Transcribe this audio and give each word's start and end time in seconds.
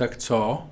Tak 0.00 0.16
co? 0.16 0.62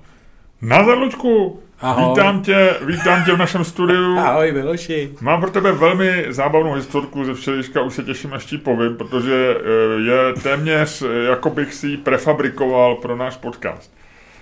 Nazar, 0.61 0.97
Lučku! 0.97 1.59
Ahoj. 1.79 2.09
Vítám 2.09 2.41
tě, 2.41 2.75
vítám 2.81 3.25
tě 3.25 3.31
v 3.31 3.37
našem 3.37 3.63
studiu. 3.63 4.17
Ahoj, 4.19 4.51
Miloši. 4.51 5.11
Mám 5.21 5.41
pro 5.41 5.51
tebe 5.51 5.71
velmi 5.71 6.25
zábavnou 6.29 6.73
historku 6.73 7.25
ze 7.25 7.33
včerejška, 7.33 7.81
už 7.81 7.93
se 7.93 8.03
těším, 8.03 8.33
až 8.33 8.45
ti 8.45 8.57
povím, 8.57 8.97
protože 8.97 9.57
eh, 9.57 10.01
je 10.01 10.41
téměř, 10.43 11.01
eh, 11.01 11.23
jako 11.29 11.49
bych 11.49 11.73
si 11.73 11.87
ji 11.87 11.97
prefabrikoval 11.97 12.95
pro 12.95 13.15
náš 13.15 13.37
podcast. 13.37 13.98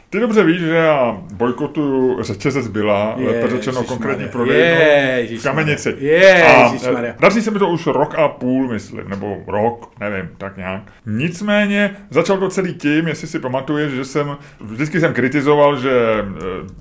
Ty 0.09 0.19
dobře 0.19 0.43
víš, 0.43 0.59
že 0.59 0.75
já 0.75 1.17
bojkotuju 1.33 2.23
řetězec 2.23 2.67
byla, 2.67 3.15
lépe 3.17 3.47
řečeno 3.47 3.83
konkrétní 3.83 4.27
prodejnu 4.27 5.39
v 5.39 5.43
Kamenici. 5.43 5.95
A 6.43 6.73
eh, 6.97 7.15
daří 7.19 7.41
se 7.41 7.51
mi 7.51 7.59
to 7.59 7.69
už 7.69 7.87
rok 7.87 8.15
a 8.15 8.27
půl, 8.27 8.67
myslím, 8.67 9.09
nebo 9.09 9.37
rok, 9.47 9.91
nevím, 9.99 10.29
tak 10.37 10.57
nějak. 10.57 10.81
Nicméně 11.05 11.95
začal 12.09 12.37
to 12.37 12.49
celý 12.49 12.73
tím, 12.73 13.07
jestli 13.07 13.27
si 13.27 13.39
pamatuješ, 13.39 13.91
že 13.93 14.05
jsem, 14.05 14.37
vždycky 14.61 14.99
jsem 14.99 15.13
kritizoval, 15.13 15.79
že 15.79 15.91
eh, 15.91 16.23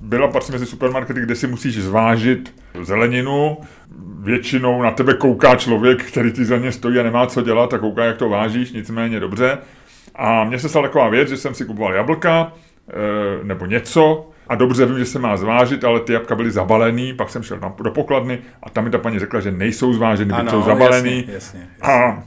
byla 0.01 0.27
patří 0.27 0.51
mezi 0.51 0.65
supermarkety, 0.65 1.21
kde 1.21 1.35
si 1.35 1.47
musíš 1.47 1.77
zvážit 1.77 2.53
zeleninu, 2.81 3.57
většinou 4.19 4.81
na 4.81 4.91
tebe 4.91 5.13
kouká 5.13 5.55
člověk, 5.55 6.03
který 6.03 6.31
ty 6.31 6.45
za 6.45 6.57
ně 6.57 6.71
stojí 6.71 6.99
a 6.99 7.03
nemá 7.03 7.27
co 7.27 7.41
dělat 7.41 7.73
a 7.73 7.77
kouká, 7.77 8.05
jak 8.05 8.17
to 8.17 8.29
vážíš, 8.29 8.71
nicméně 8.71 9.19
dobře. 9.19 9.57
A 10.15 10.43
mně 10.43 10.59
se 10.59 10.69
stala 10.69 10.87
taková 10.87 11.09
věc, 11.09 11.29
že 11.29 11.37
jsem 11.37 11.53
si 11.53 11.65
kupoval 11.65 11.93
jablka, 11.93 12.53
nebo 13.43 13.65
něco 13.65 14.29
a 14.47 14.55
dobře 14.55 14.85
vím, 14.85 14.99
že 14.99 15.05
se 15.05 15.19
má 15.19 15.37
zvážit, 15.37 15.83
ale 15.83 15.99
ty 15.99 16.13
jabka 16.13 16.35
byly 16.35 16.51
zabalený, 16.51 17.13
pak 17.13 17.29
jsem 17.29 17.43
šel 17.43 17.59
do 17.83 17.91
pokladny 17.91 18.39
a 18.63 18.69
tam 18.69 18.83
mi 18.83 18.89
ta 18.89 18.97
paní 18.97 19.19
řekla, 19.19 19.39
že 19.39 19.51
nejsou 19.51 19.93
zváženy, 19.93 20.33
ano, 20.33 20.51
jsou 20.51 20.61
zabalený. 20.61 21.17
Jasně, 21.17 21.33
jasně, 21.33 21.59
jasně. 21.59 21.93
A 21.93 22.23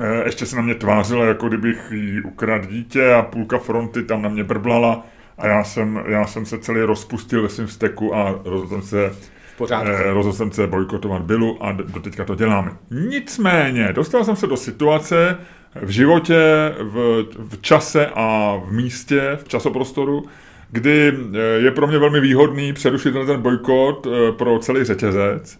eh, 0.00 0.24
ještě 0.24 0.46
se 0.46 0.56
na 0.56 0.62
mě 0.62 0.74
tvářila, 0.74 1.24
jako 1.24 1.48
kdybych 1.48 1.92
jí 1.92 2.20
ukradl 2.20 2.66
dítě 2.66 3.14
a 3.14 3.22
půlka 3.22 3.58
fronty 3.58 4.02
tam 4.02 4.22
na 4.22 4.28
mě 4.28 4.44
brblala 4.44 5.06
a 5.38 5.46
já 5.46 5.64
jsem, 5.64 6.04
já 6.06 6.26
jsem 6.26 6.46
se 6.46 6.58
celý 6.58 6.80
rozpustil 6.80 7.42
ve 7.42 7.48
svém 7.48 7.68
steku 7.68 8.14
a 8.14 8.40
rozhodl 8.44 8.68
jsem 8.68 8.82
se 8.82 9.10
Eh, 9.60 10.12
rozhodl 10.12 10.36
jsem 10.36 10.52
se 10.52 10.66
bojkotovat 10.66 11.22
Bilu 11.22 11.62
a 11.62 11.72
do 11.72 12.00
teďka 12.00 12.24
to 12.24 12.34
děláme. 12.34 12.70
Nicméně, 12.90 13.92
dostal 13.92 14.24
jsem 14.24 14.36
se 14.36 14.46
do 14.46 14.56
situace, 14.56 15.36
v 15.82 15.88
životě, 15.88 16.74
v, 16.78 17.24
v 17.48 17.60
čase 17.60 18.06
a 18.14 18.56
v 18.66 18.72
místě, 18.72 19.38
v 19.44 19.48
časoprostoru, 19.48 20.24
kdy 20.70 21.12
eh, 21.12 21.38
je 21.38 21.70
pro 21.70 21.86
mě 21.86 21.98
velmi 21.98 22.20
výhodný 22.20 22.72
přerušit 22.72 23.14
ten 23.26 23.40
bojkot 23.40 24.06
eh, 24.06 24.32
pro 24.32 24.58
celý 24.58 24.84
řetězec 24.84 25.58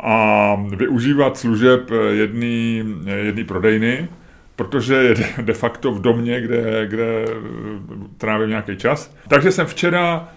a 0.00 0.54
využívat 0.76 1.38
služeb 1.38 1.90
jedné 2.10 2.84
jedný 3.24 3.44
prodejny, 3.44 4.08
protože 4.56 4.94
je 4.94 5.14
de 5.42 5.52
facto 5.52 5.92
v 5.92 6.00
domě, 6.00 6.40
kde, 6.40 6.86
kde 6.86 7.24
trávím 8.18 8.48
nějaký 8.48 8.76
čas. 8.76 9.14
Takže 9.28 9.52
jsem 9.52 9.66
včera 9.66 10.28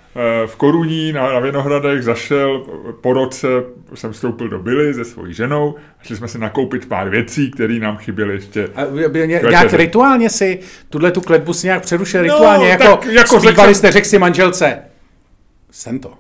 v 0.45 0.55
Koruní 0.55 1.13
na, 1.13 1.33
na 1.33 1.39
Věnohradech 1.39 2.03
zašel, 2.03 2.59
po 3.02 3.13
roce 3.13 3.47
jsem 3.94 4.11
vstoupil 4.11 4.49
do 4.49 4.59
Billy 4.59 4.94
se 4.94 5.05
svojí 5.05 5.33
ženou, 5.33 5.75
šli 6.02 6.16
jsme 6.16 6.27
si 6.27 6.39
nakoupit 6.39 6.85
pár 6.85 7.09
věcí, 7.09 7.52
které 7.52 7.80
nám 7.80 7.97
chyběly 7.97 8.33
ještě. 8.33 8.69
A 8.75 8.85
ně, 9.25 9.41
nějak 9.49 9.73
rituálně 9.73 10.30
si 10.30 10.59
tuhle 10.89 11.11
tu 11.11 11.22
kletbu 11.22 11.53
si 11.53 11.67
nějak 11.67 11.81
přerušil 11.81 12.22
no, 12.22 12.23
rituálně, 12.23 12.67
jako, 12.67 12.99
jako 13.09 13.39
zpívali 13.39 13.75
jste, 13.75 13.91
řekl 13.91 14.07
si 14.07 14.19
manželce, 14.19 14.80
jsem 15.72 15.99
to, 15.99 16.13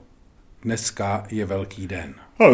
dneska 0.63 1.23
je 1.31 1.45
velký 1.45 1.87
den. 1.87 2.13
Au, 2.39 2.53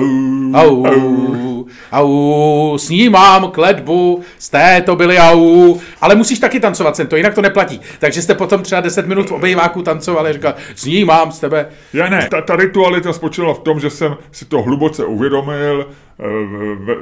au, 0.54 0.86
au, 0.86 1.66
au, 1.92 2.78
snímám 2.78 3.52
kledbu, 3.52 4.22
z 4.40 4.52
to 4.86 4.96
byli 4.96 5.18
au, 5.18 5.80
ale 6.02 6.16
musíš 6.16 6.40
taky 6.40 6.60
tancovat 6.60 6.96
sem 6.96 7.08
to, 7.08 7.16
jinak 7.16 7.34
to 7.34 7.42
neplatí. 7.42 7.82
Takže 8.00 8.22
jste 8.22 8.36
potom 8.36 8.62
třeba 8.62 8.82
10 8.82 9.08
minut 9.08 9.30
v 9.30 9.32
obejváku 9.32 9.82
tancovali 9.82 10.30
a 10.30 10.34
říkal, 10.34 10.54
snímám 10.76 11.32
z 11.32 11.40
tebe. 11.40 11.66
Já 11.94 12.10
ne, 12.10 12.28
ta, 12.32 12.42
ta 12.42 12.56
ritualita 12.56 13.14
spočívala 13.14 13.54
v 13.54 13.60
tom, 13.60 13.80
že 13.80 13.90
jsem 13.90 14.18
si 14.32 14.46
to 14.46 14.62
hluboce 14.62 15.06
uvědomil, 15.06 15.88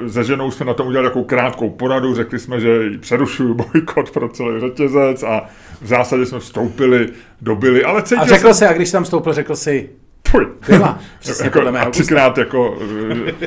se 0.08 0.24
ženou 0.24 0.50
jsme 0.50 0.66
na 0.66 0.74
tom 0.74 0.86
udělali 0.86 1.08
takovou 1.08 1.24
krátkou 1.24 1.70
poradu, 1.70 2.14
řekli 2.14 2.38
jsme, 2.38 2.60
že 2.60 2.78
přerušuju 3.00 3.54
bojkot 3.72 4.10
pro 4.10 4.28
celý 4.28 4.60
řetězec 4.60 5.22
a 5.22 5.44
v 5.80 5.86
zásadě 5.86 6.26
jsme 6.26 6.38
vstoupili, 6.38 7.08
dobili, 7.40 7.84
ale 7.84 8.02
cítil 8.02 8.22
A 8.22 8.26
řekl 8.26 8.54
jsem... 8.54 8.54
si, 8.54 8.66
a 8.66 8.72
když 8.72 8.90
tam 8.90 9.04
vstoupil, 9.04 9.32
řekl 9.32 9.56
si, 9.56 9.88
Fuj. 10.30 10.46
Byla, 10.66 10.98
jako, 11.44 11.68
a 11.68 11.90
třikrát 11.90 12.38
jako, 12.38 12.78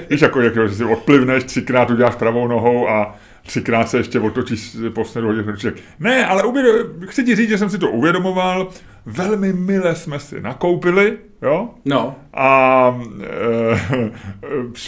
víš, 0.09 0.21
jako, 0.21 0.41
jako, 0.41 0.67
že 0.67 0.75
si 0.75 0.85
odplivneš, 0.85 1.43
třikrát 1.43 1.89
uděláš 1.89 2.15
pravou 2.15 2.47
nohou 2.47 2.89
a 2.89 3.15
třikrát 3.45 3.89
se 3.89 3.97
ještě 3.97 4.19
otočíš 4.19 4.77
po 4.95 5.05
směru 5.05 5.27
hodně 5.27 5.73
Ne, 5.99 6.25
ale 6.25 6.43
uvědom, 6.43 6.73
chci 7.07 7.23
ti 7.23 7.35
říct, 7.35 7.49
že 7.49 7.57
jsem 7.57 7.69
si 7.69 7.77
to 7.77 7.91
uvědomoval, 7.91 8.69
velmi 9.05 9.53
mile 9.53 9.95
jsme 9.95 10.19
si 10.19 10.41
nakoupili, 10.41 11.17
jo? 11.41 11.69
No. 11.85 12.15
A 12.33 13.01
e, 13.21 13.79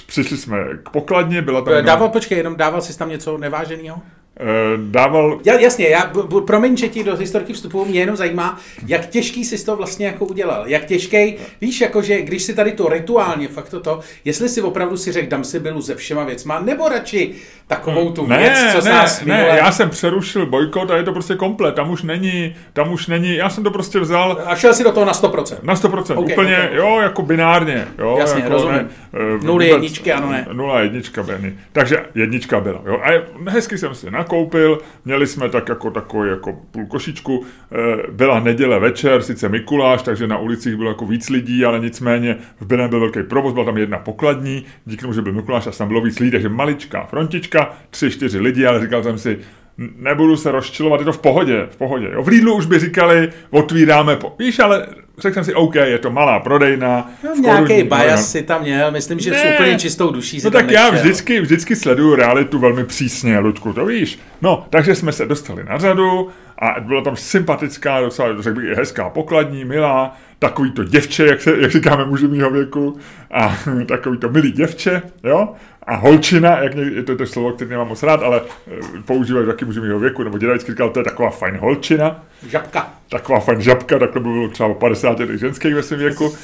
přišli 0.06 0.38
jsme 0.38 0.57
k 0.83 0.89
pokladně, 0.89 1.41
byla 1.41 1.62
tam... 1.62 1.85
Dával, 1.85 2.09
počkej, 2.09 2.38
jenom 2.38 2.56
dával 2.56 2.81
jsi 2.81 2.97
tam 2.97 3.09
něco 3.09 3.38
neváženého? 3.38 4.01
Eh, 4.40 4.46
dával... 4.78 5.40
Já, 5.46 5.59
jasně, 5.59 5.88
já, 5.88 6.12
promiň, 6.46 6.78
že 6.78 6.88
ti 6.88 7.03
do 7.03 7.16
historky 7.16 7.53
vstupu, 7.53 7.85
mě 7.85 8.00
jenom 8.00 8.16
zajímá, 8.16 8.59
jak 8.88 9.06
těžký 9.06 9.46
jsi 9.46 9.66
to 9.66 9.75
vlastně 9.75 10.06
jako 10.06 10.25
udělal. 10.25 10.68
Jak 10.68 10.85
těžký, 10.85 11.35
víš, 11.62 11.81
jakože 11.81 12.22
když 12.22 12.44
si 12.44 12.53
tady 12.53 12.72
to 12.72 12.90
rituálně, 12.90 13.47
fakt 13.47 13.69
to, 13.69 13.79
to 13.79 14.00
jestli 14.25 14.50
si 14.50 14.62
opravdu 14.62 14.97
si 14.97 15.12
řekl, 15.12 15.29
dám 15.29 15.44
si 15.44 15.59
bylu 15.59 15.81
ze 15.81 15.95
všema 15.95 16.24
věcma, 16.24 16.59
nebo 16.59 16.90
radši 16.90 17.35
takovou 17.68 18.12
tu 18.12 18.28
ne, 18.28 18.38
věc, 18.38 18.57
co 18.72 18.85
ne, 18.85 18.91
nás 18.91 19.22
minule... 19.22 19.51
Ne, 19.51 19.57
já 19.57 19.72
jsem 19.72 19.90
přerušil 19.90 20.45
bojkot 20.45 20.91
a 20.91 20.97
je 20.97 21.03
to 21.03 21.13
prostě 21.13 21.35
komplet, 21.35 21.75
tam 21.75 21.91
už 21.91 22.03
není, 22.03 22.56
tam 22.74 22.94
už 22.94 23.07
není, 23.07 23.35
já 23.35 23.50
jsem 23.50 23.63
to 23.63 23.72
prostě 23.72 24.00
vzal... 24.00 24.41
A 24.45 24.56
šel 24.56 24.74
si 24.74 24.84
do 24.84 24.91
toho 24.91 25.06
na 25.06 25.13
100%. 25.13 25.57
Na 25.63 25.75
100%, 25.75 26.00
okay, 26.00 26.34
úplně, 26.34 26.57
okay. 26.57 26.75
jo, 26.78 27.00
jako 27.01 27.22
binárně, 27.22 27.88
jo. 28.00 28.16
Jasně, 28.19 28.41
jako, 28.41 28.53
rozumím. 28.53 28.78
Ne, 28.78 28.90
eh, 29.13 29.45
Nuly 29.45 29.68
jedničky, 29.68 30.13
ano 30.13 30.31
ne. 30.31 30.47
Nula 30.53 30.81
jednička, 30.81 31.24
Benny. 31.24 31.53
Takže 31.72 31.97
jednička 32.16 32.59
byla, 32.59 32.81
jo. 32.85 33.01
A 33.03 33.09
hezky 33.50 33.78
jsem 33.78 33.95
si 33.95 34.12
nakoupil, 34.25 34.80
měli 35.06 35.28
jsme 35.28 35.50
tak 35.50 35.69
jako 35.69 35.91
takový 35.91 36.30
jako 36.30 36.53
půl 36.72 36.86
košičku, 36.86 37.46
eh, 37.46 38.12
byla 38.12 38.40
neděle 38.40 38.80
večer, 38.80 39.22
sice 39.22 39.50
Mikuláš, 39.50 40.02
takže 40.02 40.28
na 40.28 40.38
ulicích 40.38 40.75
bylo 40.75 40.90
jako 40.90 41.06
víc 41.06 41.30
lidí, 41.30 41.66
ale 41.66 41.80
nicméně 41.80 42.38
v 42.59 42.66
Benem 42.66 42.90
byl 42.90 43.00
velký 43.00 43.24
provoz, 43.24 43.53
byla 43.53 43.66
tam 43.66 43.78
jedna 43.78 43.97
pokladní, 43.97 44.66
díky 44.86 45.02
tomu, 45.02 45.13
že 45.13 45.22
byl 45.22 45.34
Mikuláš 45.34 45.68
a 45.68 45.72
tam 45.72 45.88
bylo 45.88 46.02
víc 46.02 46.19
lidí, 46.19 46.31
takže 46.31 46.50
maličká 46.50 47.06
frontička, 47.06 47.74
tři, 47.90 48.12
čtyři 48.12 48.40
lidi, 48.40 48.66
ale 48.66 48.81
říkal 48.81 49.03
jsem 49.03 49.18
si, 49.18 49.40
nebudu 49.78 50.38
se 50.38 50.52
rozčilovat, 50.52 51.00
je 51.00 51.06
to 51.06 51.13
v 51.13 51.22
pohodě, 51.22 51.68
v 51.72 51.78
pohodě. 51.78 52.09
Jo. 52.13 52.24
V 52.24 52.28
Lidlu 52.28 52.57
už 52.57 52.66
by 52.66 52.80
říkali, 52.80 53.30
otvíráme, 53.50 54.16
po... 54.16 54.36
víš, 54.40 54.59
ale 54.59 54.88
řekl 55.18 55.34
jsem 55.34 55.44
si, 55.44 55.53
OK, 55.53 55.76
je 55.76 56.00
to 56.00 56.12
malá 56.12 56.40
prodejna. 56.40 57.12
No, 57.24 57.36
nějaký 57.42 57.84
bias 57.84 58.31
si 58.31 58.44
tam 58.44 58.62
měl, 58.62 58.92
myslím, 58.92 59.20
že 59.20 59.31
ne. 59.31 59.38
s 59.38 59.53
úplně 59.53 59.80
čistou 59.80 60.12
duší 60.12 60.40
si 60.40 60.48
No 60.48 60.52
tak 60.52 60.72
já 60.72 60.90
vždycky, 60.90 61.42
vždycky 61.42 61.76
sleduju 61.76 62.16
realitu 62.16 62.59
velmi 62.59 62.84
přísně, 62.84 63.40
Ludku, 63.40 63.74
to 63.74 63.86
víš. 63.86 64.20
No, 64.42 64.68
takže 64.70 64.96
jsme 64.96 65.12
se 65.12 65.25
dostali 65.25 65.64
na 65.64 65.78
řadu 65.78 66.30
a 66.59 66.80
byla 66.80 67.02
tam 67.02 67.16
sympatická, 67.16 68.02
docela, 68.02 68.42
řekl 68.42 68.62
bych, 68.62 68.70
hezká 68.70 69.09
pokladní, 69.09 69.66
milá, 69.66 70.18
takový 70.40 70.72
to 70.72 70.84
děvče, 70.84 71.25
jak, 71.25 71.41
se, 71.41 71.57
jak 71.59 71.72
říkáme 71.72 72.06
muži 72.06 72.28
mýho 72.28 72.50
věku, 72.50 72.97
a 73.31 73.57
takový 73.88 74.18
to 74.18 74.29
milý 74.29 74.51
děvče, 74.51 75.01
jo, 75.23 75.50
a 75.88 75.96
holčina, 75.96 76.63
jak 76.63 76.75
někdy, 76.75 77.03
to 77.03 77.12
je 77.12 77.18
to 77.18 77.25
slovo, 77.25 77.51
které 77.51 77.69
nemám 77.69 77.88
moc 77.88 78.03
rád, 78.03 78.23
ale 78.23 78.41
eh, 78.68 78.79
používají 79.06 79.47
taky 79.47 79.66
muži 79.66 79.81
mýho 79.81 80.00
věku, 80.00 80.24
nebo 80.24 80.38
děda 80.38 80.53
vždycky 80.53 80.72
říkal, 80.72 80.90
to 80.90 81.00
je 81.00 81.03
taková 81.03 81.29
fajn 81.29 81.57
holčina. 81.57 82.24
Žabka. 82.47 82.94
Taková 83.09 83.40
fajn 83.40 83.62
žabka, 83.62 84.00
takhle 84.00 84.22
by 84.22 84.29
bylo 84.29 84.47
třeba 84.47 84.69
o 84.69 84.74
50 84.74 85.19
ženských 85.19 85.75
ve 85.75 85.84
svém 85.84 86.00
věku, 86.00 86.35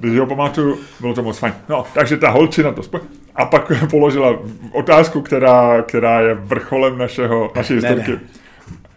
když 0.00 0.18
ho 0.18 0.26
pamatuju, 0.26 0.78
bylo 1.00 1.14
to 1.14 1.22
moc 1.22 1.38
fajn. 1.38 1.54
No, 1.68 1.86
takže 1.94 2.16
ta 2.16 2.30
holčina 2.30 2.72
to 2.72 2.82
spoj... 2.82 3.00
A 3.34 3.44
pak 3.44 3.72
položila 3.90 4.38
otázku, 4.72 5.22
která, 5.22 5.82
která 5.82 6.20
je 6.20 6.34
vrcholem 6.34 6.98
našeho, 6.98 7.52
naší 7.56 7.74
historky. 7.74 8.20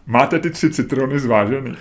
Máte 0.08 0.40
ty 0.40 0.50
tři 0.50 0.70
citrony 0.70 1.20
zvážený? 1.20 1.78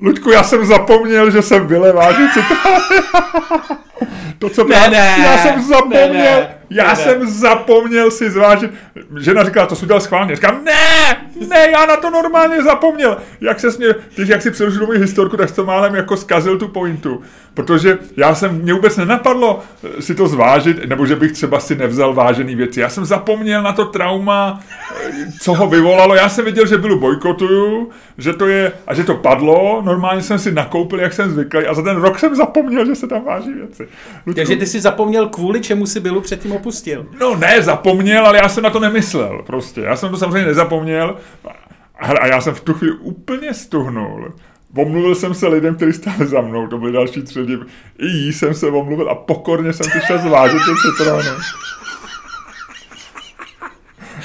Ludku, 0.00 0.30
já 0.30 0.42
jsem 0.42 0.66
zapomněl, 0.66 1.30
že 1.30 1.42
jsem 1.42 1.66
vylevážil 1.66 2.28
citrony. 2.34 3.02
to, 4.38 4.48
co 4.48 4.64
ne, 4.64 4.88
ne, 4.90 5.16
já 5.24 5.38
jsem 5.38 5.62
zapomněl. 5.62 6.12
Ne, 6.12 6.18
ne. 6.18 6.48
Já 6.70 6.88
ne, 6.88 6.96
jsem 6.96 7.30
zapomněl 7.30 8.10
si 8.10 8.30
zvážit. 8.30 8.70
Žena 9.20 9.44
říkala, 9.44 9.66
to 9.66 9.76
jsi 9.76 9.84
udělal 9.84 10.00
schválně. 10.00 10.36
Říkám, 10.36 10.64
ne, 10.64 11.16
ne, 11.48 11.70
já 11.70 11.86
na 11.86 11.96
to 11.96 12.10
normálně 12.10 12.62
zapomněl. 12.62 13.16
Jak 13.40 13.60
se 13.60 13.68
mě, 13.78 13.94
když 14.14 14.28
jak 14.28 14.42
si 14.42 14.50
přerušil 14.50 14.86
moji 14.86 14.98
historku, 14.98 15.36
tak 15.36 15.50
to 15.50 15.64
málem 15.64 15.94
jako 15.94 16.16
zkazil 16.16 16.58
tu 16.58 16.68
pointu. 16.68 17.22
Protože 17.54 17.98
já 18.16 18.34
jsem, 18.34 18.58
mě 18.58 18.74
vůbec 18.74 18.96
nenapadlo 18.96 19.62
eh, 19.98 20.02
si 20.02 20.14
to 20.14 20.28
zvážit, 20.28 20.88
nebo 20.88 21.06
že 21.06 21.16
bych 21.16 21.32
třeba 21.32 21.60
si 21.60 21.76
nevzal 21.76 22.14
vážený 22.14 22.54
věci. 22.54 22.80
Já 22.80 22.88
jsem 22.88 23.04
zapomněl 23.04 23.62
na 23.62 23.72
to 23.72 23.84
trauma, 23.84 24.60
eh, 25.04 25.10
co 25.40 25.54
ho 25.54 25.66
vyvolalo. 25.66 26.14
Já 26.14 26.28
jsem 26.28 26.44
viděl, 26.44 26.66
že 26.66 26.78
bylo 26.78 26.98
bojkotuju, 26.98 27.90
že 28.18 28.32
to 28.32 28.46
je, 28.46 28.72
a 28.86 28.94
že 28.94 29.04
to 29.04 29.14
padlo. 29.14 29.82
Normálně 29.84 30.22
jsem 30.22 30.38
si 30.38 30.52
nakoupil, 30.52 31.00
jak 31.00 31.12
jsem 31.12 31.30
zvyklý, 31.30 31.66
a 31.66 31.74
za 31.74 31.82
ten 31.82 31.96
rok 31.96 32.18
jsem 32.18 32.36
zapomněl, 32.36 32.86
že 32.86 32.94
se 32.94 33.06
tam 33.06 33.24
váží 33.24 33.52
věci. 33.52 33.88
Ludku, 34.26 34.40
Takže 34.40 34.56
ty 34.56 34.66
si 34.66 34.80
zapomněl, 34.80 35.28
kvůli 35.28 35.60
čemu 35.60 35.86
si 35.86 36.00
bylo 36.00 36.20
předtím 36.20 36.52
opustil. 36.52 37.06
No 37.20 37.36
ne, 37.36 37.62
zapomněl, 37.62 38.26
ale 38.26 38.38
já 38.38 38.48
jsem 38.48 38.64
na 38.64 38.70
to 38.70 38.80
nemyslel 38.90 39.42
prostě. 39.46 39.80
Já 39.80 39.96
jsem 39.96 40.10
to 40.10 40.16
samozřejmě 40.16 40.46
nezapomněl 40.46 41.16
a 42.20 42.26
já 42.26 42.40
jsem 42.40 42.54
v 42.54 42.60
tu 42.60 42.74
chvíli 42.74 42.96
úplně 42.96 43.54
stuhnul 43.54 44.32
Omluvil 44.76 45.14
jsem 45.14 45.34
se 45.34 45.48
lidem, 45.48 45.74
kteří 45.74 45.92
stáli 45.92 46.26
za 46.26 46.40
mnou, 46.40 46.66
to 46.66 46.78
byly 46.78 46.92
další 46.92 47.22
tři. 47.22 47.40
I 47.98 48.06
jí 48.06 48.32
jsem 48.32 48.54
se 48.54 48.66
omluvil 48.66 49.10
a 49.10 49.14
pokorně 49.14 49.72
jsem 49.72 49.90
si 49.90 50.00
šel 50.06 50.18
zvážit 50.18 50.58
ty 50.58 50.70
citróny. 50.88 51.28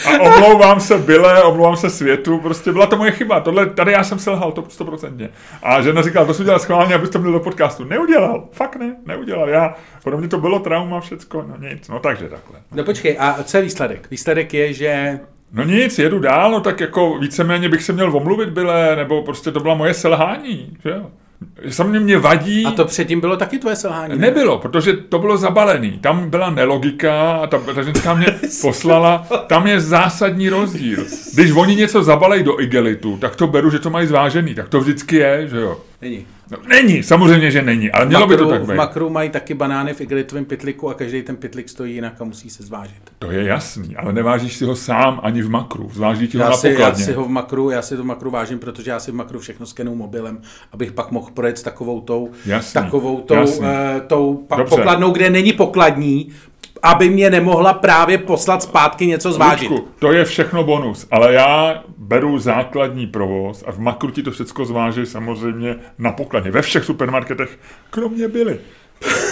A 0.08 0.20
omlouvám 0.20 0.80
se 0.80 0.98
Byle, 0.98 1.44
omlouvám 1.44 1.76
se 1.76 1.90
světu, 1.90 2.40
prostě 2.40 2.72
byla 2.72 2.86
to 2.86 2.98
moje 2.98 3.12
chyba. 3.12 3.40
Tohle, 3.40 3.66
tady 3.66 3.92
já 3.92 4.04
jsem 4.04 4.20
selhal, 4.20 4.52
to 4.52 4.62
100%. 4.62 5.30
A 5.64 5.82
žena 5.82 6.02
říkala, 6.02 6.26
to 6.26 6.34
jsi 6.34 6.42
udělal 6.42 6.60
schválně, 6.60 6.96
abyste 6.96 7.20
měl 7.20 7.32
do 7.32 7.40
podcastu. 7.40 7.84
Neudělal, 7.84 8.44
fakt 8.52 8.76
ne, 8.76 8.96
neudělal. 9.06 9.50
Já, 9.50 9.76
pro 10.04 10.18
mě 10.18 10.28
to 10.28 10.38
bylo 10.38 10.60
trauma, 10.60 11.00
všecko, 11.00 11.46
no 11.48 11.70
nic, 11.70 11.88
no 11.90 12.00
takže 12.00 12.30
takhle. 12.30 12.60
No 12.72 12.84
počkej, 12.84 13.18
a 13.20 13.44
co 13.44 13.58
je 13.58 13.64
výsledek? 13.64 14.08
Výsledek 14.12 14.54
je, 14.54 14.74
že 14.74 15.20
No 15.54 15.64
nic, 15.64 16.00
jedu 16.00 16.20
dál, 16.20 16.52
no 16.52 16.60
tak 16.60 16.80
jako 16.80 17.20
víceméně 17.20 17.70
bych 17.70 17.84
se 17.84 17.94
měl 17.94 18.18
omluvit 18.18 18.50
byle, 18.50 18.96
nebo 18.96 19.24
prostě 19.24 19.52
to 19.52 19.60
byla 19.60 19.76
moje 19.76 19.94
selhání, 19.94 20.78
že 20.84 20.90
jo. 20.90 21.12
Samozřejmě 21.70 22.00
mě 22.00 22.18
vadí... 22.18 22.66
A 22.66 22.72
to 22.72 22.86
předtím 22.86 23.22
bylo 23.22 23.38
taky 23.38 23.60
tvoje 23.60 23.76
selhání? 23.76 24.10
Ne? 24.10 24.20
Nebylo, 24.28 24.58
protože 24.60 24.94
to 24.94 25.20
bylo 25.20 25.38
zabalený. 25.38 25.92
Tam 25.92 26.30
byla 26.30 26.50
nelogika 26.50 27.32
a 27.32 27.48
ta, 27.48 27.60
ta 27.76 27.82
ženská 27.84 28.14
mě 28.14 28.28
poslala. 28.62 29.28
Tam 29.48 29.68
je 29.68 29.82
zásadní 29.82 30.50
rozdíl. 30.50 31.06
Když 31.34 31.52
oni 31.52 31.76
něco 31.76 32.04
zabalejí 32.04 32.44
do 32.44 32.62
igelitu, 32.62 33.18
tak 33.18 33.36
to 33.36 33.48
beru, 33.48 33.70
že 33.70 33.80
to 33.80 33.90
mají 33.90 34.08
zvážený. 34.08 34.56
Tak 34.56 34.70
to 34.70 34.80
vždycky 34.80 35.16
je, 35.16 35.48
že 35.48 35.58
jo. 35.58 35.78
Není. 36.02 36.26
No, 36.52 36.58
není, 36.68 37.04
samozřejmě, 37.04 37.52
že 37.52 37.62
není, 37.62 37.92
ale 37.92 38.06
mělo 38.06 38.28
makru, 38.28 38.38
by 38.38 38.44
to 38.44 38.50
tak 38.50 38.62
být. 38.62 38.74
V 38.74 38.76
makru 38.76 39.10
mají 39.10 39.30
taky 39.30 39.54
banány 39.54 39.94
v 39.94 40.02
igelitovém 40.02 40.46
pytliku 40.46 40.90
a 40.90 40.94
každý 40.94 41.22
ten 41.22 41.36
pytlik 41.36 41.70
stojí 41.70 41.94
jinak 41.94 42.22
a 42.22 42.24
musí 42.24 42.50
se 42.50 42.64
zvážit. 42.64 43.02
To 43.20 43.32
je 43.32 43.44
jasný, 43.44 43.96
ale 43.96 44.14
nevážíš 44.14 44.58
si 44.58 44.66
ho 44.66 44.76
sám 44.76 45.20
ani 45.24 45.42
v 45.42 45.50
makru, 45.50 45.90
zváží 45.94 46.28
ti 46.28 46.38
ho 46.38 46.44
já 46.44 46.50
na 46.50 46.58
si, 46.58 46.70
pokladně. 46.70 47.02
Já 47.02 47.06
si 47.06 47.14
ho 47.14 47.24
v 47.24 47.30
makru, 47.30 47.70
já 47.70 47.82
si 47.82 47.98
to 47.98 48.04
v 48.04 48.06
makru 48.06 48.32
vážím, 48.32 48.60
protože 48.60 48.92
já 48.92 49.00
si 49.00 49.12
v 49.12 49.16
makru 49.16 49.40
všechno 49.40 49.66
skenu 49.66 49.96
mobilem, 49.96 50.42
abych 50.72 50.92
pak 50.92 51.12
mohl 51.12 51.32
projet 51.34 51.58
s 51.58 51.64
takovou 51.64 52.02
tou, 52.02 52.30
jasný, 52.46 52.82
takovou 52.82 53.22
tou, 53.22 53.44
uh, 53.44 53.66
tou 54.08 54.48
pokladnou, 54.70 55.12
kde 55.12 55.30
není 55.30 55.54
pokladní, 55.54 56.32
aby 56.86 57.10
mě 57.10 57.30
nemohla 57.30 57.74
právě 57.74 58.18
poslat 58.18 58.64
zpátky 58.64 59.08
něco 59.08 59.32
zvážit. 59.32 59.70
Lučku, 59.70 59.88
to 60.00 60.12
je 60.12 60.26
všechno 60.26 60.64
bonus, 60.64 61.08
ale 61.12 61.34
já 61.34 61.84
beru 61.98 62.40
základní 62.40 63.08
provoz 63.08 63.64
a 63.68 63.72
v 63.72 63.80
makru 63.80 64.12
ti 64.12 64.24
to 64.24 64.32
všechno 64.32 64.66
zváží 64.66 65.06
samozřejmě 65.06 65.76
na 65.98 66.12
pokladně. 66.12 66.52
Ve 66.52 66.62
všech 66.62 66.86
supermarketech, 66.86 67.60
kromě 67.90 68.28
byly. 68.28 68.60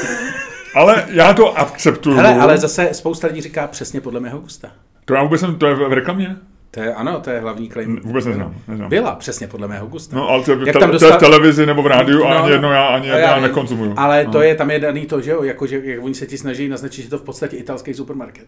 ale 0.75 1.05
já 1.09 1.33
to 1.33 1.59
akceptuju. 1.59 2.15
Hele, 2.15 2.35
ale 2.35 2.57
zase 2.57 2.89
spousta 2.93 3.27
lidí 3.27 3.41
říká 3.41 3.67
přesně 3.67 4.01
podle 4.01 4.19
mého 4.19 4.39
gusta. 4.39 4.67
To 5.05 5.13
já 5.13 5.23
vůbec 5.23 5.41
jsem, 5.41 5.55
to 5.55 5.67
je 5.67 5.75
v 5.75 5.93
reklamě? 5.93 6.35
To 6.73 6.79
je, 6.79 6.93
ano, 6.93 7.19
to 7.19 7.29
je 7.29 7.39
hlavní 7.39 7.69
claim. 7.69 7.99
Vůbec 8.03 8.25
neznám. 8.25 8.55
neznám. 8.67 8.89
Byla, 8.89 9.15
přesně 9.15 9.47
podle 9.47 9.67
mého 9.67 9.87
gusta. 9.87 10.15
No, 10.15 10.29
ale 10.29 10.43
to, 10.43 10.51
Jak 10.51 10.79
tam 10.79 10.91
dostal... 10.91 11.09
to 11.09 11.15
je 11.15 11.17
v 11.17 11.19
televizi 11.19 11.65
nebo 11.65 11.83
v 11.83 11.87
rádiu 11.87 12.19
no, 12.19 12.25
a 12.27 12.39
ani 12.39 12.51
jedno 12.51 12.71
já, 12.71 12.87
ani 12.87 13.07
jedno 13.07 13.19
já, 13.19 13.35
já 13.35 13.41
nekonzumuju. 13.41 13.93
Ale 13.97 14.23
no. 14.23 14.31
to 14.31 14.41
je, 14.41 14.55
tam 14.55 14.71
je 14.71 14.79
daný 14.79 15.05
to, 15.05 15.21
že 15.21 15.31
jo, 15.31 15.43
jako, 15.43 15.67
že 15.67 15.81
jak 15.83 16.03
oni 16.03 16.15
se 16.15 16.25
ti 16.27 16.37
snaží 16.37 16.69
naznačit, 16.69 17.03
že 17.03 17.09
to 17.09 17.17
v 17.17 17.21
podstatě 17.23 17.57
italský 17.57 17.93
supermarket. 17.93 18.47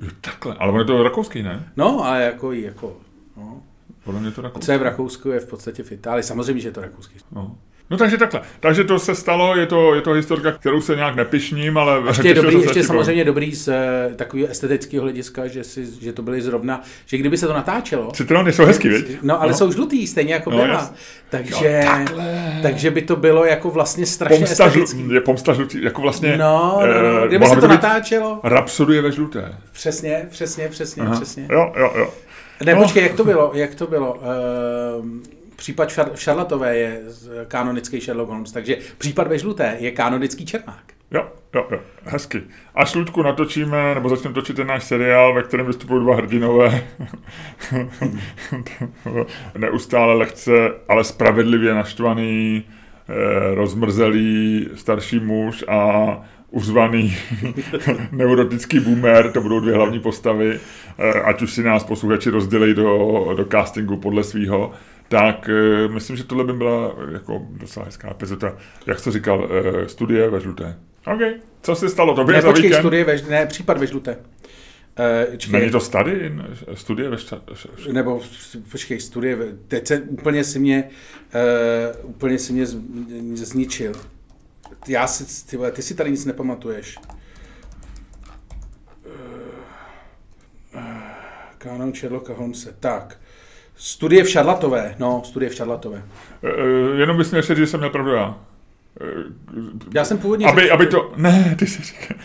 Jo, 0.00 0.08
takhle, 0.20 0.54
ale 0.58 0.70
ono 0.70 0.78
je 0.80 0.84
to 0.84 1.02
rakouský, 1.02 1.42
ne? 1.42 1.68
No, 1.76 2.04
ale 2.04 2.22
jako, 2.22 2.52
jako, 2.52 2.96
no. 3.36 3.62
Podle 4.04 4.20
mě 4.20 4.30
to 4.30 4.42
rakouský. 4.42 4.66
Co 4.66 4.72
je 4.72 4.78
v 4.78 4.82
Rakousku, 4.82 5.30
je 5.30 5.40
v 5.40 5.46
podstatě 5.46 5.82
v 5.82 5.92
Itálii. 5.92 6.22
Samozřejmě, 6.22 6.62
že 6.62 6.68
je 6.68 6.72
to 6.72 6.80
rakouský. 6.80 7.16
No. 7.32 7.56
No 7.90 7.96
takže 7.96 8.16
takhle. 8.16 8.40
Takže 8.60 8.84
to 8.84 8.98
se 8.98 9.14
stalo, 9.14 9.56
je 9.56 9.66
to, 9.66 9.94
je 9.94 10.00
to 10.00 10.12
historka, 10.12 10.52
kterou 10.52 10.80
se 10.80 10.96
nějak 10.96 11.16
nepišním, 11.16 11.78
ale... 11.78 12.02
Ještě, 12.08 12.28
je 12.28 12.34
dobrý, 12.34 12.62
ještě 12.62 12.84
samozřejmě 12.84 13.24
dobrý 13.24 13.54
z 13.54 13.68
uh, 13.68 14.14
takového 14.14 14.48
estetického 14.48 15.02
hlediska, 15.02 15.46
že, 15.46 15.64
si, 15.64 15.88
že 16.00 16.12
to 16.12 16.22
byly 16.22 16.42
zrovna, 16.42 16.82
že 17.06 17.18
kdyby 17.18 17.38
se 17.38 17.46
to 17.46 17.52
natáčelo... 17.52 18.10
Citrony 18.10 18.52
jsou 18.52 18.64
hezký, 18.64 18.88
viď? 18.88 19.18
No, 19.22 19.42
ale 19.42 19.50
no. 19.50 19.56
jsou 19.56 19.72
žlutý, 19.72 20.06
stejně 20.06 20.34
jako 20.34 20.50
no, 20.50 20.56
byla. 20.56 20.94
Takže, 21.30 21.84
jo, 21.86 22.22
takže 22.62 22.90
by 22.90 23.02
to 23.02 23.16
bylo 23.16 23.44
jako 23.44 23.70
vlastně 23.70 24.06
strašně 24.06 24.38
pomsta 24.38 24.66
estetický. 24.66 25.08
Je 25.12 25.20
pomsta 25.20 25.54
žlutý, 25.54 25.82
jako 25.82 26.02
vlastně... 26.02 26.36
No, 26.36 26.80
no, 27.02 27.20
no. 27.20 27.28
kdyby 27.28 27.46
se 27.46 27.56
to 27.56 27.68
natáčelo... 27.68 28.40
Rapsoduje 28.44 29.02
ve 29.02 29.12
žluté. 29.12 29.54
Přesně, 29.72 30.26
přesně, 30.30 30.68
přesně, 30.68 31.02
Aha. 31.02 31.14
přesně. 31.14 31.46
Jo, 31.50 31.72
jo, 31.76 31.92
jo. 31.98 32.10
Ne, 32.64 32.74
no. 32.74 32.82
počkej, 32.82 33.02
jak 33.02 33.14
to 33.14 33.24
bylo, 33.24 33.50
jak 33.54 33.74
to 33.74 33.86
bylo? 33.86 34.14
Uh, 34.14 35.39
Případ 35.60 35.88
šar- 35.88 36.14
Šarlatové 36.14 36.76
je 36.76 37.00
kanonický 37.48 38.00
Sherlock 38.00 38.30
Holmes, 38.30 38.52
takže 38.52 38.76
případ 38.98 39.26
ve 39.26 39.38
žluté 39.38 39.76
je 39.78 39.90
kanonický 39.90 40.46
Černák. 40.46 40.84
Jo, 41.10 41.28
jo, 41.54 41.66
jo, 41.70 41.78
hezky. 42.04 42.42
A 42.74 42.84
Šlutku 42.84 43.22
natočíme, 43.22 43.94
nebo 43.94 44.08
začneme 44.08 44.34
točit 44.34 44.56
ten 44.56 44.66
náš 44.66 44.84
seriál, 44.84 45.34
ve 45.34 45.42
kterém 45.42 45.66
vystupují 45.66 46.04
dva 46.04 46.16
hrdinové. 46.16 46.84
Neustále 49.58 50.14
lehce, 50.14 50.52
ale 50.88 51.04
spravedlivě 51.04 51.74
naštvaný, 51.74 52.64
eh, 53.08 53.54
rozmrzelý 53.54 54.68
starší 54.74 55.18
muž 55.20 55.64
a 55.68 56.06
uzvaný 56.50 57.16
neurotický 58.12 58.80
boomer, 58.80 59.32
to 59.32 59.40
budou 59.40 59.60
dvě 59.60 59.74
hlavní 59.74 60.00
postavy, 60.00 60.60
eh, 60.98 61.12
ať 61.12 61.42
už 61.42 61.52
si 61.52 61.62
nás 61.62 61.84
posluchači 61.84 62.30
rozdělej 62.30 62.74
do, 62.74 63.26
do 63.36 63.44
castingu 63.44 63.96
podle 63.96 64.24
svého 64.24 64.72
tak 65.10 65.48
eh, 65.48 65.88
myslím, 65.88 66.16
že 66.16 66.24
tohle 66.24 66.44
by 66.44 66.52
byla 66.52 66.94
jako 67.12 67.46
docela 67.50 67.86
hezká 67.86 68.10
epizoda. 68.10 68.56
Jak 68.86 68.98
jsi 68.98 69.04
to 69.04 69.10
říkal, 69.10 69.48
eh, 69.50 69.88
studie 69.88 70.30
ve 70.30 70.40
žluté. 70.40 70.78
OK, 71.06 71.20
co 71.62 71.74
se 71.74 71.88
stalo? 71.88 72.14
To 72.14 72.24
ne, 72.24 72.42
za 72.42 72.48
počkej, 72.48 72.62
víkend? 72.62 72.80
studie 72.80 73.04
ve, 73.04 73.22
ne, 73.22 73.46
případ 73.46 73.78
ve 73.78 73.86
žluté. 73.86 74.16
Uh, 74.98 75.52
Není 75.52 75.70
to 75.70 75.80
tady? 75.80 76.32
Studie 76.74 77.08
ve 77.08 77.18
šta... 77.18 77.42
Nebo, 77.92 78.20
počkej, 78.72 79.00
studie 79.00 79.36
ve... 79.36 79.46
Teď 79.68 79.86
se 79.86 80.00
úplně 80.00 80.44
si 80.44 80.58
mě, 80.58 80.90
uh, 82.04 82.10
úplně 82.10 82.38
si 82.38 82.52
mě 82.52 82.66
zničil. 83.36 83.92
Já 84.88 85.06
si, 85.06 85.46
ty, 85.46 85.58
ty 85.72 85.82
si 85.82 85.94
tady 85.94 86.10
nic 86.10 86.24
nepamatuješ. 86.24 86.98
Kánon 91.58 91.94
Sherlocka 91.94 92.34
Holmese. 92.34 92.74
Tak. 92.80 93.20
Studie 93.82 94.24
v 94.24 94.28
Šarlatové, 94.28 94.94
no, 94.98 95.22
studie 95.24 95.50
v 95.50 95.54
Šarlatové. 95.54 96.02
Uh, 96.42 96.98
jenom 96.98 97.16
bys 97.16 97.30
měl 97.30 97.42
že 97.42 97.66
jsem 97.66 97.80
měl 97.80 97.90
pravdu 97.90 98.10
já. 98.10 98.38
Já 99.94 100.04
jsem 100.04 100.18
původně 100.18 100.46
aby, 100.46 100.60
řekl, 100.60 100.74
aby 100.74 100.86
to, 100.86 101.12
ne, 101.16 101.56
ty 101.58 101.66
jsi 101.66 101.82
říkal, 101.82 102.16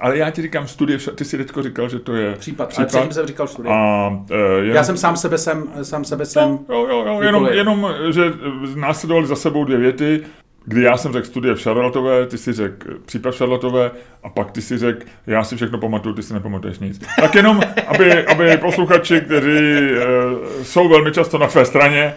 ale 0.00 0.18
já 0.18 0.30
ti 0.30 0.42
říkám 0.42 0.68
studie, 0.68 0.98
ty 0.98 1.24
jsi 1.24 1.38
teďko 1.38 1.62
říkal, 1.62 1.88
že 1.88 1.98
to 1.98 2.14
je 2.14 2.36
případ, 2.36 2.68
případ. 2.68 2.80
ale 2.80 2.86
předtím 2.86 3.12
jsem 3.12 3.26
říkal 3.26 3.46
studie. 3.46 3.74
A, 3.74 4.08
uh, 4.08 4.36
jenom, 4.58 4.76
já 4.76 4.84
jsem 4.84 4.96
sám 4.96 5.16
sebe 5.16 5.38
jsem, 5.38 5.68
sám 5.82 6.04
sebe 6.04 6.26
jsem 6.26 6.58
no, 6.68 6.74
jo, 6.74 6.86
jo, 6.88 7.04
jo, 7.06 7.22
jenom, 7.22 7.46
jenom, 7.46 7.88
že 8.10 8.32
následovali 8.74 9.26
za 9.26 9.36
sebou 9.36 9.64
dvě 9.64 9.78
věty, 9.78 10.24
kdy 10.68 10.82
já 10.82 10.96
jsem 10.96 11.12
řekl 11.12 11.26
studie 11.26 11.54
v 11.54 11.60
Šarlatové, 11.60 12.26
ty 12.26 12.38
si 12.38 12.52
řekl 12.52 12.86
případ 13.06 13.30
v 13.30 13.36
Šarlatové 13.36 13.90
a 14.22 14.28
pak 14.28 14.50
ty 14.50 14.62
si 14.62 14.78
řekl, 14.78 15.06
já 15.26 15.44
si 15.44 15.56
všechno 15.56 15.78
pamatuju, 15.78 16.14
ty 16.14 16.22
si 16.22 16.34
nepamatuješ 16.34 16.78
nic. 16.78 17.00
Tak 17.20 17.34
jenom, 17.34 17.60
aby, 17.86 18.26
aby 18.26 18.56
posluchači, 18.56 19.20
kteří 19.20 19.48
uh, 19.48 20.62
jsou 20.62 20.88
velmi 20.88 21.12
často 21.12 21.38
na 21.38 21.46
tvé 21.46 21.64
straně, 21.64 22.14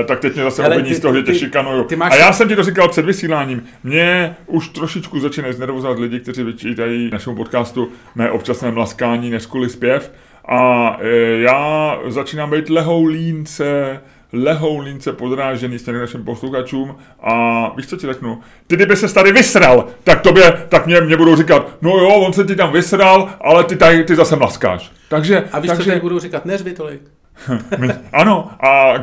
Uh, 0.00 0.06
tak 0.06 0.20
teď 0.20 0.34
mě 0.34 0.42
zase 0.42 0.68
obviní 0.68 0.94
z 0.94 1.00
toho, 1.00 1.14
že 1.14 1.22
tě 1.22 1.34
šikanuju. 1.34 1.86
Máš... 1.96 2.12
A 2.12 2.16
já 2.16 2.32
jsem 2.32 2.48
ti 2.48 2.56
to 2.56 2.62
říkal 2.62 2.88
před 2.88 3.04
vysíláním. 3.04 3.62
Mě 3.84 4.36
už 4.46 4.68
trošičku 4.68 5.20
začínají 5.20 5.54
znervozovat 5.54 5.98
lidi, 5.98 6.20
kteří 6.20 6.42
vyčítají 6.42 7.10
našemu 7.10 7.36
podcastu 7.36 7.88
mé 8.14 8.30
občasné 8.30 8.70
mlaskání, 8.70 9.30
než 9.30 9.48
zpěv. 9.66 10.12
A 10.44 10.90
uh, 10.96 11.04
já 11.40 11.98
začínám 12.08 12.50
být 12.50 12.70
lehoulínce, 12.70 14.00
lehoulince 14.32 15.12
podrážený 15.12 15.78
s 15.78 15.86
našim 15.86 16.24
posluchačům 16.24 16.96
a 17.20 17.74
víš, 17.76 17.86
co 17.86 17.96
ti 17.96 18.06
řeknu? 18.06 18.40
Ty 18.66 18.76
kdyby 18.76 18.96
se 18.96 19.14
tady 19.14 19.32
vysral, 19.32 19.86
tak 20.04 20.20
tobě, 20.20 20.66
tak 20.68 20.86
mě, 20.86 21.00
mě 21.00 21.16
budou 21.16 21.36
říkat, 21.36 21.68
no 21.82 21.90
jo, 21.90 22.08
on 22.08 22.32
se 22.32 22.44
ti 22.44 22.56
tam 22.56 22.72
vysral, 22.72 23.30
ale 23.40 23.64
ty, 23.64 23.76
tady, 23.76 24.04
ty 24.04 24.16
zase 24.16 24.36
mlaskáš. 24.36 24.92
Takže, 25.08 25.44
a 25.52 25.58
víš, 25.58 25.70
takže... 25.70 25.94
co 25.94 26.00
budou 26.00 26.18
říkat, 26.18 26.44
neřvi 26.44 26.72
tolik. 26.72 27.02
ano, 28.12 28.50
a, 28.60 28.94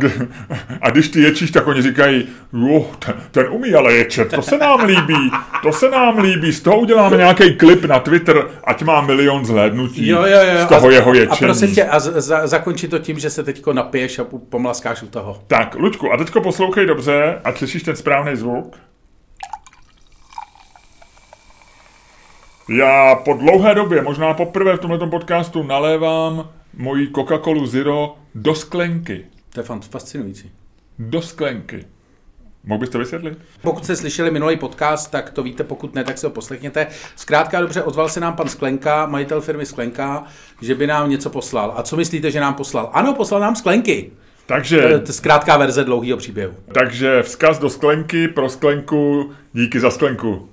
a 0.81 0.89
když 0.89 1.09
ty 1.09 1.21
ječíš, 1.21 1.51
tak 1.51 1.67
oni 1.67 1.81
říkají, 1.81 2.27
jo, 2.53 2.85
ten, 2.99 3.15
ten 3.31 3.45
umí 3.49 3.73
ale 3.73 3.93
ječet, 3.93 4.33
to 4.35 4.41
se 4.41 4.57
nám 4.57 4.85
líbí, 4.85 5.31
to 5.63 5.71
se 5.71 5.89
nám 5.89 6.19
líbí, 6.19 6.53
z 6.53 6.61
toho 6.61 6.79
uděláme 6.79 7.17
nějaký 7.17 7.55
klip 7.55 7.85
na 7.85 7.99
Twitter, 7.99 8.47
ať 8.63 8.83
má 8.83 9.01
milion 9.01 9.45
zhlédnutí 9.45 10.07
jo, 10.07 10.23
jo, 10.25 10.39
jo. 10.53 10.65
z 10.65 10.69
toho 10.69 10.87
a, 10.87 10.91
jeho 10.91 11.13
ječení. 11.13 11.31
A 11.31 11.53
prosím 11.53 11.75
tě, 11.75 11.83
a 11.83 11.99
za, 11.99 12.47
zakončí 12.47 12.87
to 12.87 12.99
tím, 12.99 13.19
že 13.19 13.29
se 13.29 13.43
teďko 13.43 13.73
napiješ 13.73 14.19
a 14.19 14.25
pomlaskáš 14.49 15.03
u 15.03 15.07
toho. 15.07 15.41
Tak, 15.47 15.75
Luďku, 15.75 16.13
a 16.13 16.17
teďko 16.17 16.41
poslouchej 16.41 16.85
dobře, 16.85 17.39
a 17.43 17.53
slyšíš 17.53 17.83
ten 17.83 17.95
správný 17.95 18.35
zvuk. 18.35 18.77
Já 22.69 23.15
po 23.15 23.33
dlouhé 23.33 23.75
době, 23.75 24.01
možná 24.01 24.33
poprvé 24.33 24.75
v 24.75 24.79
tomto 24.79 25.07
podcastu, 25.07 25.63
nalévám 25.63 26.49
moji 26.77 27.07
Coca-Colu 27.07 27.65
Zero 27.65 28.15
do 28.35 28.55
sklenky. 28.55 29.25
To 29.53 29.59
je 29.59 29.65
fascinující. 29.89 30.51
Do 30.99 31.21
sklenky. 31.21 31.85
Mohl 32.63 32.79
bys 32.79 32.89
to 32.89 32.99
vysvětlit? 32.99 33.37
Pokud 33.61 33.83
jste 33.83 33.95
slyšeli 33.95 34.31
minulý 34.31 34.57
podcast, 34.57 35.11
tak 35.11 35.29
to 35.29 35.43
víte, 35.43 35.63
pokud 35.63 35.95
ne, 35.95 36.03
tak 36.03 36.17
se 36.17 36.27
ho 36.27 36.31
poslechněte. 36.31 36.87
Zkrátka 37.15 37.61
dobře, 37.61 37.83
ozval 37.83 38.09
se 38.09 38.19
nám 38.19 38.35
pan 38.35 38.49
Sklenka, 38.49 39.05
majitel 39.05 39.41
firmy 39.41 39.65
Sklenka, 39.65 40.23
že 40.61 40.75
by 40.75 40.87
nám 40.87 41.09
něco 41.09 41.29
poslal. 41.29 41.73
A 41.77 41.83
co 41.83 41.95
myslíte, 41.97 42.31
že 42.31 42.39
nám 42.39 42.53
poslal? 42.53 42.89
Ano, 42.93 43.13
poslal 43.13 43.41
nám 43.41 43.55
sklenky. 43.55 44.11
Takže, 44.45 44.81
to 44.81 44.87
je 44.87 45.13
zkrátká 45.13 45.57
verze 45.57 45.83
dlouhého 45.83 46.17
příběhu. 46.17 46.53
Takže 46.73 47.23
vzkaz 47.23 47.59
do 47.59 47.69
sklenky 47.69 48.27
pro 48.27 48.49
sklenku, 48.49 49.31
díky 49.53 49.79
za 49.79 49.91
sklenku. 49.91 50.49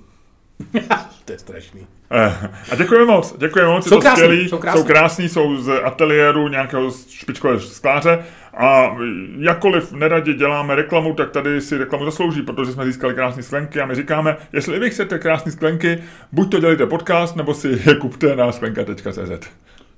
to 1.25 1.31
je 1.31 1.39
strašný. 1.39 1.87
Eh, 2.17 2.49
a 2.71 2.75
děkujeme 2.75 3.05
moc, 3.05 3.37
děkujeme 3.37 3.71
moc, 3.71 3.87
jsou, 3.87 3.99
krásný, 3.99 4.23
skvělý, 4.23 4.49
jsou, 4.49 4.57
krásný. 4.57 4.81
jsou 4.81 4.87
krásný, 4.87 5.29
jsou 5.29 5.57
z 5.57 5.81
ateliéru 5.83 6.47
nějakého 6.47 6.91
špičkového 7.09 7.59
skláře 7.59 8.23
a 8.57 8.97
jakkoliv 9.37 9.91
neradě 9.91 10.33
děláme 10.33 10.75
reklamu, 10.75 11.13
tak 11.13 11.31
tady 11.31 11.61
si 11.61 11.77
reklamu 11.77 12.05
zaslouží, 12.05 12.41
protože 12.41 12.71
jsme 12.71 12.85
získali 12.85 13.13
krásné 13.13 13.43
sklenky 13.43 13.81
a 13.81 13.85
my 13.85 13.95
říkáme, 13.95 14.37
jestli 14.53 14.79
vy 14.79 14.89
chcete 14.89 15.19
krásné 15.19 15.51
sklenky, 15.51 16.03
buď 16.31 16.51
to 16.51 16.59
dělejte 16.59 16.85
podcast, 16.85 17.35
nebo 17.35 17.53
si 17.53 17.81
je 17.85 17.95
kupte 17.95 18.35
na 18.35 18.51
sklenka.cz. 18.51 19.49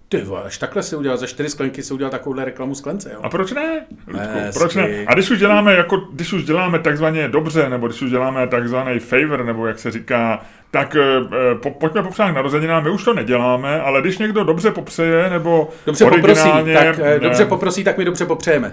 Ty 0.10 0.22
vole, 0.22 0.42
až 0.44 0.58
takhle 0.58 0.84
si 0.84 0.96
udělal, 0.96 1.18
za 1.18 1.28
čtyři 1.28 1.50
sklenky 1.50 1.84
si 1.84 1.94
udělal 1.94 2.12
takovouhle 2.12 2.46
reklamu 2.46 2.76
sklence, 2.76 3.12
jo? 3.14 3.20
A 3.24 3.30
proč 3.30 3.52
ne? 3.52 3.86
Ludku, 4.08 4.40
proč 4.54 4.76
ne? 4.76 5.06
A 5.08 5.14
když 5.14 5.32
už 5.32 5.40
děláme, 5.40 5.74
jako, 5.74 5.98
když 5.98 6.34
už 6.34 6.44
děláme 6.44 6.80
takzvaně 6.80 7.28
dobře, 7.28 7.70
nebo 7.70 7.88
když 7.88 8.02
už 8.02 8.10
děláme 8.10 8.48
takzvaný 8.48 9.00
favor, 9.00 9.46
nebo 9.46 9.68
jak 9.68 9.80
se 9.80 9.92
říká, 9.92 10.42
tak 10.72 10.96
eh, 10.96 11.56
po, 11.56 11.72
pojďme 11.72 12.04
popřát 12.04 12.32
narozeninám, 12.32 12.84
my 12.84 12.90
už 12.90 13.04
to 13.04 13.14
neděláme, 13.14 13.82
ale 13.82 14.02
když 14.02 14.18
někdo 14.18 14.44
dobře 14.44 14.72
popřeje, 14.72 15.30
nebo 15.30 15.70
dobře 15.86 16.06
poprosí, 16.06 16.50
tak 16.74 17.00
eh, 17.00 17.04
ne, 17.04 17.20
dobře 17.20 17.46
poprosí, 17.46 17.84
tak 17.84 17.98
my 17.98 18.06
dobře 18.06 18.26
popřejeme. 18.26 18.72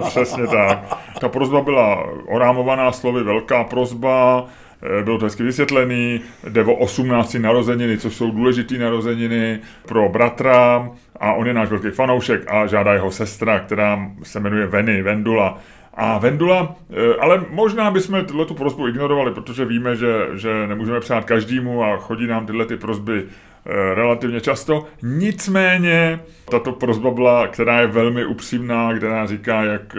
Přesně 0.08 0.46
tak. 0.46 0.78
Ta 1.20 1.28
prozba 1.28 1.60
byla 1.60 2.04
orámovaná 2.26 2.92
slovy 2.92 3.22
velká 3.22 3.64
prozba, 3.64 4.46
Eh, 4.46 4.71
bylo 5.04 5.18
to 5.18 5.24
hezky 5.24 5.42
vysvětlený, 5.42 6.20
jde 6.48 6.64
o 6.64 6.74
18 6.74 7.34
narozeniny, 7.34 7.98
což 7.98 8.14
jsou 8.14 8.30
důležité 8.30 8.78
narozeniny 8.78 9.60
pro 9.88 10.08
bratra 10.08 10.90
a 11.20 11.32
on 11.32 11.46
je 11.46 11.54
náš 11.54 11.68
velký 11.68 11.90
fanoušek 11.90 12.50
a 12.50 12.66
žádá 12.66 12.92
jeho 12.92 13.10
sestra, 13.10 13.60
která 13.60 14.10
se 14.22 14.40
jmenuje 14.40 14.66
Veny, 14.66 15.02
Vendula. 15.02 15.58
A 15.94 16.18
Vendula, 16.18 16.76
eh, 16.90 17.14
ale 17.20 17.44
možná 17.50 17.90
bychom 17.90 18.24
tyhle 18.24 18.46
tu 18.46 18.54
prozbu 18.54 18.88
ignorovali, 18.88 19.30
protože 19.30 19.64
víme, 19.64 19.96
že, 19.96 20.28
že 20.34 20.66
nemůžeme 20.66 21.00
přát 21.00 21.24
každému 21.24 21.84
a 21.84 21.96
chodí 21.96 22.26
nám 22.26 22.46
tyhle 22.46 22.66
ty 22.66 22.76
prozby 22.76 23.24
eh, 23.24 23.94
relativně 23.94 24.40
často. 24.40 24.86
Nicméně 25.02 26.20
tato 26.50 26.72
prozba 26.72 27.10
byla, 27.10 27.46
která 27.46 27.80
je 27.80 27.86
velmi 27.86 28.24
upřímná, 28.24 28.94
která 28.94 29.26
říká, 29.26 29.62
jak 29.62 29.96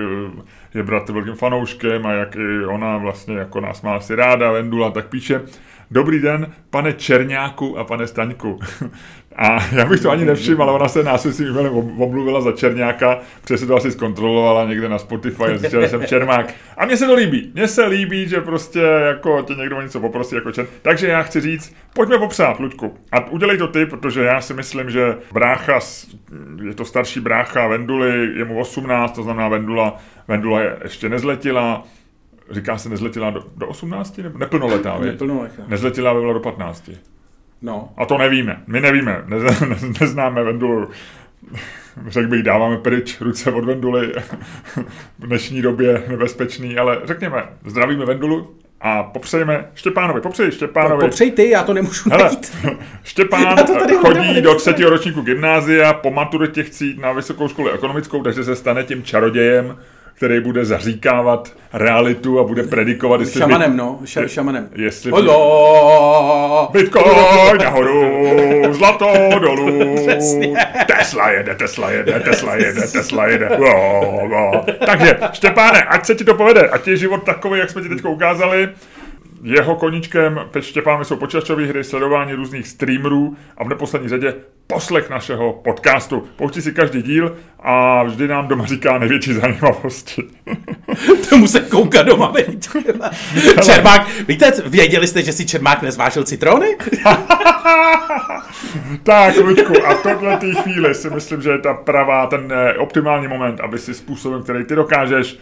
je 0.74 0.84
bratr 0.84 1.12
velkým 1.14 1.36
fanouškem 1.36 2.06
a 2.06 2.12
jak 2.12 2.36
i 2.36 2.66
ona 2.66 2.98
vlastně 2.98 3.38
jako 3.38 3.62
nás 3.62 3.82
má 3.82 3.96
asi 3.96 4.16
ráda, 4.16 4.52
Vendula, 4.52 4.92
tak 4.92 5.08
píše, 5.08 5.42
Dobrý 5.94 6.20
den, 6.20 6.54
pane 6.70 6.94
Černáku 6.94 7.78
a 7.78 7.84
pane 7.84 8.08
Staňku. 8.08 8.60
A 9.36 9.66
já 9.76 9.86
bych 9.86 10.02
to 10.02 10.12
ani 10.12 10.26
nevšiml, 10.26 10.64
ale 10.64 10.72
ona 10.72 10.88
se 10.88 11.04
nás 11.04 11.22
svým 11.22 11.54
jménem 11.54 11.74
omluvila 11.76 12.42
za 12.42 12.52
Černáka, 12.52 13.20
protože 13.42 13.58
se 13.58 13.66
to 13.66 13.76
asi 13.76 13.92
zkontrolovala 13.92 14.66
někde 14.66 14.90
na 14.90 14.98
Spotify 14.98 15.44
a 15.44 15.58
zjistila, 15.58 15.84
že 15.84 15.90
jsem 15.90 16.06
Čermák. 16.06 16.54
A 16.78 16.86
mně 16.86 16.98
se 16.98 17.06
to 17.08 17.14
líbí. 17.14 17.52
Mně 17.54 17.68
se 17.68 17.86
líbí, 17.86 18.28
že 18.28 18.42
prostě 18.42 18.80
jako 18.80 19.42
tě 19.42 19.56
někdo 19.56 19.82
něco 19.82 20.00
poprosí 20.00 20.36
jako 20.36 20.52
Čer. 20.52 20.68
Takže 20.82 21.08
já 21.08 21.24
chci 21.24 21.42
říct, 21.42 21.76
pojďme 21.94 22.18
popsat, 22.18 22.60
Luďku. 22.60 22.98
A 23.12 23.28
udělej 23.32 23.58
to 23.58 23.68
ty, 23.68 23.86
protože 23.86 24.24
já 24.24 24.42
si 24.42 24.54
myslím, 24.54 24.90
že 24.90 25.18
brácha, 25.34 25.80
je 26.64 26.74
to 26.74 26.86
starší 26.86 27.20
brácha 27.20 27.68
Venduly, 27.68 28.30
je 28.38 28.46
mu 28.46 28.60
18, 28.60 29.16
to 29.16 29.24
znamená 29.24 29.48
Vendula, 29.48 29.98
Vendula 30.28 30.62
je 30.62 30.78
ještě 30.84 31.10
nezletila, 31.10 31.84
říká 32.52 32.78
se 32.78 32.90
nezletila 32.90 33.30
do, 33.30 33.44
do 33.58 33.68
18, 33.68 34.18
nebo 34.18 34.38
neplnoletá, 34.38 35.00
Neplnoletá. 35.00 35.64
Nezletila 35.68 36.14
by 36.14 36.20
byla 36.20 36.34
do 36.34 36.40
15. 36.40 36.90
No. 37.64 37.90
A 37.98 38.06
to 38.06 38.18
nevíme. 38.18 38.64
My 38.68 38.82
nevíme. 38.82 39.24
Ne, 39.26 39.38
ne, 39.40 39.78
neznáme 40.00 40.44
Vendulu. 40.44 40.90
Řekl 42.08 42.28
bych, 42.28 42.44
dáváme 42.44 42.78
pryč 42.78 43.22
ruce 43.22 43.52
od 43.52 43.66
Venduly. 43.66 44.14
v 45.20 45.28
dnešní 45.28 45.62
době 45.62 46.04
nebezpečný, 46.08 46.78
ale 46.78 47.02
řekněme, 47.04 47.44
zdravíme 47.66 48.06
Vendulu 48.06 48.56
a 48.82 49.04
popřejme 49.04 49.66
Štěpánovi. 49.76 50.22
Popřej 50.22 50.52
Štěpánovi. 50.52 51.02
Popřej 51.02 51.32
ty, 51.32 51.50
já 51.50 51.64
to 51.64 51.74
nemůžu 51.74 52.10
Hele, 52.10 52.24
najít. 52.24 52.58
Štěpán 53.04 53.58
chodí 54.02 54.42
do 54.42 54.56
třetího 54.56 54.90
ročníku 54.90 55.22
gymnázia, 55.22 55.94
po 55.94 56.12
maturitě 56.12 56.64
chce 56.64 56.86
jít 56.86 57.00
na 57.00 57.12
vysokou 57.12 57.48
školu 57.48 57.70
ekonomickou, 57.70 58.24
takže 58.24 58.44
se 58.44 58.56
stane 58.56 58.84
tím 58.84 59.04
čarodějem, 59.04 59.78
který 60.24 60.40
bude 60.40 60.66
zaříkávat 60.66 61.52
realitu 61.74 62.40
a 62.40 62.44
bude 62.44 62.64
predikovat, 62.64 63.20
jestli... 63.20 63.40
Šamanem, 63.40 63.78
no, 63.78 64.00
ša, 64.06 64.28
šamanem. 64.28 64.70
Jestli 64.76 65.12
by, 65.12 65.18
Bitcoin 66.72 67.58
nahoru, 67.64 68.12
zlato 68.74 69.14
dolů. 69.40 69.96
Tesla 70.88 71.30
jede, 71.30 71.56
Tesla 71.56 71.92
jede, 71.92 72.20
Tesla 72.20 72.56
jede, 72.56 72.82
Tesla 72.82 73.28
jede. 73.28 73.50
Oh, 73.50 74.32
oh. 74.32 74.66
Takže, 74.86 75.18
Štěpáne, 75.34 75.84
ať 75.84 76.06
se 76.06 76.16
ti 76.16 76.24
to 76.24 76.34
povede, 76.34 76.62
ať 76.62 76.88
je 76.88 76.98
život 76.98 77.24
takový, 77.24 77.60
jak 77.60 77.70
jsme 77.70 77.82
ti 77.82 77.90
teď 77.90 78.06
ukázali, 78.06 78.70
jeho 79.44 79.76
koníčkem 79.76 80.40
Pet 80.52 80.64
Štěpán 80.64 81.06
jsou 81.06 81.16
počítačové 81.16 81.66
hry, 81.66 81.84
sledování 81.84 82.34
různých 82.34 82.68
streamerů 82.68 83.38
a 83.58 83.64
v 83.64 83.70
neposlední 83.70 84.10
řadě 84.10 84.36
poslech 84.68 85.10
našeho 85.10 85.54
podcastu. 85.54 86.28
Pouští 86.36 86.62
si 86.62 86.72
každý 86.72 87.02
díl 87.02 87.36
a 87.60 88.04
vždy 88.04 88.28
nám 88.28 88.48
doma 88.48 88.66
říká 88.66 88.98
největší 88.98 89.34
zajímavosti. 89.34 90.24
to 91.30 91.38
musí 91.38 91.60
koukat 91.60 92.06
doma, 92.06 92.32
viď? 92.32 92.70
Čermák, 93.66 94.08
víte, 94.28 94.52
věděli 94.66 95.08
jste, 95.08 95.22
že 95.22 95.34
si 95.34 95.46
Čermák 95.46 95.82
nezvážil 95.82 96.24
citrony? 96.24 96.78
tak, 99.04 99.38
Luďku, 99.38 99.86
a 99.86 99.94
v 99.94 100.04
tohle 100.04 100.38
té 100.38 100.54
chvíli 100.54 100.96
si 100.96 101.10
myslím, 101.10 101.42
že 101.42 101.50
je 101.50 101.60
ta 101.60 101.74
pravá, 101.74 102.28
ten 102.28 102.52
eh, 102.52 102.78
optimální 102.78 103.28
moment, 103.28 103.60
aby 103.60 103.80
si 103.80 103.94
způsobem, 103.94 104.44
který 104.44 104.66
ty 104.66 104.76
dokážeš, 104.76 105.38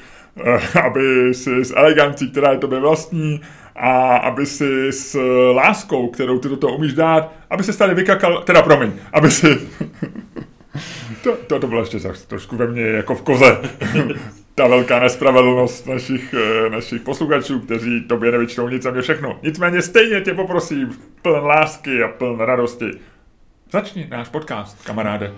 eh, 0.46 0.80
aby 0.80 1.34
si 1.34 1.66
s 1.66 1.74
elegancí, 1.76 2.32
která 2.32 2.52
je 2.52 2.58
tobě 2.58 2.80
vlastní, 2.80 3.42
a 3.76 4.18
aby 4.18 4.46
si 4.46 4.92
s 4.92 5.20
láskou, 5.54 6.08
kterou 6.08 6.40
ty 6.40 6.50
do 6.50 6.58
toho 6.58 6.76
umíš 6.76 6.94
dát, 6.94 7.34
aby 7.50 7.64
se 7.64 7.78
tady 7.78 7.94
vykakal, 7.94 8.44
teda 8.44 8.62
promiň, 8.62 8.92
aby 9.14 9.32
si... 9.32 9.48
to, 11.24 11.38
to, 11.48 11.60
to 11.60 11.68
bylo 11.68 11.82
ještě 11.82 12.00
trošku 12.28 12.56
ve 12.56 12.68
mně 12.68 12.82
jako 12.82 13.16
v 13.16 13.22
koze. 13.22 13.58
Ta 14.56 14.68
velká 14.68 15.00
nespravedlnost 15.00 15.88
našich, 15.88 16.36
eh, 16.38 16.70
našich 16.70 17.02
posluchačů, 17.02 17.60
kteří 17.60 18.02
tobě 18.02 18.32
nevyčtou 18.32 18.68
nic 18.68 18.86
a 18.86 18.92
mě 18.92 19.02
všechno. 19.02 19.40
Nicméně 19.44 19.82
stejně 19.82 20.22
tě 20.22 20.34
poprosím, 20.34 20.98
pln 21.22 21.46
lásky 21.46 22.04
a 22.04 22.08
pln 22.08 22.40
radosti. 22.40 22.92
Začni 23.72 24.08
náš 24.12 24.30
podcast, 24.30 24.84
kamaráde. 24.86 25.34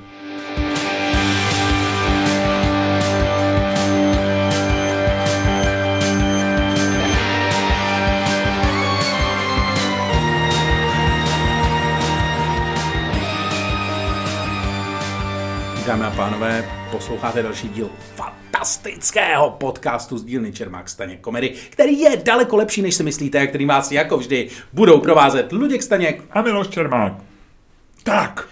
Dámy 15.87 16.05
a 16.05 16.11
pánové, 16.11 16.65
posloucháte 16.91 17.43
další 17.43 17.69
díl 17.69 17.89
fantastického 18.15 19.49
podcastu 19.49 20.17
z 20.17 20.23
dílny 20.23 20.51
Čermák 20.51 20.89
Staněk 20.89 21.19
Komedy, 21.21 21.53
který 21.69 21.99
je 21.99 22.17
daleko 22.17 22.55
lepší, 22.55 22.81
než 22.81 22.95
si 22.95 23.03
myslíte, 23.03 23.39
a 23.39 23.47
který 23.47 23.65
vás 23.65 23.91
jako 23.91 24.17
vždy 24.17 24.49
budou 24.73 24.99
provázet 24.99 25.51
Luděk 25.51 25.83
Staněk 25.83 26.21
a 26.31 26.41
Miloš 26.41 26.67
Čermák. 26.67 27.13
Tak, 28.03 28.47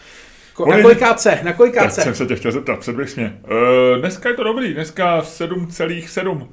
Ko, 0.53 0.65
na 0.65 0.81
kolikáce, 0.81 1.39
na 1.43 1.53
kolikáce. 1.53 1.95
Tak 1.95 2.03
jsem 2.03 2.15
se 2.15 2.25
tě 2.25 2.35
chtěl 2.35 2.51
zeptat, 2.51 2.79
předběh 2.79 3.15
mě. 3.15 3.39
Uh, 3.43 3.99
dneska 3.99 4.29
je 4.29 4.35
to 4.35 4.43
dobrý, 4.43 4.73
dneska 4.73 5.21
7,7. 5.21 6.47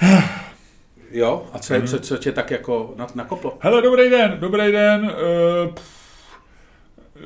jo, 1.10 1.46
a 1.52 1.58
co, 1.58 1.74
hmm. 1.74 1.86
co, 1.86 1.98
co 1.98 2.16
tě 2.16 2.32
tak 2.32 2.50
jako 2.50 2.94
nakoplo? 3.14 3.58
Hele, 3.60 3.82
dobrý 3.82 4.10
den, 4.10 4.36
dobrý 4.40 4.72
den. 4.72 5.04
Uh, 5.66 5.74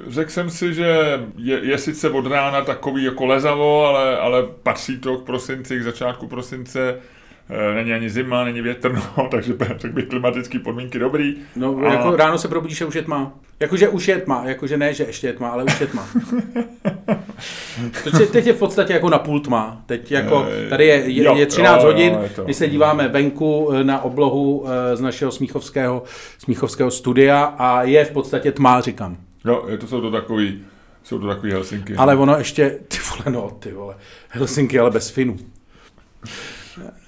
Řekl 0.07 0.31
jsem 0.31 0.51
si, 0.51 0.75
že 0.75 1.21
je, 1.37 1.61
je 1.63 1.79
sice 1.79 2.11
od 2.11 2.27
rána 2.27 2.63
takový 2.63 3.05
jako 3.05 3.27
lezavo, 3.27 3.87
ale, 3.87 4.19
ale 4.19 4.43
patří 4.63 4.99
to 4.99 5.17
k 5.17 5.25
prosinci, 5.25 5.79
k 5.79 5.83
začátku 5.83 6.27
prosince. 6.27 6.99
E, 7.51 7.75
není 7.75 7.93
ani 7.93 8.11
zima, 8.11 8.45
není 8.45 8.61
větrno, 8.61 9.03
takže 9.31 9.55
řekl 9.77 9.95
bych 9.95 10.07
klimatické 10.09 10.59
podmínky 10.59 10.99
dobrý. 10.99 11.35
No, 11.57 11.79
a... 11.79 11.93
jako 11.93 12.17
ráno 12.17 12.39
se 12.39 12.49
probudíš 12.49 12.83
a 12.83 12.87
už 12.87 12.95
je 12.95 13.03
tma. 13.03 13.33
Jakože 13.61 13.89
už 13.89 14.09
je 14.09 14.19
tma, 14.19 14.43
jakože 14.47 14.77
ne, 14.77 14.95
že 14.95 15.05
ještě 15.05 15.27
je 15.27 15.33
tma, 15.33 15.49
ale 15.49 15.65
už 15.65 15.81
je 15.81 15.87
tma. 15.87 16.09
teď, 18.05 18.31
teď 18.31 18.47
je 18.47 18.53
v 18.53 18.59
podstatě 18.59 18.93
jako 18.93 19.11
na 19.11 19.19
půl 19.19 19.41
tma. 19.41 19.83
Teď 19.87 20.13
jako, 20.13 20.47
tady 20.69 20.87
je, 20.87 20.95
je, 20.95 21.39
je 21.39 21.47
13 21.47 21.83
jo, 21.83 21.87
hodin, 21.87 22.13
jo, 22.13 22.45
my 22.47 22.55
se 22.55 22.69
díváme 22.69 23.09
venku 23.09 23.71
e, 23.73 23.85
na 23.85 24.03
oblohu 24.03 24.65
e, 24.67 24.97
z 24.97 25.01
našeho 25.01 25.33
smíchovského, 25.33 26.03
smíchovského 26.39 26.91
studia 26.91 27.45
a 27.45 27.83
je 27.83 28.05
v 28.05 28.11
podstatě 28.11 28.53
tma, 28.53 28.81
říkám. 28.81 29.28
Jo, 29.49 29.77
to 29.81 29.87
jsou 29.87 30.01
to 30.01 30.11
takový, 30.11 30.65
jsou 31.03 31.19
to 31.19 31.27
takový 31.27 31.53
Helsinky. 31.53 31.97
Ale 31.97 32.17
ono 32.17 32.39
ještě, 32.39 32.71
ty 32.89 32.99
vole, 33.11 33.37
no, 33.37 33.51
ty 33.51 33.73
vole, 33.73 33.97
Helsinky, 34.29 34.79
ale 34.79 34.91
bez 34.91 35.11
Finů. 35.11 35.37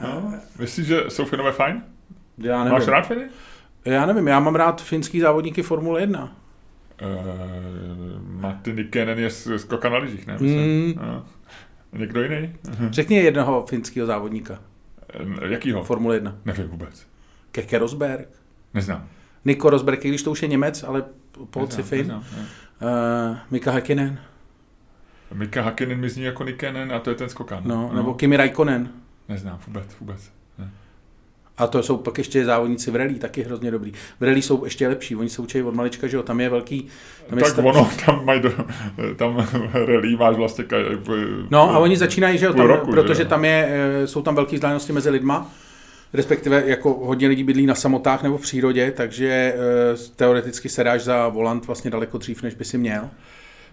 No, 0.00 0.34
myslíš, 0.58 0.86
že 0.86 1.00
jsou 1.08 1.24
Finové 1.24 1.52
fajn? 1.52 1.82
Já 2.38 2.64
nevím. 2.64 2.78
Máš 2.78 2.86
rád 2.88 3.06
Finy? 3.06 3.28
Já 3.84 4.06
nevím, 4.06 4.28
já 4.28 4.40
mám 4.40 4.54
rád 4.54 4.82
finský 4.82 5.20
závodníky 5.20 5.62
Formule 5.62 6.00
1. 6.00 6.36
Uh, 7.02 8.40
Matti 8.40 8.72
Nikenen 8.72 9.18
je 9.18 9.30
skoka 9.56 9.88
na 9.88 9.98
lyžích, 9.98 10.26
ne? 10.26 10.36
Mm. 10.40 10.92
Uh. 10.92 11.22
Někdo 12.00 12.22
jiný? 12.22 12.52
Řekni 12.90 13.16
jednoho 13.16 13.66
finského 13.66 14.06
závodníka. 14.06 14.58
Jakýho? 15.48 15.84
Formule 15.84 16.16
1. 16.16 16.36
Nevím 16.44 16.68
vůbec. 16.68 17.06
Keke 17.52 17.78
Rosberg. 17.78 18.28
Neznám. 18.74 19.08
Nico 19.44 19.70
Rosberg, 19.70 20.04
i 20.04 20.08
když 20.08 20.22
to 20.22 20.30
už 20.30 20.42
je 20.42 20.48
Němec, 20.48 20.82
ale 20.82 21.04
Polci 21.50 21.82
Fin. 21.82 22.12
Uh, 22.12 23.36
Mika 23.50 23.72
Hakkinen. 23.72 24.18
Mika 25.34 25.62
Hakkinen 25.62 25.98
mi 25.98 26.08
zní 26.08 26.24
jako 26.24 26.44
Nikenen 26.44 26.92
a 26.92 26.98
to 26.98 27.10
je 27.10 27.16
ten 27.16 27.28
skokán. 27.28 27.62
No, 27.66 27.76
no, 27.76 27.96
nebo 27.96 28.14
Kimi 28.14 28.36
Raikkonen. 28.36 28.88
Neznám 29.28 29.58
vůbec, 29.66 29.84
vůbec. 30.00 30.30
Ne. 30.58 30.70
A 31.58 31.66
to 31.66 31.82
jsou 31.82 31.96
pak 31.96 32.18
ještě 32.18 32.44
závodníci 32.44 32.90
v 32.90 32.96
rally, 32.96 33.14
taky 33.14 33.42
hrozně 33.42 33.70
dobrý. 33.70 33.92
V 34.20 34.22
rally 34.22 34.42
jsou 34.42 34.64
ještě 34.64 34.88
lepší, 34.88 35.16
oni 35.16 35.28
se 35.28 35.42
učí 35.42 35.62
od 35.62 35.74
malička, 35.74 36.06
že 36.06 36.16
jo, 36.16 36.22
tam 36.22 36.40
je 36.40 36.48
velký... 36.48 36.86
Tam 37.26 37.38
je 37.38 37.44
tak 37.44 37.52
stav... 37.52 37.64
ono, 37.64 37.90
tam 38.06 38.24
mají, 38.24 38.40
do, 38.40 38.52
tam 39.16 39.46
rally 39.72 40.16
máš 40.16 40.36
vlastně... 40.36 40.64
No 41.50 41.70
a 41.70 41.78
oni 41.78 41.96
začínají, 41.96 42.38
že 42.38 42.46
jo, 42.46 42.54
tam, 42.54 42.66
roku, 42.66 42.90
protože 42.90 43.14
že 43.14 43.22
jo? 43.22 43.28
tam 43.28 43.44
je, 43.44 43.68
eh, 43.70 44.06
jsou 44.06 44.22
tam 44.22 44.34
velké 44.34 44.56
vzdálenosti 44.56 44.92
mezi 44.92 45.10
lidma, 45.10 45.50
respektive 46.12 46.62
jako 46.66 46.94
hodně 46.94 47.28
lidí 47.28 47.44
bydlí 47.44 47.66
na 47.66 47.74
samotách 47.74 48.22
nebo 48.22 48.38
v 48.38 48.42
přírodě, 48.42 48.92
takže 48.96 49.28
e, 49.28 49.54
teoreticky 50.16 50.68
se 50.68 50.84
dáš 50.84 51.02
za 51.02 51.28
volant 51.28 51.66
vlastně 51.66 51.90
daleko 51.90 52.18
dřív, 52.18 52.42
než 52.42 52.54
by 52.54 52.64
si 52.64 52.78
měl. 52.78 53.10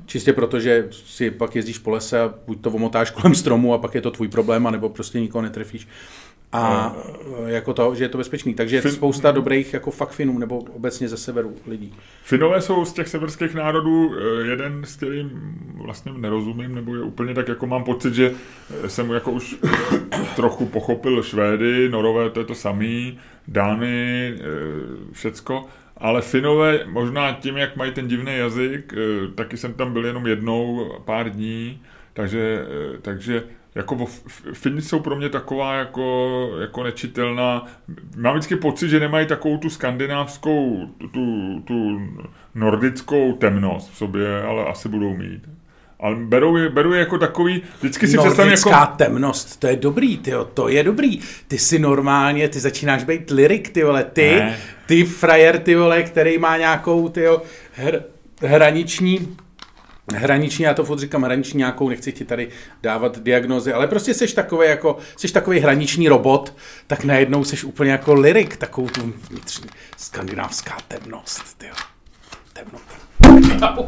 Čistě 0.06 0.34
proto, 0.34 0.60
že 0.60 0.88
si 0.92 1.32
pak 1.32 1.56
jezdíš 1.56 1.78
po 1.78 1.90
lese 1.90 2.22
a 2.22 2.34
buď 2.48 2.62
to 2.62 2.72
omotáš 2.72 3.12
kolem 3.12 3.36
stromu 3.36 3.74
a 3.74 3.78
pak 3.78 3.96
je 3.96 4.02
to 4.02 4.12
tvůj 4.12 4.28
problém, 4.28 4.68
anebo 4.68 4.90
prostě 4.90 5.20
nikoho 5.20 5.42
netrefíš. 5.42 5.88
A 6.52 6.96
no. 7.32 7.48
jako 7.48 7.74
to, 7.74 7.96
že 7.96 8.04
je 8.04 8.10
to 8.10 8.18
bezpečný. 8.18 8.54
Takže 8.54 8.76
je 8.76 8.82
fin... 8.82 8.92
spousta 8.92 9.32
dobrých 9.32 9.74
jako 9.74 9.92
fakt 9.92 10.12
Finů, 10.12 10.38
nebo 10.38 10.58
obecně 10.58 11.08
ze 11.08 11.18
severu 11.18 11.56
lidí. 11.68 11.94
Finové 12.24 12.62
jsou 12.62 12.86
z 12.86 12.94
těch 12.94 13.08
severských 13.08 13.54
národů 13.54 14.16
eh, 14.16 14.48
jeden, 14.48 14.84
s 14.84 14.96
kterým 14.96 15.30
vlastně 15.74 16.12
nerozumím, 16.18 16.76
nebo 16.76 16.96
je 16.96 17.02
úplně 17.02 17.34
tak, 17.34 17.48
jako 17.48 17.68
mám 17.68 17.84
pocit, 17.84 18.14
že 18.14 18.32
eh, 18.84 18.90
jsem 18.90 19.10
jako 19.10 19.32
už 19.32 19.56
trochu 20.36 20.66
pochopil 20.66 21.24
Švédy, 21.24 21.90
Norové, 21.90 22.30
to 22.30 22.40
je 22.40 22.46
to 22.46 22.56
samý, 22.56 23.20
Dány, 23.48 24.36
všecko. 25.12 25.66
Ale 25.98 26.22
Finové, 26.22 26.80
možná 26.86 27.32
tím, 27.32 27.58
jak 27.58 27.76
mají 27.76 27.92
ten 27.92 28.08
divný 28.08 28.38
jazyk, 28.38 28.94
taky 29.36 29.58
jsem 29.58 29.74
tam 29.74 29.94
byl 29.94 30.06
jenom 30.06 30.28
jednou 30.28 30.92
pár 31.06 31.30
dní, 31.30 31.82
takže, 32.14 32.66
takže 33.02 33.44
jako 33.78 34.06
Fini 34.54 34.82
jsou 34.82 35.00
pro 35.00 35.16
mě 35.16 35.30
taková 35.30 35.76
jako, 35.76 36.50
jako 36.62 36.84
nečitelná. 36.84 37.66
Mám 38.18 38.34
vždycky 38.34 38.56
pocit, 38.56 38.90
že 38.90 39.00
nemají 39.00 39.28
takovou 39.28 39.58
tu 39.58 39.70
skandinávskou, 39.70 40.88
tu, 41.12 41.60
tu 41.66 42.02
nordickou 42.56 43.34
temnost 43.34 43.92
v 43.92 43.98
sobě, 43.98 44.44
ale 44.44 44.66
asi 44.66 44.90
budou 44.90 45.14
mít. 45.14 45.42
Ale 46.00 46.16
berou 46.16 46.58
je, 46.58 46.70
berou 46.70 46.92
je 46.92 47.00
jako 47.00 47.18
takový, 47.18 47.62
vždycky 47.80 48.08
si 48.08 48.18
představím 48.18 48.54
jako... 48.54 48.72
temnost, 48.96 49.60
to 49.60 49.68
je 49.68 49.76
dobrý, 49.76 50.18
tyjo, 50.18 50.46
to 50.46 50.68
je 50.68 50.84
dobrý. 50.84 51.20
Ty 51.48 51.58
si 51.58 51.80
normálně, 51.80 52.50
ty 52.50 52.60
začínáš 52.60 53.04
být 53.04 53.32
lirik, 53.32 53.70
ty 53.70 53.84
vole, 53.84 54.04
ty, 54.04 54.36
ne. 54.36 54.58
ty 54.86 55.04
frajer, 55.04 55.60
ty 55.60 55.76
vole, 55.76 56.04
který 56.04 56.38
má 56.38 56.58
nějakou, 56.58 57.10
tyjo, 57.10 57.42
hr, 57.76 58.00
hraniční 58.42 59.38
hraniční, 60.16 60.66
já 60.66 60.74
to 60.74 60.86
furt 60.86 61.00
říkám 61.00 61.24
hraniční 61.24 61.58
nějakou, 61.58 61.90
nechci 61.90 62.12
ti 62.12 62.26
tady 62.26 62.50
dávat 62.84 63.20
diagnozy, 63.20 63.74
ale 63.74 63.88
prostě 63.88 64.14
jsi 64.14 64.36
takový 64.36 64.68
jako, 64.68 64.98
jsi 65.18 65.34
takový 65.34 65.60
hraniční 65.60 66.10
robot, 66.10 66.54
tak 66.88 67.04
najednou 67.04 67.44
jsi 67.44 67.66
úplně 67.66 67.92
jako 67.92 68.14
lirik, 68.14 68.58
takovou 68.58 68.90
tu 68.90 69.14
vnitřní 69.30 69.70
skandinávská 69.98 70.78
temnost, 70.88 71.58
tyjo. 71.58 71.74
Temnota. 72.54 72.96
Au. 73.68 73.86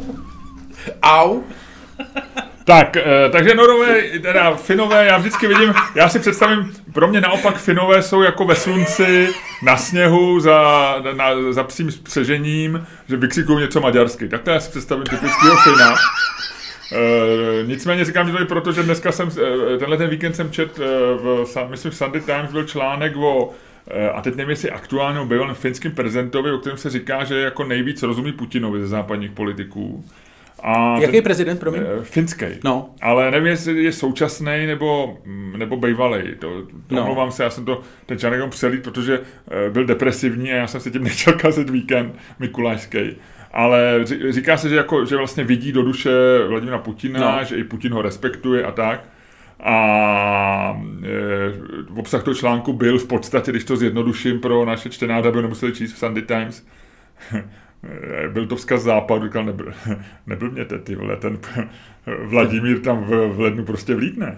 Au. 1.02 1.42
Tak, 2.64 2.96
eh, 2.96 3.28
takže 3.32 3.54
Norové, 3.54 4.02
teda 4.22 4.54
Finové, 4.54 5.06
já 5.06 5.18
vždycky 5.18 5.46
vidím, 5.46 5.74
já 5.94 6.08
si 6.08 6.18
představím, 6.18 6.72
pro 6.92 7.08
mě 7.08 7.20
naopak 7.20 7.56
Finové 7.56 8.02
jsou 8.02 8.22
jako 8.22 8.44
ve 8.44 8.54
slunci, 8.54 9.28
na 9.62 9.76
sněhu, 9.76 10.40
za, 10.40 10.94
na, 11.12 11.52
za 11.52 11.64
psím 11.64 11.90
spřežením, 11.90 12.86
že 13.08 13.16
vykřikují 13.16 13.60
něco 13.60 13.80
maďarsky. 13.80 14.28
Tak 14.28 14.42
to 14.42 14.50
já 14.50 14.60
si 14.60 14.70
představím 14.70 15.04
typického 15.04 15.56
Fina. 15.56 15.94
E, 16.92 17.66
nicméně 17.66 18.04
říkám, 18.04 18.26
že 18.26 18.32
to 18.32 18.38
je 18.38 18.44
proto, 18.44 18.72
že 18.72 18.82
dneska 18.82 19.12
jsem, 19.12 19.28
eh, 19.28 19.78
tenhle 19.78 19.96
ten 19.96 20.10
víkend 20.10 20.36
jsem 20.36 20.50
čet, 20.50 20.78
v, 20.78 21.46
myslím 21.68 21.90
v 21.90 21.96
Sunday 21.96 22.20
Times 22.20 22.52
byl 22.52 22.64
článek 22.64 23.16
o 23.16 23.50
a 24.14 24.22
teď 24.22 24.34
nevím, 24.34 24.50
jestli 24.50 24.70
aktuálně 24.70 25.24
bývalém 25.24 25.54
finským 25.54 25.92
prezidentovi, 25.92 26.52
o 26.52 26.58
kterém 26.58 26.78
se 26.78 26.90
říká, 26.90 27.24
že 27.24 27.40
jako 27.40 27.64
nejvíc 27.64 28.02
rozumí 28.02 28.32
Putinovi 28.32 28.80
ze 28.80 28.86
západních 28.86 29.30
politiků. 29.30 30.04
A 30.62 30.98
Jaký 30.98 31.12
ten, 31.12 31.22
prezident, 31.22 31.58
promiň? 31.58 31.82
Eh, 31.82 32.04
finský. 32.04 32.46
No. 32.64 32.90
Ale 33.00 33.30
nevím, 33.30 33.46
jestli 33.46 33.84
je 33.84 33.92
současný 33.92 34.66
nebo, 34.66 35.18
mm, 35.24 35.54
nebo 35.56 35.76
bývalý. 35.76 36.22
To, 36.38 36.62
to 36.86 36.94
no. 36.94 37.02
omlouvám 37.02 37.32
se, 37.32 37.42
já 37.42 37.50
jsem 37.50 37.64
to 37.64 37.80
ten 38.06 38.18
článek 38.18 38.50
přelít, 38.50 38.82
protože 38.82 39.20
eh, 39.50 39.70
byl 39.70 39.86
depresivní 39.86 40.52
a 40.52 40.56
já 40.56 40.66
jsem 40.66 40.80
si 40.80 40.90
tím 40.90 41.04
nechtěl 41.04 41.32
kazit 41.32 41.70
víkend 41.70 42.14
Mikulášský. 42.38 43.16
Ale 43.52 44.04
říká 44.28 44.56
se, 44.56 44.68
že, 44.68 44.76
jako, 44.76 45.04
že 45.04 45.16
vlastně 45.16 45.44
vidí 45.44 45.72
do 45.72 45.82
duše 45.82 46.10
Vladimira 46.48 46.78
Putina, 46.78 47.36
no. 47.38 47.44
že 47.44 47.56
i 47.56 47.64
Putin 47.64 47.92
ho 47.92 48.02
respektuje 48.02 48.64
a 48.64 48.72
tak. 48.72 49.04
A 49.62 50.82
e, 51.02 51.98
obsah 51.98 52.22
toho 52.22 52.34
článku 52.34 52.72
byl 52.72 52.98
v 52.98 53.06
podstatě, 53.06 53.50
když 53.50 53.64
to 53.64 53.76
zjednoduším 53.76 54.40
pro 54.40 54.64
naše 54.64 54.90
čtenáře, 54.90 55.28
aby 55.28 55.42
nemuseli 55.42 55.72
číst 55.72 55.92
v 55.92 55.98
Sunday 55.98 56.22
Times, 56.22 56.66
byl 58.28 58.46
to 58.46 58.56
vzkaz 58.56 58.82
západu, 58.82 59.24
říkal, 59.24 59.44
nebyl, 59.44 59.72
nebyl 60.26 60.50
mě 60.50 60.64
ty 60.64 60.94
vole, 60.94 61.16
ten 61.16 61.38
Vladimír 62.24 62.80
tam 62.80 63.04
v, 63.04 63.28
v 63.28 63.40
lednu 63.40 63.64
prostě 63.64 63.94
vlítne. 63.94 64.36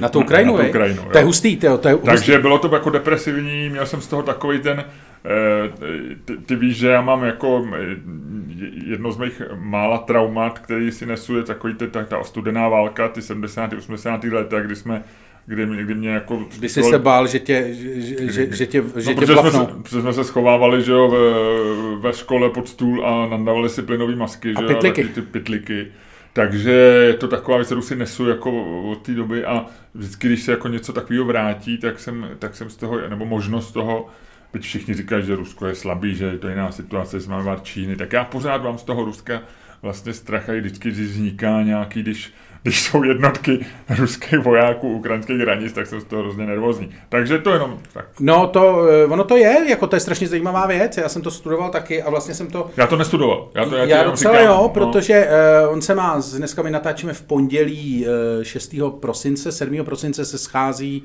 Na 0.00 0.08
tu 0.08 0.20
Ukrajinu, 0.20 0.56
na, 0.56 0.58
na 0.62 0.64
tu 0.64 0.70
Ukrajinu 0.70 1.02
To 1.12 1.18
je 1.18 1.24
hustý, 1.24 1.56
to, 1.56 1.66
je 1.66 1.92
hustý. 1.92 2.06
Takže 2.06 2.38
bylo 2.38 2.58
to 2.58 2.74
jako 2.74 2.90
depresivní, 2.90 3.68
měl 3.68 3.86
jsem 3.86 4.00
z 4.00 4.06
toho 4.06 4.22
takový 4.22 4.58
ten, 4.58 4.84
eh, 5.24 5.68
ty, 6.24 6.36
ty 6.36 6.56
víš, 6.56 6.76
že 6.76 6.88
já 6.88 7.00
mám 7.00 7.24
jako 7.24 7.66
eh, 7.76 7.96
jedno 8.86 9.12
z 9.12 9.18
mých 9.18 9.42
mála 9.54 9.98
traumat, 9.98 10.58
který 10.58 10.92
si 10.92 11.06
nesu, 11.06 11.36
je 11.36 11.42
takový 11.42 11.74
ta, 11.74 12.04
ta 12.04 12.24
studená 12.24 12.68
válka, 12.68 13.08
ty 13.08 13.22
70. 13.22 13.72
80. 13.72 14.24
leta, 14.24 14.60
kdy 14.60 14.76
jsme 14.76 15.02
kdy, 15.50 15.66
mě, 15.66 15.82
kdy 15.82 15.94
mě 15.94 16.08
jako... 16.08 16.44
Kdy 16.58 16.68
jsi 16.68 16.82
se 16.82 16.98
bál, 16.98 17.26
že 17.26 17.38
tě, 17.38 17.74
že, 17.74 18.32
že, 18.32 18.56
že 18.56 18.66
tě, 18.66 18.82
že 18.96 19.14
no, 19.14 19.20
tě 19.20 19.26
jsme, 19.26 19.50
se, 19.50 19.66
protože 19.82 20.00
jsme 20.00 20.12
se 20.12 20.24
schovávali, 20.24 20.82
že 20.82 20.92
jo, 20.92 21.08
ve, 21.08 21.18
ve 22.08 22.12
škole 22.12 22.50
pod 22.50 22.68
stůl 22.68 23.06
a 23.06 23.26
nandávali 23.26 23.68
si 23.68 23.82
plynové 23.82 24.16
masky, 24.16 24.54
a 24.56 24.60
že 24.60 24.66
pitliky. 24.66 25.02
jo, 25.02 25.08
ty 25.14 25.22
pitliky. 25.22 25.86
Takže 26.32 26.70
je 27.06 27.14
to 27.14 27.28
taková 27.28 27.56
věc, 27.56 27.68
kterou 27.68 27.82
si 27.82 27.96
nesu 27.96 28.28
jako 28.28 28.64
od 28.90 29.02
té 29.02 29.12
doby 29.12 29.44
a 29.44 29.66
vždycky, 29.94 30.26
když 30.26 30.42
se 30.42 30.50
jako 30.50 30.68
něco 30.68 30.92
takového 30.92 31.24
vrátí, 31.24 31.78
tak 31.78 31.98
jsem, 31.98 32.28
tak 32.38 32.56
jsem 32.56 32.70
z 32.70 32.76
toho, 32.76 33.08
nebo 33.08 33.24
možnost 33.24 33.72
toho, 33.72 34.08
byť 34.52 34.62
všichni 34.62 34.94
říkají, 34.94 35.26
že 35.26 35.36
Rusko 35.36 35.66
je 35.66 35.74
slabý, 35.74 36.14
že 36.14 36.24
je 36.24 36.38
to 36.38 36.48
jiná 36.48 36.72
situace, 36.72 37.20
jsme 37.20 37.36
Číny, 37.62 37.96
tak 37.96 38.12
já 38.12 38.24
pořád 38.24 38.62
mám 38.62 38.78
z 38.78 38.82
toho 38.82 39.04
Ruska 39.04 39.42
vlastně 39.82 40.12
strach 40.12 40.48
a 40.48 40.52
vždycky, 40.52 40.90
když 40.90 41.06
vzniká 41.06 41.62
nějaký, 41.62 42.02
když 42.02 42.32
když 42.62 42.82
jsou 42.82 43.04
jednotky 43.04 43.66
ruských 43.98 44.38
vojáků 44.38 44.88
ukrajinských 44.88 45.38
hranic, 45.38 45.72
tak 45.72 45.86
jsem 45.86 46.00
z 46.00 46.04
toho 46.04 46.22
hrozně 46.22 46.46
nervózní. 46.46 46.90
Takže 47.08 47.38
to 47.38 47.52
jenom 47.52 47.78
tak. 47.92 48.06
No 48.20 48.46
to, 48.46 48.86
eh, 48.88 49.04
ono 49.04 49.24
to 49.24 49.36
je, 49.36 49.56
jako 49.68 49.86
to 49.86 49.96
je 49.96 50.00
strašně 50.00 50.28
zajímavá 50.28 50.66
věc. 50.66 50.96
Já 50.96 51.08
jsem 51.08 51.22
to 51.22 51.30
studoval 51.30 51.70
taky 51.70 52.02
a 52.02 52.10
vlastně 52.10 52.34
jsem 52.34 52.46
to... 52.46 52.70
Já 52.76 52.86
to 52.86 52.96
nestudoval. 52.96 53.48
Já, 53.54 53.64
to, 53.64 53.76
já, 53.76 53.84
já 53.84 54.04
docela 54.04 54.34
říkám, 54.34 54.46
jo, 54.46 54.58
no. 54.62 54.68
protože 54.68 55.28
uh, 55.66 55.72
on 55.72 55.82
se 55.82 55.94
má, 55.94 56.20
dneska 56.36 56.62
my 56.62 56.70
natáčíme 56.70 57.12
v 57.12 57.22
pondělí 57.22 58.06
uh, 58.38 58.44
6. 58.44 58.74
prosince, 59.00 59.52
7. 59.52 59.84
prosince 59.84 60.24
se 60.24 60.38
schází 60.38 61.04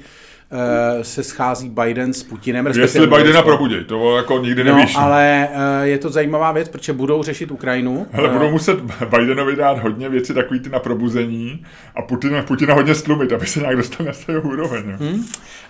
se 1.01 1.23
schází 1.23 1.69
Biden 1.69 2.13
s 2.13 2.23
Putinem. 2.23 2.67
Jestli 2.67 3.07
Bidena 3.07 3.41
probudí, 3.41 3.83
to 3.83 4.17
jako 4.17 4.39
nikdy 4.39 4.63
no, 4.63 4.75
nevíš. 4.75 4.95
ale 4.95 5.47
uh, 5.51 5.83
je 5.83 5.97
to 5.97 6.09
zajímavá 6.09 6.51
věc, 6.51 6.69
protože 6.69 6.93
budou 6.93 7.23
řešit 7.23 7.51
Ukrajinu. 7.51 8.07
Ale 8.13 8.29
budou 8.29 8.51
muset 8.51 8.79
Bidenovi 9.17 9.55
dát 9.55 9.79
hodně 9.79 10.09
věci 10.09 10.33
takový 10.33 10.59
ty 10.59 10.69
na 10.69 10.79
probuzení 10.79 11.65
a 11.95 12.01
Putina, 12.01 12.43
Putina 12.43 12.73
hodně 12.73 12.95
stlumit, 12.95 13.33
aby 13.33 13.45
se 13.45 13.59
nějak 13.59 13.77
dostal 13.77 14.05
na 14.05 14.13
svého 14.13 14.41
úroveň. 14.41 14.83
Hmm. 14.83 15.25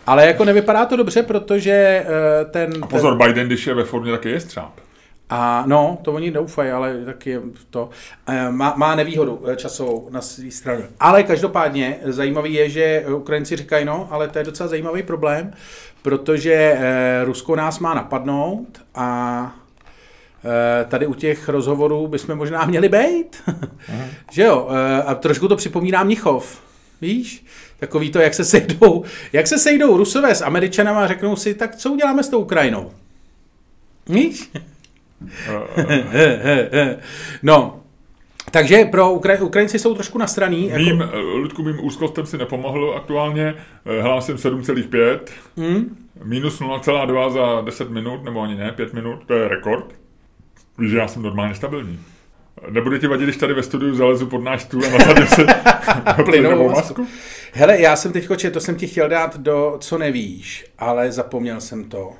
Ale 0.08 0.28
jako 0.28 0.46
nevypadá 0.46 0.86
to 0.86 0.96
dobře, 0.96 1.24
protože 1.24 2.06
ten... 2.52 2.74
A 2.82 2.88
pozor, 2.88 3.18
ten... 3.18 3.28
Biden, 3.28 3.48
když 3.48 3.68
je 3.68 3.74
ve 3.74 3.84
formě, 3.84 4.12
tak 4.12 4.26
je 4.26 4.40
střáp. 4.40 4.85
A 5.30 5.64
no, 5.68 5.98
to 6.02 6.14
oni 6.14 6.32
doufají, 6.32 6.72
ale 6.72 7.06
taky 7.06 7.30
je 7.30 7.42
to. 7.70 7.90
Má, 8.50 8.74
má 8.78 8.96
nevýhodu 8.96 9.42
eh, 9.48 9.56
časovou 9.56 10.08
na 10.12 10.22
své 10.22 10.52
straně. 10.52 10.84
Ale 11.00 11.24
každopádně 11.24 12.00
zajímavý 12.04 12.54
je, 12.54 12.70
že 12.70 13.06
Ukrajinci 13.16 13.56
říkají, 13.56 13.86
no, 13.86 14.08
ale 14.12 14.28
to 14.28 14.38
je 14.38 14.46
docela 14.46 14.70
zajímavý 14.70 15.04
problém, 15.04 15.54
protože 16.02 16.80
Rusko 17.24 17.56
nás 17.56 17.80
má 17.80 17.94
napadnout 17.94 18.82
a 18.96 19.56
tady 20.88 21.08
u 21.08 21.14
těch 21.14 21.50
rozhovorů 21.50 22.08
bychom 22.08 22.36
možná 22.36 22.66
měli 22.66 22.90
být. 22.90 23.44
že 24.32 24.44
jo? 24.44 24.68
A 25.06 25.16
trošku 25.16 25.48
to 25.48 25.56
připomíná 25.56 26.04
Mnichov. 26.04 26.62
Víš? 27.02 27.46
Takový 27.80 28.12
to, 28.12 28.20
jak 28.20 28.34
se 28.34 28.46
sejdou, 28.46 29.04
jak 29.34 29.48
se 29.48 29.58
sejdou 29.58 29.98
Rusové 29.98 30.36
s 30.36 30.42
Američanama 30.42 31.04
a 31.04 31.08
řeknou 31.08 31.36
si, 31.36 31.54
tak 31.54 31.76
co 31.76 31.92
uděláme 31.92 32.24
s 32.24 32.30
tou 32.30 32.40
Ukrajinou? 32.40 32.92
Víš? 34.10 34.52
No, 37.44 37.80
Takže 38.52 38.86
pro 38.86 39.10
Ukra- 39.10 39.44
Ukrajinci 39.44 39.80
jsou 39.80 39.94
trošku 39.94 40.18
nastraný. 40.18 40.72
Mým, 40.78 41.00
jako... 41.02 41.20
Ludku, 41.20 41.64
mým 41.64 41.86
úzkostem 41.86 42.26
si 42.26 42.38
nepomohl 42.38 42.94
aktuálně. 42.98 43.56
Hlásím 44.02 44.36
7,5. 44.36 45.20
Hmm? 45.58 45.98
Minus 46.24 46.62
0,2 46.62 47.32
za 47.32 47.62
10 47.62 47.90
minut, 47.90 48.24
nebo 48.24 48.42
ani 48.42 48.56
ne, 48.56 48.72
5 48.72 48.94
minut, 48.94 49.20
to 49.28 49.34
je 49.34 49.48
rekord. 49.48 49.86
Víš, 50.78 50.92
že 50.92 50.98
já 50.98 51.08
jsem 51.08 51.22
normálně 51.22 51.56
stabilní. 51.56 52.00
Nebude 52.70 53.00
ti 53.00 53.08
vadit, 53.08 53.24
když 53.24 53.38
tady 53.38 53.54
ve 53.54 53.64
studiu 53.64 53.96
zalezu 53.96 54.28
pod 54.28 54.44
náš 54.44 54.62
stůl 54.62 54.86
a 54.86 54.90
nasadím 54.90 55.28
si 55.28 55.42
plynovou 56.26 56.70
masku? 56.70 57.08
Hele, 57.54 57.82
já 57.82 57.96
jsem 57.96 58.12
teď 58.12 58.28
to 58.52 58.60
jsem 58.60 58.76
ti 58.76 58.88
chtěl 58.88 59.10
dát 59.10 59.38
do 59.38 59.78
co 59.80 59.98
nevíš, 59.98 60.66
ale 60.78 61.12
zapomněl 61.12 61.62
jsem 61.62 61.84
to. 61.84 62.12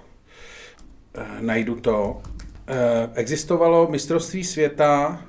E, 1.14 1.42
najdu 1.42 1.76
to. 1.76 2.22
E, 2.68 3.10
existovalo 3.16 3.88
mistrovství 3.92 4.44
světa 4.44 5.22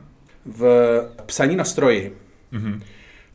v 0.47 1.01
psaní 1.27 1.57
na 1.57 1.65
stroji, 1.65 2.17
mm-hmm. 2.53 2.81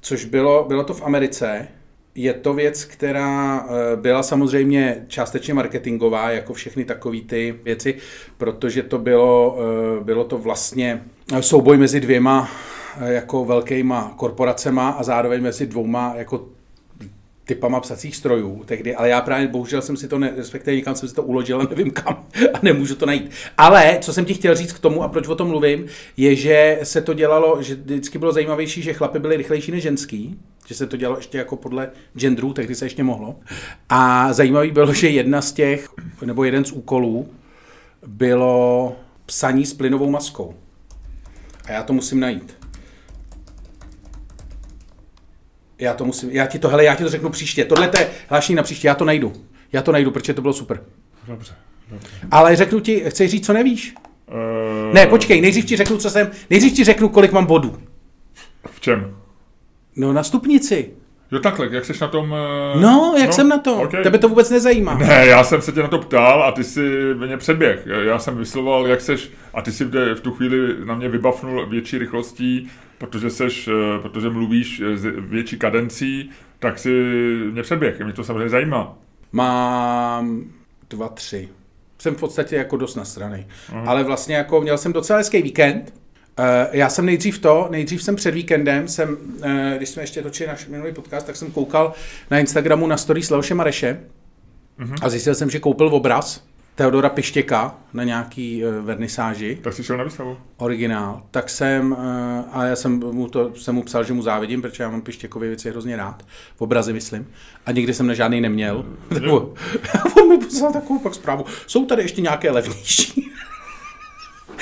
což 0.01 0.25
bylo, 0.25 0.65
bylo 0.67 0.83
to 0.83 0.93
v 0.93 1.01
Americe. 1.01 1.67
Je 2.15 2.33
to 2.33 2.53
věc, 2.53 2.85
která 2.85 3.65
eh, 3.65 3.95
byla 3.95 4.23
samozřejmě 4.23 5.05
částečně 5.07 5.53
marketingová, 5.53 6.31
jako 6.31 6.53
všechny 6.53 6.85
takové 6.85 7.21
ty 7.21 7.55
věci, 7.63 7.95
protože 8.37 8.83
to 8.83 8.97
bylo, 8.97 9.57
bylo 10.03 10.23
to 10.23 10.37
vlastně 10.37 11.03
souboj 11.39 11.77
mezi 11.77 11.99
dvěma 11.99 12.51
jako 13.05 13.45
velkýma 13.45 14.13
korporacema 14.17 14.89
a 14.89 15.03
zároveň 15.03 15.41
mezi 15.41 15.67
dvouma 15.67 16.13
jako 16.17 16.45
typama 17.51 17.79
psacích 17.79 18.15
strojů 18.15 18.63
tehdy, 18.65 18.95
ale 18.95 19.09
já 19.09 19.21
právě 19.21 19.47
bohužel 19.47 19.81
jsem 19.81 19.97
si 19.97 20.07
to, 20.07 20.19
ne, 20.19 20.33
respektive 20.37 20.75
někam 20.75 20.95
jsem 20.95 21.09
si 21.09 21.15
to 21.15 21.23
uložil 21.23 21.61
a 21.61 21.67
nevím 21.69 21.91
kam 21.91 22.25
a 22.53 22.59
nemůžu 22.61 22.95
to 22.95 23.05
najít. 23.05 23.31
Ale 23.57 23.97
co 24.01 24.13
jsem 24.13 24.25
ti 24.25 24.33
chtěl 24.33 24.55
říct 24.55 24.73
k 24.73 24.79
tomu 24.79 25.03
a 25.03 25.07
proč 25.07 25.27
o 25.27 25.35
tom 25.35 25.47
mluvím, 25.47 25.85
je, 26.17 26.35
že 26.35 26.79
se 26.83 27.01
to 27.01 27.13
dělalo, 27.13 27.63
že 27.63 27.75
vždycky 27.75 28.17
bylo 28.17 28.31
zajímavější, 28.31 28.81
že 28.81 28.93
chlapy 28.93 29.19
byly 29.19 29.37
rychlejší 29.37 29.71
než 29.71 29.83
ženský, 29.83 30.39
že 30.67 30.75
se 30.75 30.87
to 30.87 30.97
dělalo 30.97 31.17
ještě 31.17 31.37
jako 31.37 31.55
podle 31.55 31.89
genderů, 32.17 32.53
tehdy 32.53 32.75
se 32.75 32.85
ještě 32.85 33.03
mohlo. 33.03 33.35
A 33.89 34.33
zajímavý 34.33 34.71
bylo, 34.71 34.93
že 34.93 35.09
jedna 35.09 35.41
z 35.41 35.51
těch, 35.51 35.89
nebo 36.25 36.43
jeden 36.43 36.65
z 36.65 36.71
úkolů 36.71 37.29
bylo 38.07 38.95
psaní 39.25 39.65
s 39.65 39.73
plynovou 39.73 40.09
maskou. 40.09 40.55
A 41.65 41.71
já 41.71 41.83
to 41.83 41.93
musím 41.93 42.19
najít. 42.19 42.60
Já 45.81 45.93
to 45.93 46.05
musím, 46.05 46.29
já 46.29 46.45
ti 46.45 46.59
to, 46.59 46.69
hele, 46.69 46.83
já 46.83 46.95
ti 46.95 47.03
to 47.03 47.09
řeknu 47.09 47.29
příště. 47.29 47.65
Tohle 47.65 47.91
je 47.99 48.09
hlášení 48.29 48.55
na 48.55 48.63
příště, 48.63 48.87
já 48.87 48.95
to 48.95 49.05
najdu. 49.05 49.33
Já 49.73 49.81
to 49.81 49.91
najdu, 49.91 50.11
protože 50.11 50.33
to 50.33 50.41
bylo 50.41 50.53
super. 50.53 50.83
Dobře, 51.27 51.53
dobře. 51.91 52.09
Ale 52.31 52.55
řeknu 52.55 52.79
ti, 52.79 53.03
chceš 53.07 53.31
říct, 53.31 53.45
co 53.45 53.53
nevíš? 53.53 53.95
Uh... 54.27 54.93
Ne, 54.93 55.07
počkej, 55.07 55.41
nejdřív 55.41 55.65
ti 55.65 55.77
řeknu, 55.77 55.97
co 55.97 56.09
jsem, 56.09 56.31
nejdřív 56.49 56.73
ti 56.73 56.83
řeknu, 56.83 57.09
kolik 57.09 57.31
mám 57.31 57.45
bodů. 57.45 57.77
V 58.71 58.79
čem? 58.79 59.17
No 59.95 60.13
na 60.13 60.23
stupnici. 60.23 60.91
Jo 61.31 61.39
takhle, 61.39 61.67
jak 61.71 61.85
jsi 61.85 61.93
na 62.01 62.07
tom... 62.07 62.31
Uh... 62.31 62.81
No, 62.81 63.15
jak 63.17 63.27
no, 63.27 63.33
jsem 63.33 63.49
na 63.49 63.57
tom? 63.57 63.79
Okay. 63.79 64.03
Tebe 64.03 64.17
to 64.17 64.29
vůbec 64.29 64.49
nezajímá. 64.49 64.97
Ne, 64.97 65.25
já 65.25 65.43
jsem 65.43 65.61
se 65.61 65.71
tě 65.71 65.81
na 65.81 65.87
to 65.87 65.99
ptal 65.99 66.43
a 66.43 66.51
ty 66.51 66.63
si 66.63 66.89
mě 67.13 67.37
předběh. 67.37 67.87
Já 68.01 68.19
jsem 68.19 68.37
vyslovoval, 68.37 68.87
jak 68.87 69.01
seš, 69.01 69.31
a 69.53 69.61
ty 69.61 69.71
si 69.71 69.85
v 69.85 70.19
tu 70.21 70.31
chvíli 70.31 70.85
na 70.85 70.95
mě 70.95 71.09
vybavnul 71.09 71.65
větší 71.65 71.97
rychlostí, 71.97 72.69
protože, 72.97 73.29
seš, 73.29 73.67
eh, 73.67 73.99
protože 74.01 74.29
mluvíš 74.29 74.81
s 74.95 75.05
větší 75.19 75.57
kadencí, 75.57 76.29
tak 76.59 76.79
si 76.79 76.89
mě 77.51 77.63
předběh. 77.63 77.99
Mě 77.99 78.13
to 78.13 78.23
samozřejmě 78.23 78.49
zajímá. 78.49 78.97
Mám 79.31 80.43
dva, 80.89 81.09
tři. 81.09 81.49
Jsem 81.99 82.15
v 82.15 82.19
podstatě 82.19 82.55
jako 82.55 82.77
dost 82.77 82.95
na 82.95 83.05
strany. 83.05 83.47
Ale 83.85 84.03
vlastně 84.03 84.35
jako 84.35 84.61
měl 84.61 84.77
jsem 84.77 84.93
docela 84.93 85.17
hezký 85.17 85.41
víkend. 85.41 85.93
Eh, 86.39 86.67
já 86.71 86.89
jsem 86.89 87.05
nejdřív 87.05 87.39
to, 87.39 87.67
nejdřív 87.71 88.03
jsem 88.03 88.15
před 88.15 88.31
víkendem, 88.31 88.87
jsem, 88.87 89.17
eh, 89.43 89.73
když 89.77 89.89
jsme 89.89 90.03
ještě 90.03 90.21
točili 90.21 90.47
náš 90.47 90.67
minulý 90.67 90.93
podcast, 90.93 91.25
tak 91.25 91.35
jsem 91.35 91.51
koukal 91.51 91.93
na 92.31 92.39
Instagramu 92.39 92.87
na 92.87 92.97
story 92.97 93.21
Leoše 93.31 93.53
Mareše 93.53 93.99
uh-huh. 94.79 94.95
a 95.01 95.09
zjistil 95.09 95.35
jsem, 95.35 95.49
že 95.49 95.59
koupil 95.59 95.87
obraz 95.87 96.43
Teodora 96.75 97.09
Pištěka 97.09 97.75
na 97.93 98.03
nějaký 98.03 98.65
uh, 98.65 98.85
vernisáži. 98.85 99.57
Tak 99.61 99.73
jsi 99.73 99.83
šel 99.83 99.97
na 99.97 100.03
výstavu? 100.03 100.37
Originál. 100.57 101.23
Tak 101.31 101.49
jsem, 101.49 101.91
uh, 101.91 101.97
a 102.51 102.65
já 102.65 102.75
jsem 102.75 102.99
mu, 102.99 103.27
to, 103.27 103.55
jsem 103.55 103.75
mu 103.75 103.83
psal, 103.83 104.03
že 104.03 104.13
mu 104.13 104.21
závidím, 104.21 104.61
protože 104.61 104.83
já 104.83 104.89
mám 104.89 105.01
Pištěkové 105.01 105.47
věci 105.47 105.69
hrozně 105.69 105.97
rád. 105.97 106.25
V 106.55 106.61
obrazy 106.61 106.93
myslím. 106.93 107.27
A 107.65 107.71
nikdy 107.71 107.93
jsem 107.93 108.07
na 108.07 108.13
žádný 108.13 108.41
neměl. 108.41 108.85
on 110.21 110.29
mi 110.29 110.37
poslal 110.37 110.73
takovou 110.73 110.99
pak 110.99 111.15
zprávu. 111.15 111.45
Jsou 111.67 111.85
tady 111.85 112.01
ještě 112.01 112.21
nějaké 112.21 112.51
levnější. 112.51 113.31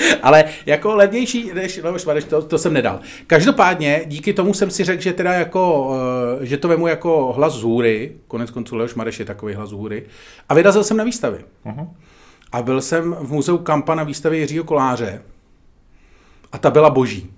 Ale 0.22 0.44
jako 0.66 0.94
levnější 0.94 1.50
než 1.54 1.80
Leoš 1.82 2.04
Mareš, 2.04 2.24
to, 2.24 2.42
to 2.42 2.58
jsem 2.58 2.72
nedal. 2.72 3.00
Každopádně 3.26 4.02
díky 4.06 4.32
tomu 4.32 4.54
jsem 4.54 4.70
si 4.70 4.84
řekl, 4.84 5.02
že 5.02 5.12
teda 5.12 5.32
jako, 5.32 5.94
eh, 6.40 6.46
že 6.46 6.56
to 6.56 6.68
vemu 6.68 6.86
jako 6.86 7.32
hlas 7.32 7.54
z 7.54 7.62
hůry, 7.62 8.12
konec 8.28 8.50
konců 8.50 8.76
Leoš 8.76 8.94
Mareš 8.94 9.18
je 9.18 9.24
takový 9.24 9.54
hlas 9.54 9.68
z 9.68 9.72
hůry, 9.72 10.06
a 10.48 10.54
vyrazil 10.54 10.84
jsem 10.84 10.96
na 10.96 11.04
výstavy. 11.04 11.38
Uh-huh. 11.66 11.88
A 12.52 12.62
byl 12.62 12.80
jsem 12.80 13.16
v 13.20 13.32
muzeu 13.32 13.58
Kampa 13.58 13.94
na 13.94 14.02
výstavě 14.02 14.38
Jiřího 14.38 14.64
Koláře 14.64 15.22
a 16.52 16.58
ta 16.58 16.70
byla 16.70 16.90
boží. 16.90 17.30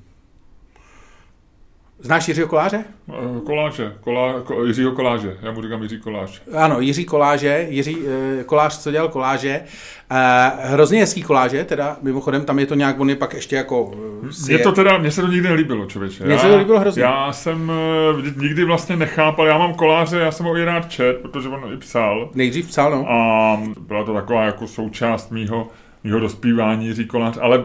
Znáš 2.02 2.28
Jiřího 2.28 2.48
Koláře? 2.48 2.84
Eh, 3.10 3.40
koláže, 3.46 3.92
kolá, 4.00 4.40
ko, 4.40 4.64
Jiřího 4.64 4.92
Koláže, 4.92 5.36
já 5.42 5.52
mu 5.52 5.62
říkám 5.62 5.82
Jiří 5.82 6.00
Koláž. 6.00 6.42
Ano, 6.54 6.80
Jiří 6.80 7.04
Koláže, 7.04 7.66
Jiří 7.68 7.96
uh, 7.96 8.42
Kolář, 8.46 8.78
co 8.78 8.90
dělal 8.90 9.08
Koláže. 9.08 9.60
Uh, 10.10 10.16
hrozně 10.62 11.00
hezký 11.00 11.22
Koláže, 11.22 11.64
teda 11.64 11.96
mimochodem, 12.02 12.44
tam 12.44 12.58
je 12.58 12.66
to 12.66 12.74
nějak, 12.74 13.00
on 13.00 13.10
je 13.10 13.16
pak 13.16 13.34
ještě 13.34 13.56
jako... 13.56 13.92
Je 14.48 14.58
to 14.58 14.72
teda, 14.72 14.98
mně 14.98 15.10
se 15.10 15.20
to 15.20 15.26
nikdy 15.26 15.48
nelíbilo, 15.48 15.86
člověče. 15.86 16.24
Mně 16.24 16.38
se 16.38 16.48
to 16.48 16.56
líbilo 16.56 16.80
hrozně. 16.80 17.02
Já 17.02 17.32
jsem 17.32 17.72
nikdy 18.36 18.64
vlastně 18.64 18.96
nechápal, 18.96 19.46
já 19.46 19.58
mám 19.58 19.74
Koláře, 19.74 20.18
já 20.18 20.32
jsem 20.32 20.46
ho 20.46 20.56
i 20.56 20.64
rád 20.64 20.90
čet, 20.90 21.16
protože 21.22 21.48
on 21.48 21.72
i 21.72 21.76
psal. 21.76 22.30
Nejdřív 22.34 22.68
psal, 22.68 22.90
no. 22.90 23.06
A 23.10 23.60
byla 23.80 24.04
to 24.04 24.14
taková 24.14 24.44
jako 24.44 24.66
součást 24.66 25.30
mýho, 25.30 25.68
mýho 26.04 26.20
dospívání, 26.20 26.86
Jiří 26.86 27.06
Kolář, 27.06 27.38
ale 27.40 27.64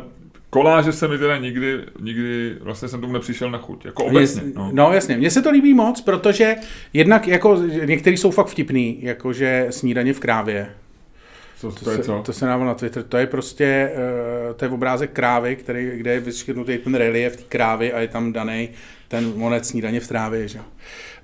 Koláže 0.50 0.92
se 0.92 1.08
mi 1.08 1.18
teda 1.18 1.38
nikdy, 1.38 1.80
nikdy, 2.00 2.56
vlastně 2.62 2.88
jsem 2.88 3.02
tomu 3.02 3.14
nepřišel 3.14 3.52
na 3.52 3.58
chuť, 3.58 3.86
jako 3.86 4.06
obecně. 4.06 4.42
No. 4.56 4.70
no 4.74 4.94
jasně, 4.94 5.18
mně 5.18 5.32
se 5.32 5.42
to 5.42 5.52
líbí 5.52 5.74
moc, 5.74 6.02
protože 6.02 6.56
jednak 6.94 7.28
jako 7.28 7.56
některý 7.86 8.18
jsou 8.18 8.32
fakt 8.32 8.48
vtipný, 8.48 8.98
jakože 9.02 9.68
snídaně 9.70 10.14
v 10.14 10.20
krávě. 10.20 10.70
Co, 11.58 11.72
to, 11.72 11.86
to, 11.86 11.92
je 11.92 11.98
se, 11.98 12.04
co? 12.04 12.22
to 12.26 12.34
se 12.34 12.46
dává 12.46 12.66
na 12.66 12.74
Twitter. 12.74 13.04
To 13.04 13.18
je 13.18 13.28
prostě, 13.28 13.92
uh, 14.50 14.56
to 14.56 14.66
je 14.66 14.72
obrázek 14.72 15.12
krávy, 15.12 15.56
který, 15.56 15.92
kde 15.96 16.14
je 16.14 16.20
vyškrtnutý 16.20 16.78
ten 16.78 16.96
relief 16.96 17.38
té 17.38 17.44
krávy 17.44 17.94
a 17.94 18.00
je 18.00 18.08
tam 18.08 18.34
daný 18.34 18.70
ten 19.08 19.34
monec 19.36 19.68
snídaně 19.68 20.00
v 20.00 20.08
trávě, 20.08 20.48
že? 20.48 20.60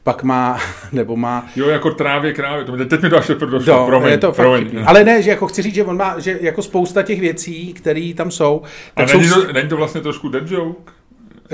Pak 0.04 0.24
má, 0.24 0.60
nebo 0.92 1.16
má... 1.16 1.48
Jo, 1.56 1.70
jako 1.70 1.92
trávě 1.92 2.34
krávě, 2.34 2.66
to 2.66 2.86
teď 2.86 3.02
mi 3.02 3.10
to 3.10 3.18
až 3.18 3.28
došlo, 3.28 3.78
no, 3.78 3.86
promiň, 3.86 4.10
je 4.10 4.18
to 4.18 4.32
promiň. 4.32 4.70
Fakt 4.72 4.84
Ale 4.88 5.04
ne, 5.04 5.22
že 5.22 5.30
jako 5.30 5.48
chci 5.48 5.62
říct, 5.62 5.76
že 5.76 5.84
on 5.84 5.98
má, 5.98 6.20
že 6.20 6.38
jako 6.42 6.62
spousta 6.62 7.04
těch 7.04 7.20
věcí, 7.20 7.74
které 7.74 8.12
tam 8.16 8.32
jsou... 8.32 8.62
Tak 8.94 9.10
A 9.10 9.18
není, 9.18 9.30
jsou... 9.30 9.42
to, 9.42 9.54
není 9.54 9.70
to 9.70 9.78
vlastně 9.78 10.02
trošku 10.02 10.30
dead 10.30 10.52
joke? 10.52 10.92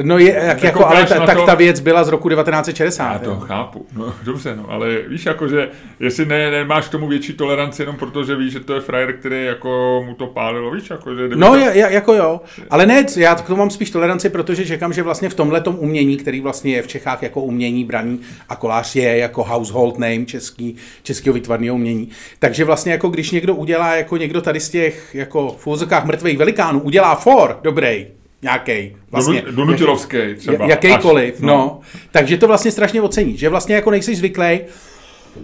No 0.01 0.17
je, 0.17 0.41
jak, 0.43 0.63
jako, 0.63 0.85
ale 0.85 1.05
ta, 1.05 1.25
tak 1.25 1.37
to... 1.37 1.45
ta 1.45 1.55
věc 1.55 1.79
byla 1.79 2.03
z 2.03 2.07
roku 2.07 2.29
1960. 2.29 3.13
Já 3.13 3.19
to 3.19 3.29
jo. 3.29 3.39
chápu, 3.39 3.85
no, 3.95 4.13
dobře, 4.23 4.55
no, 4.55 4.65
ale 4.69 4.97
víš, 5.07 5.25
jako, 5.25 5.47
že 5.47 5.69
jestli 5.99 6.25
ne, 6.25 6.51
nemáš 6.51 6.87
k 6.87 6.91
tomu 6.91 7.07
větší 7.07 7.33
toleranci 7.33 7.81
jenom 7.81 7.95
protože 7.95 8.35
víš, 8.35 8.53
že 8.53 8.59
to 8.59 8.73
je 8.73 8.81
frajer, 8.81 9.17
který 9.17 9.45
jako 9.45 10.03
mu 10.05 10.13
to 10.13 10.27
pálilo, 10.27 10.71
víš, 10.71 10.89
jako, 10.89 11.15
že... 11.15 11.29
No, 11.35 11.47
to... 11.47 11.55
je, 11.55 11.87
jako 11.89 12.13
jo, 12.13 12.41
ale 12.69 12.85
ne, 12.85 13.05
já 13.17 13.35
k 13.35 13.47
tomu 13.47 13.59
mám 13.59 13.69
spíš 13.69 13.91
toleranci, 13.91 14.29
protože 14.29 14.65
čekám, 14.65 14.93
že 14.93 15.03
vlastně 15.03 15.29
v 15.29 15.33
tomhle 15.33 15.63
umění, 15.63 16.17
který 16.17 16.41
vlastně 16.41 16.73
je 16.73 16.81
v 16.81 16.87
Čechách 16.87 17.23
jako 17.23 17.41
umění 17.41 17.83
braní 17.83 18.19
a 18.49 18.55
kolář 18.55 18.95
je 18.95 19.17
jako 19.17 19.43
household 19.43 19.99
name 19.99 20.25
český, 20.25 20.75
českého 21.03 21.33
vytvarného 21.33 21.75
umění, 21.75 22.09
takže 22.39 22.65
vlastně 22.65 22.91
jako 22.91 23.09
když 23.09 23.31
někdo 23.31 23.55
udělá, 23.55 23.95
jako 23.95 24.17
někdo 24.17 24.41
tady 24.41 24.59
z 24.59 24.69
těch 24.69 25.15
jako 25.15 25.55
v 25.65 26.05
mrtvých 26.05 26.37
velikánů 26.37 26.79
udělá 26.79 27.15
for, 27.15 27.59
dobrý, 27.63 28.07
nějaký. 28.41 28.95
Vlastně, 29.11 29.43
Donutilovský 29.51 30.17
třeba. 30.37 30.65
Jakýkoliv, 30.65 31.33
Až, 31.33 31.41
no. 31.41 31.47
no. 31.47 31.79
Takže 32.11 32.37
to 32.37 32.47
vlastně 32.47 32.71
strašně 32.71 33.01
ocení, 33.01 33.37
že 33.37 33.49
vlastně 33.49 33.75
jako 33.75 33.91
nejsi 33.91 34.15
zvyklý, 34.15 34.59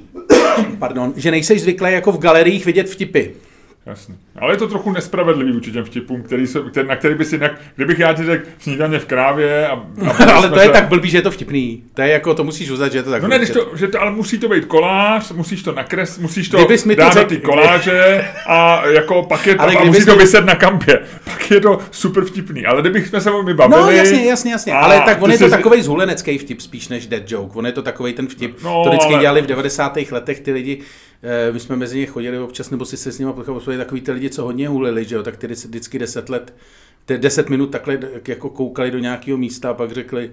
pardon, 0.79 1.13
že 1.15 1.31
nejsi 1.31 1.59
zvyklý 1.59 1.93
jako 1.93 2.11
v 2.11 2.19
galeriích 2.19 2.65
vidět 2.65 2.89
vtipy. 2.89 3.29
Jasně. 3.85 4.15
Ale 4.39 4.53
je 4.53 4.57
to 4.57 4.67
trochu 4.67 4.91
nespravedlivý 4.91 5.51
vůči 5.51 5.71
těm 5.71 5.83
vtipům, 5.83 6.23
který 6.23 6.47
se, 6.47 6.59
který, 6.71 6.87
na 6.87 6.95
který 6.95 7.15
by 7.15 7.25
si, 7.25 7.35
jinak, 7.35 7.51
kdybych 7.75 7.99
já 7.99 8.13
ti 8.13 8.23
řekl 8.23 8.45
snídaně 8.59 8.99
v 8.99 9.05
krávě 9.05 9.67
a... 9.67 9.71
a 10.07 10.31
ale 10.33 10.49
to 10.49 10.59
je 10.59 10.65
se... 10.65 10.71
tak 10.71 10.87
blbý, 10.87 11.09
že 11.09 11.17
je 11.17 11.21
to 11.21 11.31
vtipný. 11.31 11.83
To 11.93 12.01
je 12.01 12.07
jako, 12.07 12.33
to 12.33 12.43
musíš 12.43 12.69
uznat, 12.69 12.91
že 12.91 12.97
je 12.97 13.03
to 13.03 13.11
tak 13.11 13.21
No 13.21 13.27
ne, 13.27 13.45
to, 13.45 13.71
že 13.75 13.87
to, 13.87 14.01
ale 14.01 14.11
musí 14.11 14.39
to 14.39 14.49
být 14.49 14.65
kolář, 14.65 15.31
musíš 15.31 15.63
to 15.63 15.71
nakres, 15.71 16.17
musíš 16.17 16.49
to 16.49 16.57
Kdybys 16.57 16.85
mi 16.85 16.95
to 16.95 17.01
dát 17.01 17.13
řek... 17.13 17.27
ty 17.27 17.37
koláže 17.37 18.27
a 18.47 18.87
jako 18.87 19.23
pak 19.23 19.47
je 19.47 19.55
to, 19.55 19.61
ale 19.61 19.73
a 19.73 19.83
musí 19.83 20.05
to, 20.05 20.11
to 20.11 20.17
vyset 20.17 20.45
na 20.45 20.55
kampě. 20.55 21.01
Pak 21.23 21.51
je 21.51 21.61
to 21.61 21.79
super 21.91 22.25
vtipný, 22.25 22.65
ale 22.65 22.81
kdybych 22.81 23.07
jsme 23.07 23.21
se 23.21 23.31
mi 23.43 23.53
bavili... 23.53 23.81
No 23.81 23.91
jasně, 23.91 24.25
jasně, 24.25 24.51
jasně, 24.51 24.73
ale 24.73 25.01
tak 25.05 25.21
on 25.21 25.31
je 25.31 25.37
to 25.37 25.45
jsi... 25.45 25.51
takový 25.51 25.81
zhulenecký 25.81 26.37
vtip 26.37 26.61
spíš 26.61 26.87
než 26.87 27.07
dead 27.07 27.31
joke. 27.31 27.59
On 27.59 27.65
je 27.65 27.71
to 27.71 27.81
takový 27.81 28.13
ten 28.13 28.27
vtip, 28.27 28.63
no, 28.63 28.83
to 28.83 28.89
vždycky 28.89 29.13
ale... 29.13 29.21
dělali 29.21 29.41
v 29.41 29.45
90. 29.45 29.97
letech 30.11 30.39
ty 30.39 30.51
lidi, 30.51 30.81
my 31.51 31.59
jsme 31.59 31.75
mezi 31.75 31.99
ně 31.99 32.05
chodili 32.05 32.39
občas, 32.39 32.69
nebo 32.69 32.85
si 32.85 32.97
se 32.97 33.11
s 33.11 33.19
nimi 33.19 33.33
pochopili 33.33 33.77
takový 33.77 34.01
ty 34.01 34.11
lidi, 34.11 34.29
co 34.29 34.43
hodně 34.43 34.67
hulili, 34.67 35.05
že 35.05 35.15
jo, 35.15 35.23
tak 35.23 35.37
ty 35.37 35.47
vždycky 35.47 35.99
deset 35.99 36.29
let 36.29 36.53
deset 37.07 37.49
minut 37.49 37.67
takhle 37.67 37.99
jako 38.27 38.49
koukali 38.49 38.91
do 38.91 38.99
nějakého 38.99 39.37
místa 39.37 39.69
a 39.69 39.73
pak 39.73 39.91
řekli, 39.91 40.31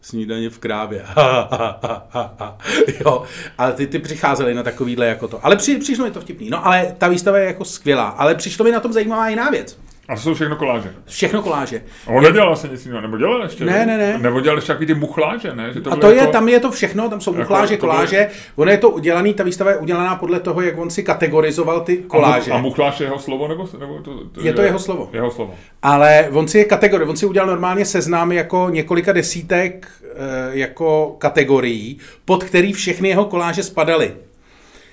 snídaně 0.00 0.50
v 0.50 0.58
krávě. 0.58 1.04
jo, 3.04 3.22
ale 3.58 3.72
ty, 3.72 3.86
ty 3.86 3.98
přicházeli 3.98 4.54
na 4.54 4.62
takovýhle 4.62 5.06
jako 5.06 5.28
to. 5.28 5.46
Ale 5.46 5.56
při, 5.56 5.78
přišlo 5.78 6.04
mi 6.04 6.10
to 6.10 6.20
vtipný. 6.20 6.50
No 6.50 6.66
ale 6.66 6.94
ta 6.98 7.08
výstava 7.08 7.38
je 7.38 7.46
jako 7.46 7.64
skvělá. 7.64 8.08
Ale 8.08 8.34
přišlo 8.34 8.64
mi 8.64 8.72
na 8.72 8.80
tom 8.80 8.92
zajímavá 8.92 9.28
jiná 9.28 9.50
věc. 9.50 9.78
A 10.08 10.14
to 10.14 10.20
jsou 10.20 10.34
všechno 10.34 10.56
koláže. 10.56 10.92
Všechno 11.06 11.42
koláže. 11.42 11.82
A 12.06 12.10
on 12.10 12.22
nedělal 12.22 12.56
se 12.56 12.68
nic 12.68 12.86
jiného, 12.86 13.02
nebo 13.02 13.18
dělal 13.18 13.42
ještě? 13.42 13.64
Ne, 13.64 13.86
ne, 13.86 13.98
ne. 13.98 14.18
Nebo 14.18 14.40
dělal 14.40 14.58
ještě 14.58 14.72
takový 14.72 14.86
ty 14.86 14.94
muchláže, 14.94 15.54
ne? 15.54 15.72
Že 15.72 15.80
to 15.80 15.92
a 15.92 15.96
to 15.96 16.10
jako, 16.10 16.20
je, 16.20 16.32
tam 16.32 16.48
je 16.48 16.60
to 16.60 16.70
všechno, 16.70 17.08
tam 17.08 17.20
jsou 17.20 17.30
jako, 17.30 17.40
muchláže, 17.42 17.76
koláže. 17.76 18.16
Bylo... 18.16 18.28
Ono 18.56 18.70
je 18.70 18.78
to 18.78 18.90
udělaný, 18.90 19.34
ta 19.34 19.44
výstava 19.44 19.70
je 19.70 19.76
udělaná 19.76 20.16
podle 20.16 20.40
toho, 20.40 20.60
jak 20.60 20.78
on 20.78 20.90
si 20.90 21.02
kategorizoval 21.02 21.80
ty 21.80 21.96
koláže. 21.96 22.50
A, 22.50 22.54
mu, 22.54 22.58
a 22.58 22.62
muchláž 22.62 23.00
je 23.00 23.06
jeho 23.06 23.18
slovo, 23.18 23.48
nebo, 23.48 23.68
nebo 23.78 23.98
to, 23.98 24.24
to, 24.24 24.40
Je 24.40 24.52
to 24.52 24.62
jeho 24.62 24.78
slovo. 24.78 25.10
Jeho 25.12 25.30
slovo. 25.30 25.54
Ale 25.82 26.28
on 26.32 26.48
si 26.48 26.58
je 26.58 26.64
kategorie, 26.64 27.08
on 27.08 27.16
si 27.16 27.26
udělal 27.26 27.48
normálně 27.48 27.84
seznam 27.84 28.32
jako 28.32 28.66
několika 28.70 29.12
desítek 29.12 29.88
eh, 30.02 30.16
jako 30.50 31.16
kategorií, 31.18 31.98
pod 32.24 32.44
který 32.44 32.72
všechny 32.72 33.08
jeho 33.08 33.24
koláže 33.24 33.62
spadaly. 33.62 34.12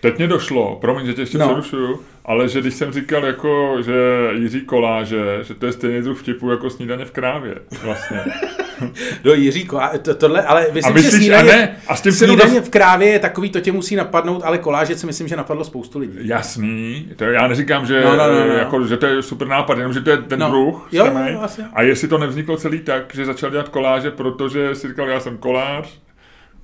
Teď 0.06 0.18
mě 0.18 0.28
došlo, 0.28 0.78
promiň, 0.82 1.06
že 1.06 1.14
tě 1.14 1.22
ještě 1.22 1.38
no. 1.38 1.46
přerušuju, 1.46 2.00
ale 2.26 2.50
že 2.50 2.62
když 2.62 2.74
jsem 2.74 2.92
říkal, 2.92 3.26
jako, 3.26 3.78
že 3.86 3.94
Jiří 4.32 4.62
Koláže, 4.62 5.40
že 5.42 5.54
to 5.54 5.66
je 5.66 5.72
stejný 5.72 6.02
druh 6.02 6.20
vtipu 6.20 6.52
jako 6.52 6.70
snídaně 6.70 7.06
v 7.06 7.12
krávě, 7.12 7.56
vlastně. 7.84 8.24
no 9.24 9.34
Jiří 9.34 9.66
Koláže, 9.66 10.00
to, 10.00 10.16
tohle, 10.16 10.44
ale 10.44 10.68
myslím, 10.72 10.92
a 10.92 10.96
myslíš, 10.96 11.12
že 11.12 11.18
snídaně, 11.18 11.54
a 11.54 11.56
ne, 11.56 11.78
a 11.88 11.96
s 11.96 12.02
tím 12.02 12.12
snídaně 12.12 12.62
v 12.62 12.70
krávě 12.70 13.10
je 13.10 13.20
takový, 13.20 13.50
to 13.50 13.60
tě 13.60 13.72
musí 13.72 13.96
napadnout, 13.96 14.42
ale 14.44 14.58
Koláže 14.58 14.96
si 14.96 15.06
myslím, 15.06 15.28
že 15.28 15.36
napadlo 15.36 15.64
spoustu 15.64 16.00
lidí. 16.00 16.18
Jasný, 16.22 17.10
to 17.16 17.24
já 17.24 17.48
neříkám, 17.48 17.86
že, 17.86 18.04
no, 18.04 18.16
no, 18.16 18.28
no, 18.28 18.48
no. 18.48 18.54
Jako, 18.54 18.88
že 18.88 18.98
to 18.98 19.06
je 19.06 19.22
super 19.22 19.48
nápad, 19.48 19.78
jenom 19.78 19.94
že 19.94 20.02
to 20.02 20.10
je 20.10 20.18
ten 20.18 20.40
no. 20.40 20.50
druh. 20.50 20.88
Jo, 20.92 21.06
jo, 21.06 21.40
vlastně. 21.40 21.66
A 21.74 21.82
jestli 21.82 22.08
to 22.08 22.18
nevzniklo 22.18 22.58
celý 22.58 22.80
tak, 22.80 23.16
že 23.16 23.26
začal 23.26 23.52
dělat 23.52 23.70
koláže, 23.70 24.12
protože 24.12 24.76
si 24.76 24.88
říkal, 24.88 25.10
já 25.10 25.20
jsem 25.20 25.38
kolář, 25.38 26.00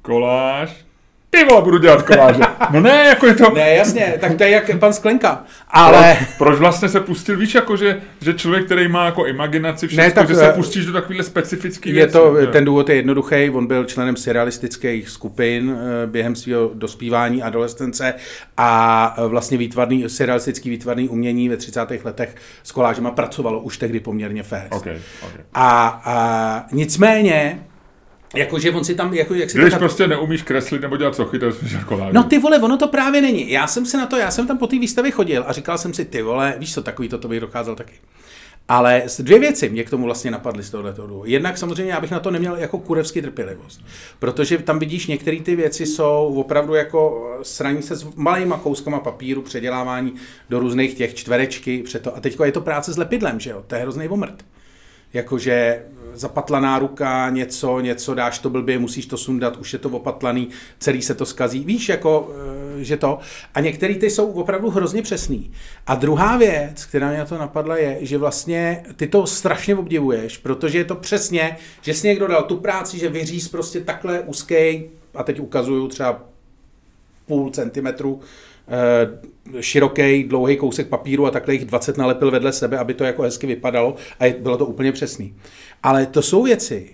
koláž, 0.01 0.85
ty 1.31 1.43
vole, 1.43 1.61
budu 1.61 1.77
dělat 1.77 2.01
koláže. 2.01 2.41
No 2.71 2.81
ne, 2.81 3.05
jako 3.07 3.27
je 3.27 3.33
to... 3.33 3.49
Ne, 3.49 3.75
jasně, 3.75 4.13
tak 4.21 4.37
to 4.37 4.43
je 4.43 4.49
jak 4.49 4.79
pan 4.79 4.93
Sklenka. 4.93 5.43
Ale... 5.67 6.17
Proč, 6.17 6.29
proč 6.37 6.59
vlastně 6.59 6.89
se 6.89 6.99
pustil, 6.99 7.37
víš, 7.37 7.55
jako 7.55 7.77
že, 7.77 8.01
že 8.21 8.33
člověk, 8.33 8.65
který 8.65 8.87
má 8.87 9.05
jako 9.05 9.25
imaginaci, 9.25 9.87
všechno, 9.87 10.03
ne, 10.03 10.11
tak, 10.11 10.27
že 10.27 10.35
se 10.35 10.49
eh, 10.49 10.53
pustíš 10.53 10.85
do 10.85 10.93
takovýhle 10.93 11.23
specifický 11.23 11.89
je 11.89 11.95
věcí. 11.95 12.13
To, 12.13 12.35
ten 12.51 12.65
důvod 12.65 12.89
je 12.89 12.95
jednoduchý, 12.95 13.49
on 13.49 13.67
byl 13.67 13.85
členem 13.85 14.15
surrealistických 14.15 15.09
skupin 15.09 15.75
eh, 15.77 16.07
během 16.07 16.35
svého 16.35 16.71
dospívání 16.73 17.43
adolescence 17.43 18.13
a 18.57 19.15
vlastně 19.27 19.57
výtvarný, 19.57 20.09
surrealistický 20.09 20.69
výtvarný 20.69 21.09
umění 21.09 21.49
ve 21.49 21.57
30. 21.57 21.79
letech 22.03 22.35
s 22.63 22.71
kolážema 22.71 23.11
pracovalo 23.11 23.59
už 23.59 23.77
tehdy 23.77 23.99
poměrně 23.99 24.43
fest. 24.43 24.71
Okay, 24.71 24.99
okay. 25.21 25.41
A, 25.53 26.01
a 26.05 26.65
nicméně 26.71 27.59
Jakože 28.35 28.71
on 28.71 28.83
si 28.83 28.95
tam, 28.95 29.13
jako, 29.13 29.33
jak 29.33 29.49
si 29.49 29.57
Když 29.57 29.71
tak... 29.71 29.79
prostě 29.79 30.07
neumíš 30.07 30.41
kreslit 30.41 30.81
nebo 30.81 30.97
dělat 30.97 31.15
sochy, 31.15 31.39
to 31.39 31.45
je 31.45 31.53
koláže. 31.85 32.13
No 32.13 32.23
ty 32.23 32.39
vole, 32.39 32.59
ono 32.59 32.77
to 32.77 32.87
právě 32.87 33.21
není. 33.21 33.51
Já 33.51 33.67
jsem 33.67 33.85
se 33.85 33.97
na 33.97 34.05
to, 34.05 34.17
já 34.17 34.31
jsem 34.31 34.47
tam 34.47 34.57
po 34.57 34.67
té 34.67 34.79
výstavě 34.79 35.11
chodil 35.11 35.43
a 35.47 35.53
říkal 35.53 35.77
jsem 35.77 35.93
si, 35.93 36.05
ty 36.05 36.21
vole, 36.21 36.55
víš 36.57 36.73
co, 36.73 36.83
takový 36.83 37.09
to, 37.09 37.17
to 37.17 37.27
bych 37.27 37.39
dokázal 37.39 37.75
taky. 37.75 37.93
Ale 38.67 39.03
dvě 39.19 39.39
věci 39.39 39.69
mě 39.69 39.83
k 39.83 39.89
tomu 39.89 40.05
vlastně 40.05 40.31
napadly 40.31 40.63
z 40.63 40.69
tohohle 40.69 40.93
toho. 40.93 41.25
Jednak 41.25 41.57
samozřejmě 41.57 41.91
já 41.91 42.01
bych 42.01 42.11
na 42.11 42.19
to 42.19 42.31
neměl 42.31 42.55
jako 42.55 42.79
kurevský 42.79 43.21
trpělivost, 43.21 43.81
protože 44.19 44.57
tam 44.57 44.79
vidíš, 44.79 45.07
některé 45.07 45.39
ty 45.39 45.55
věci 45.55 45.85
jsou 45.85 46.33
opravdu 46.37 46.73
jako 46.73 47.31
sraní 47.43 47.81
se 47.81 47.95
s 47.95 48.15
malýma 48.15 48.57
kouskama 48.57 48.99
papíru, 48.99 49.41
předělávání 49.41 50.13
do 50.49 50.59
různých 50.59 50.93
těch 50.93 51.15
čtverečky, 51.15 51.83
to. 52.01 52.17
A 52.17 52.19
teď 52.19 52.37
je 52.43 52.51
to 52.51 52.61
práce 52.61 52.93
s 52.93 52.97
lepidlem, 52.97 53.39
že 53.39 53.49
jo, 53.49 53.63
to 53.67 53.75
je 53.75 53.81
hrozný 53.81 54.07
omrt 54.07 54.45
jakože 55.13 55.83
zapatlaná 56.13 56.79
ruka, 56.79 57.29
něco, 57.29 57.79
něco 57.79 58.13
dáš 58.13 58.39
to 58.39 58.49
blbě, 58.49 58.79
musíš 58.79 59.05
to 59.05 59.17
sundat, 59.17 59.57
už 59.57 59.73
je 59.73 59.79
to 59.79 59.89
opatlaný, 59.89 60.49
celý 60.79 61.01
se 61.01 61.15
to 61.15 61.25
skazí. 61.25 61.63
Víš, 61.63 61.89
jako, 61.89 62.35
eh, 62.79 62.83
že 62.83 62.97
to. 62.97 63.19
A 63.53 63.59
některý 63.59 63.95
ty 63.95 64.09
jsou 64.09 64.31
opravdu 64.31 64.69
hrozně 64.69 65.01
přesný. 65.01 65.51
A 65.87 65.95
druhá 65.95 66.37
věc, 66.37 66.85
která 66.85 67.09
mě 67.09 67.17
na 67.17 67.25
to 67.25 67.37
napadla, 67.37 67.77
je, 67.77 67.97
že 68.01 68.17
vlastně 68.17 68.83
ty 68.95 69.07
to 69.07 69.27
strašně 69.27 69.75
obdivuješ, 69.75 70.37
protože 70.37 70.77
je 70.77 70.85
to 70.85 70.95
přesně, 70.95 71.57
že 71.81 71.93
si 71.93 72.07
někdo 72.07 72.27
dal 72.27 72.43
tu 72.43 72.57
práci, 72.57 72.97
že 72.97 73.09
vyříz 73.09 73.47
prostě 73.47 73.81
takhle 73.81 74.19
úzký, 74.19 74.83
a 75.15 75.23
teď 75.23 75.39
ukazuju 75.39 75.87
třeba 75.87 76.23
půl 77.25 77.49
centimetru, 77.49 78.19
široký, 79.59 80.23
dlouhý 80.23 80.57
kousek 80.57 80.87
papíru 80.87 81.25
a 81.25 81.31
takhle 81.31 81.53
jich 81.53 81.65
20 81.65 81.97
nalepil 81.97 82.31
vedle 82.31 82.53
sebe, 82.53 82.77
aby 82.77 82.93
to 82.93 83.03
jako 83.03 83.21
hezky 83.21 83.47
vypadalo 83.47 83.95
a 84.19 84.35
bylo 84.39 84.57
to 84.57 84.65
úplně 84.65 84.91
přesný. 84.91 85.35
Ale 85.83 86.05
to 86.05 86.21
jsou 86.21 86.43
věci, 86.43 86.89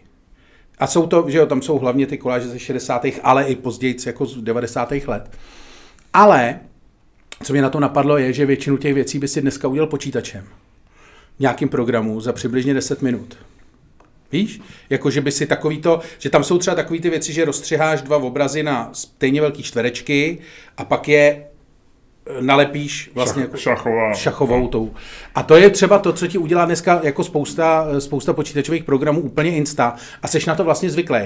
a 0.79 0.87
jsou 0.87 1.07
to, 1.07 1.25
že 1.27 1.37
jo, 1.37 1.45
tam 1.45 1.61
jsou 1.61 1.79
hlavně 1.79 2.07
ty 2.07 2.17
koláže 2.17 2.47
ze 2.47 2.59
60. 2.59 3.05
ale 3.23 3.43
i 3.43 3.55
později 3.55 3.95
jako 4.05 4.25
z 4.25 4.41
90. 4.41 4.91
let. 5.07 5.31
Ale, 6.13 6.59
co 7.43 7.53
mě 7.53 7.61
na 7.61 7.69
to 7.69 7.79
napadlo, 7.79 8.17
je, 8.17 8.33
že 8.33 8.45
většinu 8.45 8.77
těch 8.77 8.93
věcí 8.93 9.19
by 9.19 9.27
si 9.27 9.41
dneska 9.41 9.67
udělal 9.67 9.87
počítačem. 9.87 10.43
V 11.37 11.39
nějakým 11.39 11.69
programu 11.69 12.21
za 12.21 12.33
přibližně 12.33 12.73
10 12.73 13.01
minut. 13.01 13.37
Víš? 14.31 14.61
Jako, 14.89 15.09
že 15.09 15.21
by 15.21 15.31
si 15.31 15.45
takový 15.45 15.77
to, 15.77 15.99
že 16.19 16.29
tam 16.29 16.43
jsou 16.43 16.57
třeba 16.57 16.75
takové 16.75 16.99
ty 16.99 17.09
věci, 17.09 17.33
že 17.33 17.45
rozstřiháš 17.45 18.01
dva 18.01 18.17
obrazy 18.17 18.63
na 18.63 18.89
stejně 18.93 19.41
velký 19.41 19.63
čtverečky 19.63 20.37
a 20.77 20.85
pak 20.85 21.07
je 21.07 21.45
nalepíš 22.39 23.11
vlastně 23.13 23.43
Šach, 23.43 23.59
šachová. 23.59 24.13
šachovou 24.13 24.67
tou. 24.67 24.93
A 25.35 25.43
to 25.43 25.55
je 25.55 25.69
třeba 25.69 25.99
to, 25.99 26.13
co 26.13 26.27
ti 26.27 26.37
udělá 26.37 26.65
dneska 26.65 26.99
jako 27.03 27.23
spousta, 27.23 27.87
spousta 27.99 28.33
počítačových 28.33 28.83
programů 28.83 29.21
úplně 29.21 29.51
insta 29.51 29.95
a 30.21 30.27
seš 30.27 30.45
na 30.45 30.55
to 30.55 30.63
vlastně 30.63 30.89
zvyklý. 30.89 31.19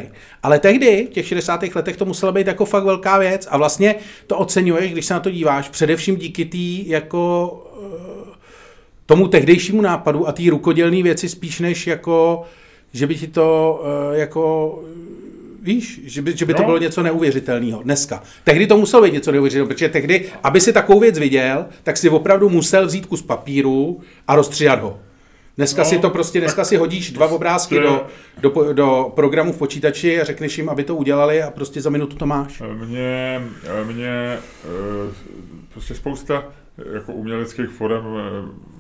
Ale 0.44 0.60
tehdy, 0.60 1.08
v 1.12 1.14
těch 1.14 1.28
60. 1.28 1.64
letech, 1.76 1.98
to 1.98 2.06
musela 2.06 2.32
být 2.32 2.48
jako 2.48 2.66
fakt 2.66 2.84
velká 2.84 3.18
věc 3.18 3.48
a 3.52 3.58
vlastně 3.58 3.96
to 4.28 4.38
oceňuješ, 4.38 4.92
když 4.92 5.06
se 5.06 5.14
na 5.14 5.20
to 5.20 5.32
díváš, 5.32 5.70
především 5.70 6.16
díky 6.16 6.46
té 6.46 6.90
jako 6.92 7.52
eh, 7.84 8.36
tomu 9.06 9.28
tehdejšímu 9.28 9.82
nápadu 9.82 10.28
a 10.28 10.32
té 10.32 10.44
rukodělné 10.50 11.04
věci 11.04 11.30
spíš 11.30 11.60
než 11.60 11.88
jako, 11.88 12.44
že 12.94 13.08
by 13.08 13.16
ti 13.16 13.28
to 13.28 13.82
eh, 14.14 14.20
jako 14.20 14.80
víš, 15.62 16.02
že 16.04 16.22
by, 16.22 16.38
že 16.38 16.46
by 16.46 16.54
to 16.54 16.62
no. 16.62 16.66
bylo 16.66 16.78
něco 16.78 17.04
neuvěřitelného 17.04 17.84
dneska. 17.84 18.24
Tehdy 18.44 18.68
to 18.68 18.78
muselo 18.78 19.04
být 19.04 19.14
něco 19.14 19.32
neuvěřitelného, 19.32 19.68
protože 19.68 19.90
tehdy, 19.90 20.26
aby 20.44 20.62
si 20.62 20.74
takovou 20.74 21.00
věc 21.00 21.20
viděl, 21.20 21.66
tak 21.84 21.98
si 21.98 22.10
opravdu 22.10 22.50
musel 22.50 22.86
vzít 22.86 23.06
kus 23.06 23.22
papíru 23.22 24.02
a 24.28 24.36
rozstříhat 24.36 24.82
ho. 24.82 25.00
Dneska 25.58 25.82
no, 25.82 25.90
si 25.90 26.00
to 26.00 26.10
prostě, 26.10 26.40
dneska 26.40 26.66
si 26.66 26.78
hodíš 26.78 27.12
dva 27.12 27.28
obrázky 27.28 27.80
do, 27.80 28.08
do, 28.42 28.74
do 28.74 29.12
programu 29.16 29.54
v 29.54 29.58
počítači 29.58 30.22
a 30.22 30.24
řekneš 30.24 30.58
jim, 30.58 30.70
aby 30.70 30.84
to 30.84 30.96
udělali 30.96 31.44
a 31.44 31.52
prostě 31.52 31.82
za 31.82 31.90
minutu 31.90 32.16
to 32.16 32.26
máš. 32.26 32.62
Mně, 32.86 33.42
mě 33.86 34.10
eh, 34.10 35.14
prostě 35.74 35.96
spousta 35.96 36.44
jako 36.94 37.14
uměleckých 37.14 37.70
forem 37.70 38.04
eh, 38.06 38.71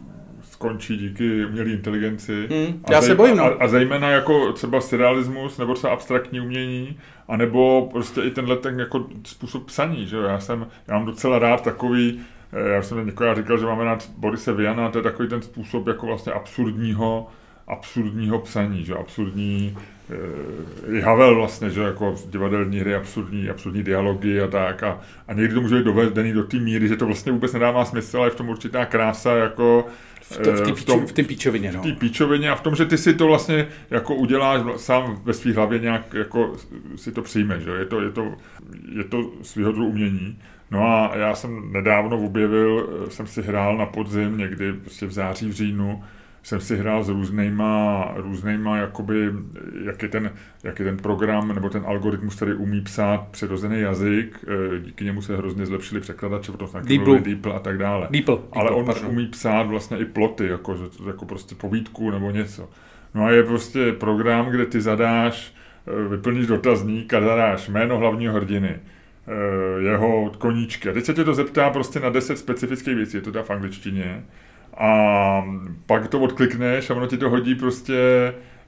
skončí 0.61 0.97
díky 0.97 1.45
umělé 1.45 1.69
inteligenci. 1.69 2.47
Hmm, 2.51 2.83
já 2.91 2.97
a 2.97 3.01
se 3.01 3.15
bojím, 3.15 3.37
no. 3.37 3.43
A, 3.43 3.47
a 3.47 3.67
zejména 3.67 4.09
jako 4.09 4.53
třeba 4.53 4.81
surrealismus, 4.81 5.57
nebo 5.57 5.73
třeba 5.73 5.93
abstraktní 5.93 6.41
umění, 6.41 6.99
anebo 7.27 7.89
prostě 7.91 8.21
i 8.21 8.31
tenhle 8.31 8.55
ten 8.57 8.79
jako 8.79 9.05
způsob 9.23 9.65
psaní, 9.65 10.07
že 10.07 10.17
Já 10.17 10.39
jsem, 10.39 10.67
já 10.87 10.93
mám 10.97 11.05
docela 11.05 11.39
rád 11.39 11.63
takový, 11.63 12.21
eh, 12.53 12.69
já 12.69 12.81
jsem 12.81 13.05
někoho 13.05 13.35
říkal, 13.35 13.57
že 13.57 13.65
máme 13.65 13.83
rád 13.83 14.09
Borise 14.17 14.53
Viana, 14.53 14.89
to 14.89 14.97
je 14.99 15.03
takový 15.03 15.29
ten 15.29 15.41
způsob 15.41 15.87
jako 15.87 16.05
vlastně 16.05 16.33
absurdního, 16.33 17.27
absurdního 17.67 18.39
psaní, 18.39 18.85
že 18.85 18.95
absurdní, 18.95 19.77
i 20.91 21.01
Havel 21.01 21.35
vlastně, 21.35 21.69
že 21.69 21.81
jako 21.81 22.15
divadelní 22.29 22.79
hry, 22.79 22.95
absurdní, 22.95 23.49
absurdní 23.49 23.83
dialogy 23.83 24.41
a 24.41 24.47
tak 24.47 24.83
a, 24.83 24.99
a 25.27 25.33
někdy 25.33 25.53
to 25.53 25.61
může 25.61 25.75
být 25.75 25.85
dovedený 25.85 26.33
do 26.33 26.43
té 26.43 26.57
míry, 26.57 26.87
že 26.87 26.97
to 26.97 27.05
vlastně 27.05 27.31
vůbec 27.31 27.53
nedává 27.53 27.85
smysl, 27.85 28.17
ale 28.17 28.27
je 28.27 28.31
v 28.31 28.35
tom 28.35 28.49
určitá 28.49 28.85
krása 28.85 29.35
jako 29.35 29.85
v, 30.75 30.85
tom, 30.85 31.07
v 31.07 31.11
té 31.11 31.23
píčovině, 31.23 31.71
no. 31.71 31.79
V 31.79 31.83
té 31.83 31.91
píčovině 31.91 32.49
a 32.49 32.55
v 32.55 32.61
tom, 32.61 32.75
že 32.75 32.85
ty 32.85 32.97
si 32.97 33.13
to 33.13 33.27
vlastně 33.27 33.67
jako 33.89 34.15
uděláš 34.15 34.61
sám 34.77 35.21
ve 35.23 35.33
své 35.33 35.53
hlavě 35.53 35.79
nějak 35.79 36.13
jako 36.13 36.53
si 36.95 37.11
to 37.11 37.21
přijmeš, 37.21 37.63
že? 37.63 37.71
Je 37.71 37.85
to, 37.85 38.01
je 38.01 38.11
to, 38.11 38.33
je 38.95 39.03
to 39.03 39.31
svýho 39.41 39.71
druhu 39.71 39.89
umění. 39.89 40.39
No 40.71 40.83
a 40.83 41.11
já 41.15 41.35
jsem 41.35 41.71
nedávno 41.71 42.17
objevil, 42.25 42.89
jsem 43.09 43.27
si 43.27 43.41
hrál 43.41 43.77
na 43.77 43.85
podzim 43.85 44.37
někdy 44.37 44.73
prostě 44.73 45.05
v 45.05 45.11
září, 45.11 45.49
v 45.49 45.53
říjnu, 45.53 46.03
jsem 46.43 46.61
si 46.61 46.77
hrál 46.77 47.03
s 47.03 47.09
různýma, 47.09 48.11
různýma 48.15 48.77
jakoby, 48.77 49.31
jak 49.85 50.03
je, 50.03 50.09
ten, 50.09 50.31
jak 50.63 50.79
je 50.79 50.85
ten 50.85 50.97
program 50.97 51.55
nebo 51.55 51.69
ten 51.69 51.83
algoritmus, 51.85 52.35
který 52.35 52.53
umí 52.53 52.81
psát 52.81 53.27
přirozený 53.31 53.79
jazyk, 53.79 54.45
eh, 54.47 54.79
díky 54.79 55.05
němu 55.05 55.21
se 55.21 55.37
hrozně 55.37 55.65
zlepšili 55.65 56.01
překladače, 56.01 56.51
potom 56.51 56.67
jsme 56.67 56.81
Deeple 57.19 57.53
a 57.53 57.59
tak 57.59 57.77
dále. 57.77 58.07
Deeple, 58.11 58.37
Ale 58.51 58.71
on 58.71 58.85
pardon. 58.85 59.11
umí 59.11 59.27
psát 59.27 59.63
vlastně 59.63 59.97
i 59.97 60.05
ploty, 60.05 60.47
jako, 60.47 60.77
jako 61.07 61.25
prostě 61.25 61.55
povídku 61.55 62.11
nebo 62.11 62.31
něco. 62.31 62.69
No 63.15 63.25
a 63.25 63.31
je 63.31 63.43
prostě 63.43 63.91
program, 63.91 64.49
kde 64.49 64.65
ty 64.65 64.81
zadáš, 64.81 65.53
eh, 65.87 66.07
vyplníš 66.07 66.47
dotazník 66.47 67.13
a 67.13 67.21
zadáš 67.21 67.69
jméno 67.69 67.97
hlavního 67.97 68.33
hrdiny, 68.33 68.79
eh, 69.27 69.81
jeho 69.81 70.31
koníčky. 70.37 70.89
A 70.89 70.93
teď 70.93 71.05
se 71.05 71.13
tě 71.13 71.23
to 71.23 71.33
zeptá 71.33 71.69
prostě 71.69 71.99
na 71.99 72.09
10 72.09 72.37
specifických 72.37 72.95
věcí, 72.95 73.17
je 73.17 73.21
to 73.21 73.31
teda 73.31 73.43
v 73.43 73.49
angličtině 73.49 74.23
a 74.81 75.45
pak 75.85 76.07
to 76.07 76.19
odklikneš 76.19 76.89
a 76.89 76.95
ono 76.95 77.07
ti 77.07 77.17
to 77.17 77.29
hodí 77.29 77.55
prostě 77.55 77.93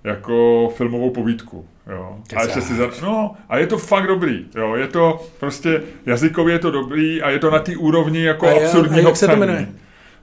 jako 0.04 0.70
filmovou 0.76 1.10
povídku. 1.10 1.66
Jo. 1.92 2.18
A, 2.36 2.44
ještě 2.44 2.62
si 2.62 2.74
za... 2.74 2.90
no, 3.02 3.36
a 3.50 3.58
je 3.58 3.68
to 3.68 3.78
fakt 3.78 4.08
dobrý. 4.08 4.46
Jo. 4.56 4.76
Je 4.76 4.88
to 4.88 5.22
prostě 5.40 5.82
jazykově 6.06 6.56
je 6.56 6.60
to 6.60 6.72
dobrý 6.72 7.22
a 7.22 7.30
je 7.30 7.40
to 7.40 7.52
na 7.52 7.60
té 7.60 7.78
úrovni 7.78 8.24
jako 8.24 8.48
a 8.48 8.52
absurdního 8.52 9.08
a 9.08 9.10
jak 9.10 9.18
se 9.18 9.28
to 9.28 9.36
jmenuje? 9.36 9.68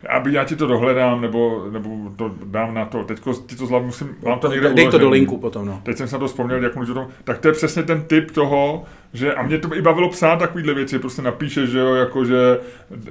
Aby 0.08 0.32
já 0.32 0.44
ti 0.44 0.56
to 0.56 0.66
dohledám, 0.66 1.20
nebo, 1.20 1.66
nebo 1.70 2.10
to 2.16 2.34
dám 2.44 2.74
na 2.74 2.84
to. 2.84 3.04
Teďko 3.04 3.34
ti 3.34 3.56
to 3.56 3.66
zlavu 3.66 3.86
musím, 3.86 4.16
mám 4.24 4.38
to 4.38 4.48
někde 4.52 4.74
Dej 4.74 4.88
to 4.88 4.98
do 4.98 5.10
linku 5.10 5.38
potom, 5.38 5.66
no. 5.66 5.80
Teď 5.82 5.96
jsem 5.96 6.08
se 6.08 6.14
na 6.14 6.18
to 6.18 6.26
vzpomněl, 6.26 6.62
jak 6.62 6.76
můžu 6.76 6.94
to, 6.94 7.08
tak 7.24 7.38
to 7.38 7.48
je 7.48 7.52
přesně 7.52 7.82
ten 7.82 8.02
typ 8.02 8.30
toho, 8.30 8.84
že, 9.12 9.34
a 9.34 9.42
mě 9.42 9.58
to 9.58 9.76
i 9.76 9.82
bavilo 9.82 10.08
psát 10.08 10.36
takovýhle 10.36 10.74
věci, 10.74 10.98
prostě 10.98 11.22
napíše, 11.22 11.66
že 11.66 11.78
jo, 11.78 11.94
jako 11.94 12.24
že 12.24 12.58
e, 12.92 13.10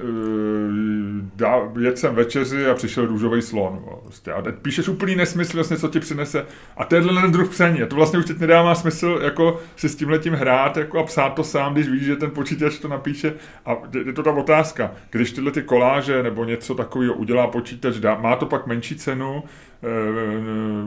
dá, 1.36 1.56
jet 1.80 1.98
sem 1.98 2.14
večeři 2.14 2.66
a 2.66 2.74
přišel 2.74 3.06
růžový 3.06 3.42
slon. 3.42 3.80
Jo, 3.86 4.00
prostě. 4.02 4.32
A 4.32 4.42
teď 4.42 4.54
píšeš 4.54 4.88
úplný 4.88 5.16
nesmysl, 5.16 5.56
vlastně, 5.56 5.76
co 5.76 5.88
ti 5.88 6.00
přinese. 6.00 6.46
A 6.76 6.82
je 6.82 7.02
ten 7.02 7.32
druh 7.32 7.50
psaní. 7.50 7.82
A 7.82 7.86
to 7.86 7.96
vlastně 7.96 8.18
už 8.18 8.24
teď 8.24 8.38
nedává 8.38 8.74
smysl 8.74 9.20
jako 9.22 9.60
si 9.76 9.88
s 9.88 9.96
tím 9.96 10.10
letím 10.10 10.34
hrát 10.34 10.76
jako 10.76 10.98
a 10.98 11.02
psát 11.02 11.28
to 11.28 11.44
sám, 11.44 11.72
když 11.72 11.88
víš, 11.88 12.02
že 12.02 12.16
ten 12.16 12.30
počítač 12.30 12.78
to 12.78 12.88
napíše. 12.88 13.34
A 13.66 13.76
je 14.06 14.12
to 14.12 14.22
ta 14.22 14.32
otázka, 14.32 14.92
když 15.10 15.32
tyhle 15.32 15.50
ty 15.50 15.62
koláže 15.62 16.22
nebo 16.22 16.44
něco 16.44 16.74
takového 16.74 17.14
udělá 17.14 17.46
počítač, 17.46 17.96
dá, 17.96 18.14
má 18.14 18.36
to 18.36 18.46
pak 18.46 18.66
menší 18.66 18.96
cenu, 18.96 19.42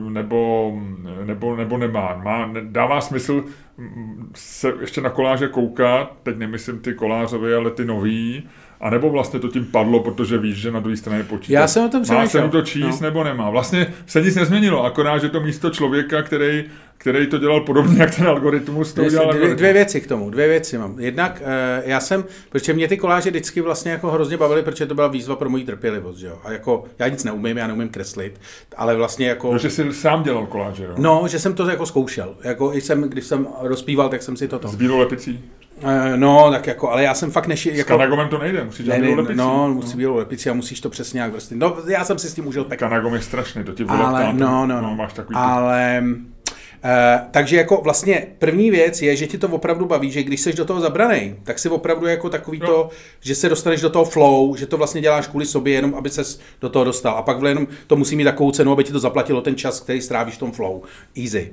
nebo, 0.08 0.72
nebo, 1.24 1.56
nebo 1.56 1.78
nemá. 1.78 2.20
Má, 2.24 2.50
dává 2.62 3.00
smysl 3.00 3.44
se 4.34 4.72
ještě 4.80 5.00
na 5.00 5.10
koláže 5.10 5.48
koukat, 5.48 6.12
teď 6.22 6.36
nemyslím 6.36 6.78
ty 6.78 6.94
kolářové, 6.94 7.56
ale 7.56 7.70
ty 7.70 7.84
nový, 7.84 8.48
a 8.80 8.90
nebo 8.90 9.10
vlastně 9.10 9.40
to 9.40 9.48
tím 9.48 9.64
padlo, 9.64 10.00
protože 10.00 10.38
víš, 10.38 10.56
že 10.56 10.70
na 10.70 10.80
druhé 10.80 10.96
straně 10.96 11.24
počítač. 11.24 11.50
Já 11.50 11.66
jsem 11.68 11.84
o 11.84 11.88
tom 11.88 12.02
Má 12.10 12.26
se 12.26 12.48
to 12.48 12.62
číst 12.62 13.00
no. 13.00 13.06
nebo 13.06 13.24
nemá. 13.24 13.50
Vlastně 13.50 13.86
se 14.06 14.22
nic 14.22 14.36
nezměnilo, 14.36 14.84
akorát, 14.84 15.18
že 15.18 15.28
to 15.28 15.40
místo 15.40 15.70
člověka, 15.70 16.22
který, 16.22 16.64
který 16.98 17.26
to 17.26 17.38
dělal 17.38 17.60
podobně, 17.60 18.00
jak 18.00 18.14
ten 18.14 18.26
algoritmus 18.26 18.92
to 18.92 19.02
udělal. 19.02 19.32
Dvě, 19.32 19.54
dvě 19.54 19.72
věci 19.72 20.00
k 20.00 20.06
tomu, 20.06 20.30
dvě 20.30 20.48
věci 20.48 20.78
mám. 20.78 21.00
Jednak 21.00 21.42
uh, 21.42 21.88
já 21.88 22.00
jsem, 22.00 22.24
protože 22.50 22.72
mě 22.72 22.88
ty 22.88 22.96
koláže 22.96 23.30
vždycky 23.30 23.60
vlastně 23.60 23.92
jako 23.92 24.10
hrozně 24.10 24.36
bavily, 24.36 24.62
protože 24.62 24.86
to 24.86 24.94
byla 24.94 25.08
výzva 25.08 25.36
pro 25.36 25.50
moji 25.50 25.64
trpělivost, 25.64 26.18
že 26.18 26.26
jo. 26.26 26.38
A 26.44 26.52
jako 26.52 26.84
já 26.98 27.08
nic 27.08 27.24
neumím, 27.24 27.58
já 27.58 27.66
neumím 27.66 27.88
kreslit, 27.88 28.40
ale 28.76 28.96
vlastně 28.96 29.28
jako... 29.28 29.52
No, 29.52 29.58
že 29.58 29.70
jsi 29.70 29.92
sám 29.92 30.22
dělal 30.22 30.46
koláže, 30.46 30.84
jo? 30.84 30.94
No, 30.98 31.24
že 31.28 31.38
jsem 31.38 31.54
to 31.54 31.70
jako 31.70 31.86
zkoušel. 31.86 32.34
Jako 32.44 32.72
jsem, 32.72 33.02
když 33.02 33.24
jsem 33.24 33.48
rozpíval, 33.60 34.08
tak 34.08 34.22
jsem 34.22 34.36
si 34.36 34.48
to 34.48 34.58
to. 34.58 34.68
S 34.68 34.74
bílou 34.74 34.98
lepicí? 34.98 35.44
Uh, 35.82 35.90
no, 36.16 36.50
tak 36.50 36.66
jako, 36.66 36.90
ale 36.90 37.02
já 37.02 37.14
jsem 37.14 37.30
fakt 37.30 37.46
neši... 37.46 37.68
Jako... 37.68 37.80
S 37.80 37.84
kanagomem 37.84 38.28
to 38.28 38.38
nejde, 38.38 38.64
musíš 38.64 38.86
dělat 38.86 39.00
bílou 39.00 39.16
lepici. 39.16 39.36
No, 39.36 39.74
musí 39.74 39.96
bílou 39.96 40.16
lepici 40.16 40.50
a 40.50 40.52
musíš 40.52 40.80
to 40.80 40.90
přesně 40.90 41.18
nějak 41.18 41.32
vrstvit. 41.32 41.58
No, 41.58 41.76
já 41.88 42.04
jsem 42.04 42.18
si 42.18 42.28
s 42.28 42.34
tím 42.34 42.46
užil 42.46 42.64
peklo. 42.64 42.88
Kanagom 42.88 43.14
je 43.14 43.20
strašný, 43.20 43.64
to 43.64 43.72
ti 43.72 43.84
ale, 43.88 44.32
no, 44.32 44.66
no, 44.66 44.80
no, 44.80 44.94
máš 44.94 45.12
takový 45.12 45.36
ale... 45.38 46.02
Uh, 46.02 46.33
takže 47.30 47.56
jako 47.56 47.80
vlastně 47.84 48.26
první 48.38 48.70
věc 48.70 49.02
je, 49.02 49.16
že 49.16 49.26
ti 49.26 49.38
to 49.38 49.48
opravdu 49.48 49.86
baví, 49.86 50.10
že 50.10 50.22
když 50.22 50.40
jsi 50.40 50.52
do 50.52 50.64
toho 50.64 50.80
zabraný, 50.80 51.36
tak 51.44 51.58
si 51.58 51.68
opravdu 51.68 52.06
jako 52.06 52.30
takový 52.30 52.58
no. 52.58 52.66
to, 52.66 52.88
že 53.20 53.34
se 53.34 53.48
dostaneš 53.48 53.80
do 53.80 53.90
toho 53.90 54.04
flow, 54.04 54.56
že 54.56 54.66
to 54.66 54.76
vlastně 54.76 55.00
děláš 55.00 55.26
kvůli 55.26 55.46
sobě, 55.46 55.74
jenom 55.74 55.94
aby 55.94 56.10
ses 56.10 56.40
do 56.60 56.68
toho 56.68 56.84
dostal. 56.84 57.16
A 57.16 57.22
pak 57.22 57.42
jenom 57.42 57.66
to 57.86 57.96
musí 57.96 58.16
mít 58.16 58.24
takovou 58.24 58.50
cenu, 58.50 58.72
aby 58.72 58.84
ti 58.84 58.92
to 58.92 58.98
zaplatilo 58.98 59.40
ten 59.40 59.56
čas, 59.56 59.80
který 59.80 60.00
strávíš 60.00 60.34
v 60.34 60.38
tom 60.38 60.52
flow. 60.52 60.82
Easy. 61.22 61.52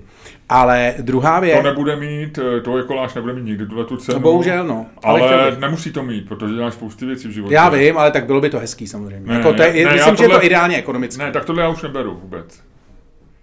Ale 0.49 0.95
druhá 1.01 1.39
věc... 1.39 1.57
To 1.57 1.63
nebude 1.63 1.95
mít, 1.95 2.39
eh, 2.57 2.61
to 2.61 2.83
koláž 2.83 3.13
nebude 3.13 3.33
mít 3.33 3.45
nikdy 3.45 3.65
tuhle 3.65 3.85
tu 3.85 3.97
cenu. 3.97 4.17
No 4.17 4.21
bohužel, 4.21 4.67
no. 4.67 4.85
Ale, 5.03 5.21
ale 5.21 5.57
nemusí 5.59 5.91
to 5.91 6.03
mít, 6.03 6.27
protože 6.27 6.53
děláš 6.55 6.73
spousty 6.73 7.05
věcí 7.05 7.27
v 7.27 7.31
životě. 7.31 7.55
Já 7.55 7.69
vím, 7.69 7.97
ale 7.97 8.11
tak 8.11 8.25
bylo 8.25 8.41
by 8.41 8.49
to 8.49 8.59
hezký 8.59 8.87
samozřejmě. 8.87 9.27
Ne, 9.27 9.35
jako 9.35 9.53
to 9.53 9.63
je, 9.63 9.85
ne, 9.85 9.93
myslím, 9.93 10.15
tohle, 10.15 10.17
že 10.17 10.23
je 10.23 10.39
to 10.39 10.45
ideálně 10.45 10.77
ekonomicky. 10.77 11.23
Ne, 11.23 11.31
tak 11.31 11.45
tohle 11.45 11.63
já 11.63 11.69
už 11.69 11.81
neberu 11.81 12.19
vůbec. 12.21 12.61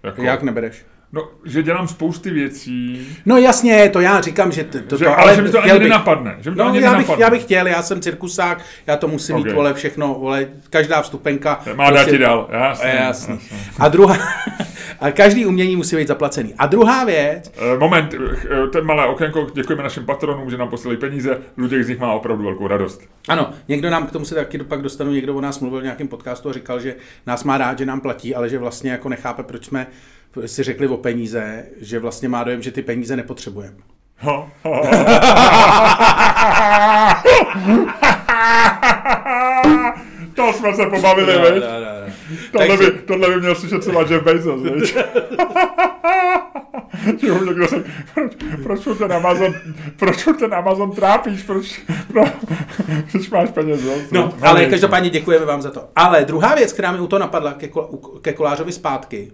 Jako, 0.03 0.23
Jak 0.23 0.43
nebereš? 0.43 0.85
No, 1.13 1.27
že 1.45 1.63
dělám 1.63 1.87
spousty 1.87 2.29
věcí. 2.29 3.07
No 3.25 3.37
jasně, 3.37 3.89
to 3.89 3.99
já 3.99 4.21
říkám, 4.21 4.51
že 4.51 4.63
to, 4.63 4.97
že, 4.97 5.07
ale, 5.07 5.15
ale 5.15 5.35
že 5.35 5.41
mi 5.41 5.49
to 5.49 5.63
ani 5.63 5.71
bych, 5.71 5.81
nenapadne. 5.81 6.37
Že 6.39 6.49
mi 6.49 6.55
to 6.55 6.63
no, 6.63 6.69
ani 6.69 6.81
já, 6.81 6.97
bych, 6.97 7.09
já 7.17 7.29
bych 7.29 7.41
chtěl, 7.41 7.67
já 7.67 7.81
jsem 7.81 8.01
cirkusák, 8.01 8.61
já 8.87 8.97
to 8.97 9.07
musím 9.07 9.35
okay. 9.35 9.49
mít, 9.51 9.55
vole, 9.55 9.73
všechno, 9.73 10.13
vole, 10.19 10.47
každá 10.69 11.01
vstupenka. 11.01 11.61
Má 11.75 11.87
prostě, 11.87 12.05
dát 12.05 12.11
ti 12.11 12.17
dál, 12.17 12.49
jasný, 12.51 12.89
jasný. 12.89 13.33
jasný. 13.33 13.59
A 13.79 13.87
druhá, 13.87 14.17
a 14.99 15.11
každý 15.11 15.45
umění 15.45 15.75
musí 15.75 15.95
být 15.95 16.07
zaplacený. 16.07 16.53
A 16.57 16.65
druhá 16.65 17.05
věc... 17.05 17.51
Uh, 17.73 17.79
moment, 17.79 18.13
eh, 18.13 18.67
ten 18.67 18.85
malé 18.85 19.05
okénko, 19.05 19.47
děkujeme 19.53 19.83
našim 19.83 20.05
patronům, 20.05 20.49
že 20.49 20.57
nám 20.57 20.69
poslali 20.69 20.97
peníze, 20.97 21.37
Luděk 21.57 21.83
z 21.83 21.89
nich 21.89 21.99
má 21.99 22.13
opravdu 22.13 22.43
velkou 22.43 22.67
radost. 22.67 23.01
Ano, 23.27 23.49
někdo 23.67 23.89
nám 23.89 24.07
k 24.07 24.11
tomu 24.11 24.25
se 24.25 24.35
taky 24.35 24.57
pak 24.57 24.81
dostanu, 24.81 25.11
někdo 25.11 25.35
o 25.35 25.41
nás 25.41 25.59
mluvil 25.59 25.79
v 25.79 25.83
nějakém 25.83 26.07
podcastu 26.07 26.49
a 26.49 26.53
říkal, 26.53 26.79
že 26.79 26.95
nás 27.27 27.43
má 27.43 27.57
rád, 27.57 27.77
že 27.77 27.85
nám 27.85 28.01
platí, 28.01 28.35
ale 28.35 28.49
že 28.49 28.57
vlastně 28.57 28.91
jako 28.91 29.09
nechápe, 29.09 29.43
proč 29.43 29.65
jsme 29.65 29.87
si 30.45 30.63
řekli 30.63 30.87
o 30.87 30.97
peníze, 30.97 31.65
že 31.81 31.99
vlastně 31.99 32.29
má 32.29 32.43
dojem, 32.43 32.61
že 32.61 32.71
ty 32.71 32.81
peníze 32.81 33.15
nepotřebujeme. 33.15 33.77
to 40.35 40.53
jsme 40.53 40.73
se 40.73 40.85
pobavili, 40.85 41.33
no, 41.33 41.39
no, 41.39 41.49
no. 41.49 42.13
Tohle, 42.51 42.67
Takže... 42.67 42.91
by, 42.91 42.99
tohle 42.99 43.29
by 43.29 43.39
měl 43.39 43.55
slyšet 43.55 43.83
celá 43.83 44.01
Jeff 44.01 44.23
Bezos, 44.23 44.61
viď? 44.61 44.97
že 47.21 47.31
ho 47.31 47.45
někdo 47.45 47.67
řekl, 47.67 47.89
proč, 48.13 48.33
proč 48.63 48.97
ten 48.97 49.13
Amazon, 49.13 49.53
proč 49.97 50.27
ten 50.39 50.53
Amazon 50.53 50.91
trápíš, 50.91 51.43
proč, 51.43 51.81
pro, 52.07 52.23
proč 53.11 53.29
máš 53.29 53.49
peněz, 53.49 53.81
no? 53.83 53.93
No, 54.11 54.33
ale 54.41 54.65
každopádně 54.65 55.09
děkujeme 55.09 55.45
vám 55.45 55.61
za 55.61 55.71
to. 55.71 55.89
Ale 55.95 56.25
druhá 56.25 56.55
věc, 56.55 56.73
která 56.73 56.91
mi 56.91 56.99
u 56.99 57.07
toho 57.07 57.19
napadla 57.19 57.53
ke, 57.53 57.69
ke 58.21 58.33
kolářovi 58.33 58.71
zpátky, 58.71 59.31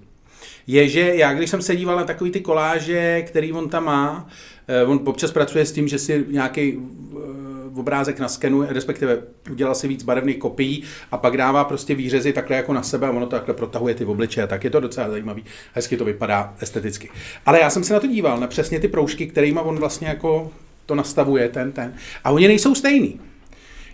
je, 0.68 0.90
že 0.90 1.16
já 1.16 1.34
když 1.34 1.50
jsem 1.50 1.62
se 1.62 1.76
díval 1.76 1.96
na 1.98 2.04
takový 2.04 2.32
ty 2.32 2.42
koláže, 2.42 3.22
který 3.22 3.54
on 3.54 3.70
tam 3.70 3.86
má, 3.86 4.28
eh, 4.68 4.84
on 4.84 5.00
občas 5.06 5.32
pracuje 5.32 5.66
s 5.66 5.72
tím, 5.72 5.88
že 5.88 6.00
si 6.00 6.26
nějaký 6.30 6.78
eh, 6.78 7.80
obrázek 7.80 8.20
naskenuje, 8.20 8.74
respektive 8.74 9.18
udělal 9.52 9.76
si 9.76 9.88
víc 9.88 10.04
barevných 10.04 10.38
kopií 10.38 10.84
a 11.12 11.18
pak 11.18 11.38
dává 11.38 11.64
prostě 11.64 11.96
výřezy 11.96 12.34
takhle 12.34 12.56
jako 12.56 12.74
na 12.74 12.84
sebe 12.84 13.08
a 13.08 13.12
ono 13.12 13.26
to 13.26 13.36
takhle 13.36 13.54
protahuje 13.54 13.96
ty 13.96 14.06
obličeje, 14.06 14.48
tak 14.48 14.64
je 14.64 14.70
to 14.70 14.80
docela 14.80 15.10
zajímavý. 15.10 15.44
Hezky 15.74 15.98
to 15.98 16.06
vypadá 16.06 16.54
esteticky. 16.60 17.10
Ale 17.46 17.60
já 17.60 17.70
jsem 17.70 17.84
se 17.84 17.94
na 17.94 18.00
to 18.00 18.08
díval, 18.08 18.40
na 18.40 18.48
přesně 18.48 18.80
ty 18.80 18.88
proužky, 18.88 19.28
kterými 19.28 19.60
on 19.60 19.80
vlastně 19.80 20.08
jako 20.08 20.52
to 20.86 20.96
nastavuje, 20.96 21.50
ten, 21.50 21.72
ten. 21.72 21.94
A 22.24 22.32
oni 22.32 22.48
nejsou 22.48 22.76
stejný. 22.76 23.20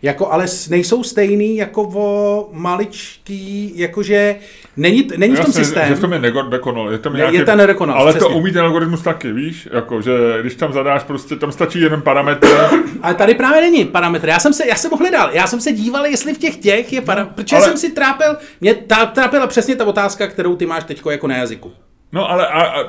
Jako, 0.01 0.31
ale 0.31 0.45
nejsou 0.69 1.03
stejný 1.03 1.57
jako 1.57 1.89
o 1.95 2.49
maličký, 2.53 3.73
jakože 3.75 4.35
není, 4.77 5.07
není 5.17 5.35
v 5.35 5.39
tom 5.39 5.53
systém. 5.53 5.87
Že 5.87 5.95
v 5.95 5.99
tom 5.99 6.13
je 6.13 6.19
nedokonal. 6.19 6.91
Je, 6.91 6.97
tam 6.97 7.15
nějaký, 7.15 7.37
je 7.37 7.45
ten 7.45 7.57
nedokonal, 7.57 7.97
Ale 7.97 8.11
přesně. 8.11 8.29
to 8.29 8.35
umí 8.35 8.51
ten 8.51 8.61
algoritmus 8.61 9.01
taky, 9.01 9.31
víš? 9.31 9.69
Jako, 9.73 10.01
že 10.01 10.11
když 10.41 10.55
tam 10.55 10.73
zadáš 10.73 11.03
prostě, 11.03 11.35
tam 11.35 11.51
stačí 11.51 11.81
jeden 11.81 12.01
parametr. 12.01 12.47
ale 13.01 13.13
tady 13.13 13.35
právě 13.35 13.61
není 13.61 13.85
parametr. 13.85 14.27
Já 14.27 14.39
jsem 14.39 14.53
se, 14.53 14.67
já 14.67 14.75
jsem 14.75 14.91
hledal, 14.91 15.29
já 15.33 15.47
jsem 15.47 15.61
se 15.61 15.71
díval, 15.71 16.05
jestli 16.05 16.33
v 16.33 16.37
těch 16.37 16.57
těch 16.57 16.93
je 16.93 17.01
parametr. 17.01 17.33
Protože 17.33 17.55
ale... 17.55 17.65
jsem 17.65 17.77
si 17.77 17.91
trápil, 17.91 18.37
mě 18.61 18.73
ta, 18.73 19.05
trápila 19.05 19.47
přesně 19.47 19.75
ta 19.75 19.85
otázka, 19.85 20.27
kterou 20.27 20.55
ty 20.55 20.65
máš 20.65 20.83
teď 20.83 21.01
jako 21.09 21.27
na 21.27 21.37
jazyku. 21.37 21.71
No 22.13 22.32
ale 22.32 22.47
a, 22.47 22.62
a 22.62 22.84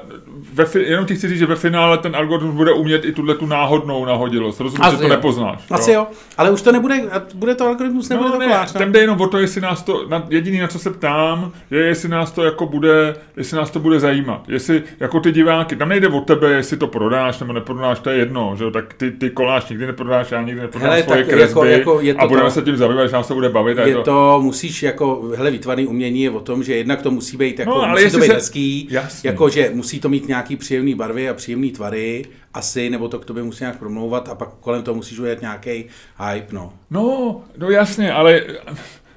ve, 0.53 0.81
jenom 0.81 1.07
ti 1.07 1.15
chci 1.15 1.29
říct, 1.29 1.39
že 1.39 1.47
ve 1.47 1.57
finále 1.57 1.99
ten 1.99 2.17
algoritmus 2.17 2.55
bude 2.55 2.73
umět 2.73 3.05
i 3.05 3.13
tuhle 3.13 3.35
tu 3.35 3.47
náhodnou 3.47 4.05
nahodilost. 4.05 4.61
Rozumíš, 4.61 4.91
že 4.91 4.97
to 4.97 5.03
jo. 5.03 5.09
nepoznáš. 5.09 5.65
Asi 5.71 5.93
jo. 5.93 6.01
jo. 6.01 6.07
Ale 6.37 6.51
už 6.51 6.63
to 6.63 6.73
nebude, 6.73 7.03
bude 7.35 7.55
to 7.55 7.67
algoritmus, 7.67 8.09
nebude 8.09 8.29
no, 8.29 8.35
to 8.35 8.39
ne, 8.39 8.47
koláč, 8.47 8.73
no? 8.73 8.79
Tam 8.79 8.93
jde 8.93 9.01
jenom 9.01 9.21
o 9.21 9.27
to, 9.29 9.39
jestli 9.39 9.61
nás 9.61 9.83
to, 9.83 10.09
na, 10.09 10.27
jediný 10.29 10.59
na 10.59 10.69
co 10.69 10.79
se 10.79 10.91
ptám, 10.91 11.53
je 11.71 11.79
jestli 11.81 12.09
nás 12.09 12.31
to 12.31 12.45
jako 12.45 12.67
bude, 12.67 13.17
jestli 13.37 13.57
nás 13.57 13.71
to 13.71 13.79
bude 13.79 14.01
zajímat. 14.01 14.49
Jestli 14.49 14.83
jako 15.01 15.21
ty 15.21 15.33
diváky, 15.33 15.77
tam 15.77 15.89
nejde 15.89 16.09
o 16.09 16.21
tebe, 16.21 16.51
jestli 16.53 16.77
to 16.77 16.87
prodáš 16.87 17.41
nebo 17.41 17.53
neprodáš, 17.53 17.99
to 17.99 18.11
je 18.11 18.17
jedno, 18.17 18.55
že 18.59 18.65
jo, 18.65 18.71
tak 18.71 18.95
ty, 18.95 19.11
ty 19.11 19.31
koláč 19.31 19.69
nikdy 19.69 19.87
neprodáš, 19.87 20.31
já 20.33 20.43
nikdy 20.43 20.61
neprodám 20.61 20.91
hele, 20.91 21.03
svoje 21.03 21.25
kresby 21.25 21.43
jako, 21.43 21.65
jako 21.65 22.01
je 22.01 22.15
to 22.15 22.21
a 22.21 22.27
budeme 22.27 22.49
to, 22.49 22.55
se 22.55 22.63
tím 22.63 22.77
zabývat, 22.77 23.07
že 23.07 23.13
nás 23.13 23.29
to 23.29 23.35
bude 23.35 23.49
bavit. 23.49 23.79
Je, 23.79 23.89
je 23.89 23.95
to, 23.95 24.03
to, 24.03 24.41
musíš 24.43 24.83
jako, 24.83 25.31
hele, 25.37 25.51
výtvarný 25.51 25.87
umění 25.87 26.23
je 26.23 26.31
o 26.31 26.41
tom, 26.41 26.63
že 26.63 26.77
jednak 26.77 27.03
to 27.03 27.11
musí 27.11 27.37
být 27.37 27.59
jako, 27.59 27.71
no, 27.71 27.83
ale 27.83 28.03
musí 28.03 28.13
to 28.13 28.19
být 28.19 28.27
se, 28.27 28.35
hezký, 28.35 28.89
jako, 29.25 29.48
že 29.48 29.70
musí 29.75 30.01
to 30.01 30.09
mít 30.09 30.29
nějaký 30.29 30.57
příjemný 30.57 30.94
barvy 30.94 31.29
a 31.29 31.35
příjemný 31.35 31.70
tvary, 31.70 32.25
asi, 32.54 32.90
nebo 32.90 33.08
to 33.08 33.19
k 33.19 33.25
tobě 33.25 33.42
musí 33.42 33.65
nějak 33.65 33.79
promlouvat 33.79 34.29
a 34.29 34.35
pak 34.35 34.48
kolem 34.60 34.83
toho 34.83 34.94
musíš 34.94 35.19
udělat 35.19 35.40
nějaký 35.40 35.85
hype, 36.31 36.52
no. 36.52 36.73
No, 36.90 37.40
no 37.58 37.71
jasně, 37.71 38.13
ale 38.13 38.44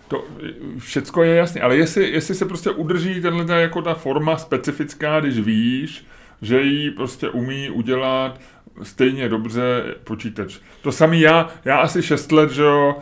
to 0.08 0.26
všecko 0.78 1.24
je 1.24 1.36
jasné, 1.36 1.62
ale 1.62 1.78
jestli, 1.78 2.12
jestli 2.12 2.36
se 2.36 2.46
prostě 2.46 2.70
udrží 2.70 3.22
tenhle 3.22 3.62
jako 3.62 3.82
ta 3.82 3.94
forma 3.94 4.38
specifická, 4.38 5.20
když 5.20 5.40
víš, 5.40 6.06
že 6.42 6.62
ji 6.62 6.92
prostě 6.92 7.30
umí 7.30 7.70
udělat 7.70 8.40
stejně 8.84 9.30
dobře 9.30 9.84
počítač. 10.04 10.58
To 10.82 10.92
samý 10.92 11.22
já, 11.22 11.50
já 11.66 11.78
asi 11.78 12.02
6 12.02 12.32
let, 12.32 12.52
že 12.52 12.62
jo, 12.62 12.96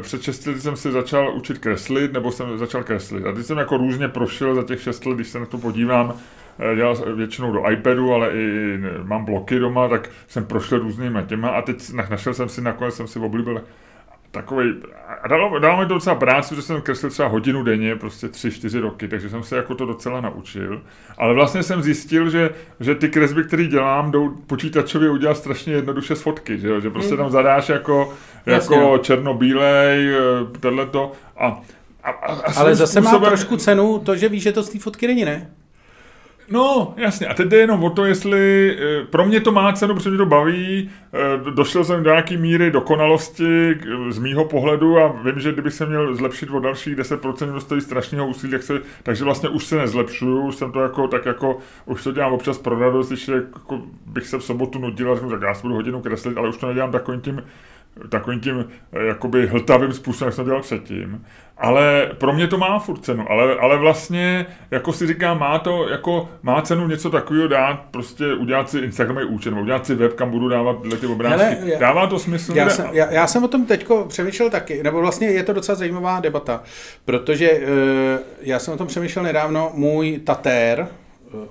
před 0.00 0.22
6 0.22 0.46
lety 0.46 0.60
jsem 0.60 0.76
si 0.76 0.92
začal 0.92 1.34
učit 1.34 1.58
kreslit, 1.58 2.12
nebo 2.12 2.32
jsem 2.32 2.58
začal 2.58 2.82
kreslit. 2.82 3.26
A 3.26 3.32
teď 3.32 3.46
jsem 3.46 3.58
jako 3.58 3.76
různě 3.76 4.08
prošel 4.08 4.54
za 4.54 4.62
těch 4.62 4.82
6 4.82 5.06
let, 5.06 5.14
když 5.14 5.28
se 5.28 5.40
na 5.40 5.46
to 5.46 5.58
podívám, 5.58 6.14
Eh, 6.58 6.76
dělal 6.76 6.96
většinou 7.14 7.52
do 7.52 7.70
iPadu, 7.70 8.12
ale 8.12 8.30
i 8.30 8.78
mám 9.02 9.24
bloky 9.24 9.58
doma, 9.58 9.88
tak 9.88 10.10
jsem 10.28 10.44
prošel 10.44 10.78
různýma 10.78 11.22
těma 11.22 11.48
a 11.48 11.62
teď 11.62 11.92
našel 11.92 12.34
jsem 12.34 12.48
si, 12.48 12.60
nakonec 12.60 12.94
jsem 12.94 13.06
si 13.06 13.18
oblíbil 13.18 13.62
takový 14.30 14.74
a 15.22 15.28
dalo, 15.28 15.58
dalo 15.58 15.80
mi 15.80 15.86
to 15.86 15.94
docela 15.94 16.16
práci, 16.16 16.54
že 16.54 16.62
jsem 16.62 16.82
kreslil 16.82 17.10
třeba 17.10 17.28
hodinu 17.28 17.62
denně, 17.62 17.96
prostě 17.96 18.28
tři, 18.28 18.50
čtyři 18.50 18.80
roky, 18.80 19.08
takže 19.08 19.28
jsem 19.30 19.42
se 19.42 19.56
jako 19.56 19.74
to 19.74 19.86
docela 19.86 20.20
naučil. 20.20 20.82
Ale 21.18 21.34
vlastně 21.34 21.62
jsem 21.62 21.82
zjistil, 21.82 22.30
že, 22.30 22.50
že 22.80 22.94
ty 22.94 23.08
kresby, 23.08 23.44
které 23.44 23.64
dělám, 23.64 24.10
jdou 24.10 24.28
počítačově 24.28 25.10
udělat 25.10 25.36
strašně 25.36 25.72
jednoduše 25.72 26.16
z 26.16 26.22
fotky, 26.22 26.58
že, 26.58 26.68
jo? 26.68 26.80
že 26.80 26.90
prostě 26.90 27.16
tam 27.16 27.30
zadáš 27.30 27.68
jako, 27.68 28.14
jako 28.46 28.76
no. 28.76 28.98
černobílej, 28.98 30.14
eh, 30.14 30.58
tohleto 30.60 31.12
a 31.36 31.60
a, 32.02 32.10
a, 32.10 32.32
a 32.32 32.52
Ale 32.56 32.74
zase 32.74 32.92
způsobem... 32.92 33.22
má 33.22 33.28
trošku 33.28 33.56
cenu 33.56 33.98
to, 33.98 34.16
že 34.16 34.28
víš, 34.28 34.42
že 34.42 34.52
to 34.52 34.62
z 34.62 34.70
té 34.70 34.78
fotky 34.78 35.06
není, 35.06 35.24
ne? 35.24 35.50
No, 36.50 36.94
jasně. 36.96 37.26
A 37.26 37.34
teď 37.34 37.48
jde 37.48 37.56
jenom 37.56 37.84
o 37.84 37.90
to, 37.90 38.04
jestli... 38.04 38.76
Eh, 38.80 39.04
pro 39.04 39.24
mě 39.24 39.40
to 39.40 39.52
má 39.52 39.72
cenu, 39.72 39.94
protože 39.94 40.10
mě 40.10 40.18
to 40.18 40.26
baví. 40.26 40.90
Eh, 41.14 41.50
došel 41.50 41.84
jsem 41.84 42.02
do 42.02 42.10
nějaký 42.10 42.36
míry 42.36 42.70
dokonalosti 42.70 43.78
z 44.10 44.18
mýho 44.18 44.44
pohledu 44.44 44.98
a 44.98 45.08
vím, 45.24 45.40
že 45.40 45.52
kdybych 45.52 45.74
se 45.74 45.86
měl 45.86 46.14
zlepšit 46.14 46.50
o 46.50 46.60
dalších 46.60 46.96
10%, 46.96 47.52
to 47.52 47.60
stojí 47.60 47.80
strašného 47.80 48.26
úsilí, 48.26 48.52
tak 48.52 48.62
se, 48.62 48.80
takže 49.02 49.24
vlastně 49.24 49.48
už 49.48 49.64
se 49.64 49.76
nezlepšuju, 49.76 50.40
už 50.40 50.54
jsem 50.54 50.72
to 50.72 50.80
jako, 50.80 51.08
tak 51.08 51.26
jako, 51.26 51.58
už 51.86 52.04
to 52.04 52.12
dělám 52.12 52.32
občas 52.32 52.58
pro 52.58 52.78
radost, 52.78 53.08
když 53.08 53.28
jako 53.28 53.82
bych 54.06 54.26
se 54.26 54.38
v 54.38 54.44
sobotu 54.44 54.78
nudil 54.78 55.12
a 55.12 55.14
řeknu, 55.14 55.30
tak 55.30 55.42
já 55.42 55.54
si 55.54 55.62
budu 55.62 55.74
hodinu 55.74 56.00
kreslit, 56.00 56.38
ale 56.38 56.48
už 56.48 56.56
to 56.56 56.66
nedělám 56.66 56.92
takovým 56.92 57.20
tím 57.20 57.42
takovým 58.08 58.40
tím 58.40 58.64
eh, 58.92 59.04
jakoby 59.04 59.46
hltavým 59.46 59.92
způsobem, 59.92 60.28
jak 60.28 60.34
jsem 60.34 60.44
dělal 60.44 60.62
předtím. 60.62 61.24
Ale 61.58 62.10
pro 62.18 62.32
mě 62.32 62.46
to 62.46 62.58
má 62.58 62.78
furt 62.78 63.04
cenu, 63.04 63.30
ale, 63.30 63.54
ale 63.54 63.78
vlastně, 63.78 64.46
jako 64.70 64.92
si 64.92 65.06
říkám, 65.06 65.38
má 65.38 65.58
to, 65.58 65.88
jako 65.88 66.28
má 66.42 66.62
cenu 66.62 66.88
něco 66.88 67.10
takového 67.10 67.48
dát, 67.48 67.84
prostě 67.90 68.34
udělat 68.34 68.70
si 68.70 68.78
Instagramový 68.78 69.26
účet, 69.26 69.50
nebo 69.50 69.62
udělat 69.62 69.86
si 69.86 69.94
web, 69.94 70.12
kam 70.12 70.30
budu 70.30 70.48
dávat 70.48 70.76
ty 71.00 71.06
obrázky. 71.06 71.44
Hele, 71.44 71.58
já, 71.64 71.78
Dává 71.78 72.06
to 72.06 72.18
smysl? 72.18 72.52
Já 72.56 72.70
jsem, 72.70 72.86
já, 72.92 73.10
já 73.12 73.26
jsem 73.26 73.44
o 73.44 73.48
tom 73.48 73.66
teďko 73.66 74.04
přemýšlel 74.08 74.50
taky, 74.50 74.82
nebo 74.82 75.00
vlastně 75.00 75.26
je 75.26 75.42
to 75.42 75.52
docela 75.52 75.76
zajímavá 75.76 76.20
debata, 76.20 76.62
protože 77.04 77.50
uh, 77.50 77.58
já 78.40 78.58
jsem 78.58 78.74
o 78.74 78.76
tom 78.76 78.86
přemýšlel 78.86 79.24
nedávno, 79.24 79.70
můj 79.74 80.18
tatér, 80.18 80.88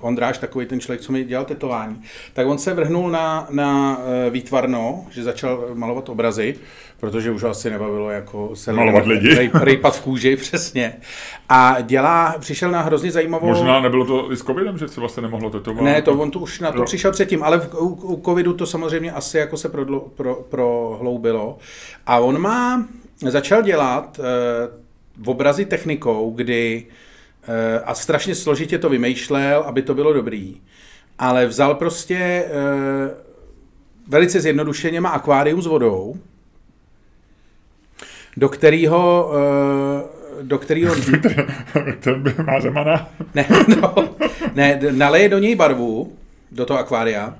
Ondráš, 0.00 0.38
takový 0.38 0.66
ten 0.66 0.80
člověk, 0.80 1.00
co 1.00 1.12
mi 1.12 1.24
dělal 1.24 1.44
tetování, 1.44 2.02
tak 2.32 2.46
on 2.46 2.58
se 2.58 2.74
vrhnul 2.74 3.10
na, 3.10 3.46
na 3.50 4.00
eh, 4.26 4.30
výtvarno, 4.30 5.06
že 5.10 5.22
začal 5.22 5.68
malovat 5.74 6.08
obrazy, 6.08 6.54
protože 7.00 7.30
už 7.30 7.42
ho 7.42 7.48
asi 7.48 7.70
nebavilo 7.70 8.10
jako 8.10 8.56
se 8.56 8.72
malovat 8.72 9.06
lidi. 9.06 9.50
Rejpat 9.54 9.96
v 9.96 10.00
kůži, 10.00 10.36
přesně. 10.40 10.94
A 11.48 11.80
dělá, 11.80 12.34
přišel 12.38 12.70
na 12.70 12.82
hrozně 12.82 13.10
zajímavou... 13.10 13.46
Možná 13.46 13.80
nebylo 13.80 14.04
to 14.04 14.32
i 14.32 14.36
s 14.36 14.42
covidem, 14.42 14.78
že 14.78 14.88
se 14.88 15.00
vlastně 15.00 15.22
nemohlo 15.22 15.50
tetovat? 15.50 15.84
Ne, 15.84 16.02
to 16.02 16.12
on 16.12 16.30
to 16.30 16.38
už 16.38 16.60
na 16.60 16.72
to 16.72 16.78
jo. 16.78 16.84
přišel 16.84 17.12
předtím, 17.12 17.42
ale 17.42 17.58
v, 17.58 17.74
u, 17.74 17.86
u 17.86 18.22
covidu 18.24 18.52
to 18.52 18.66
samozřejmě 18.66 19.12
asi 19.12 19.38
jako 19.38 19.56
se 19.56 19.68
prodlo, 19.68 20.00
pro, 20.00 20.34
prohloubilo. 20.34 21.58
A 22.06 22.18
on 22.18 22.38
má, 22.38 22.86
začal 23.28 23.62
dělat 23.62 24.20
uh, 24.20 25.30
obrazy 25.30 25.64
technikou, 25.64 26.30
kdy 26.30 26.86
Eh, 26.88 27.11
a 27.84 27.94
strašně 27.94 28.34
složitě 28.34 28.78
to 28.78 28.88
vymýšlel, 28.88 29.62
aby 29.62 29.82
to 29.82 29.94
bylo 29.94 30.12
dobrý. 30.12 30.60
Ale 31.18 31.46
vzal 31.46 31.74
prostě 31.74 32.16
eh, 32.16 32.50
velice 34.08 34.40
zjednodušeně 34.40 35.00
má 35.00 35.08
akvárium 35.08 35.62
s 35.62 35.66
vodou, 35.66 36.16
do 38.36 38.48
kterého 38.48 39.32
eh, 39.34 40.22
do 40.42 40.58
kterého... 40.58 40.94
Ten 42.00 42.22
by 42.22 42.34
má 42.46 42.60
zemana. 42.60 43.08
ne, 43.34 43.46
no, 43.80 43.94
ne, 44.54 44.80
naleje 44.90 45.28
do 45.28 45.38
něj 45.38 45.54
barvu, 45.54 46.12
do 46.50 46.66
toho 46.66 46.78
akvária 46.78 47.34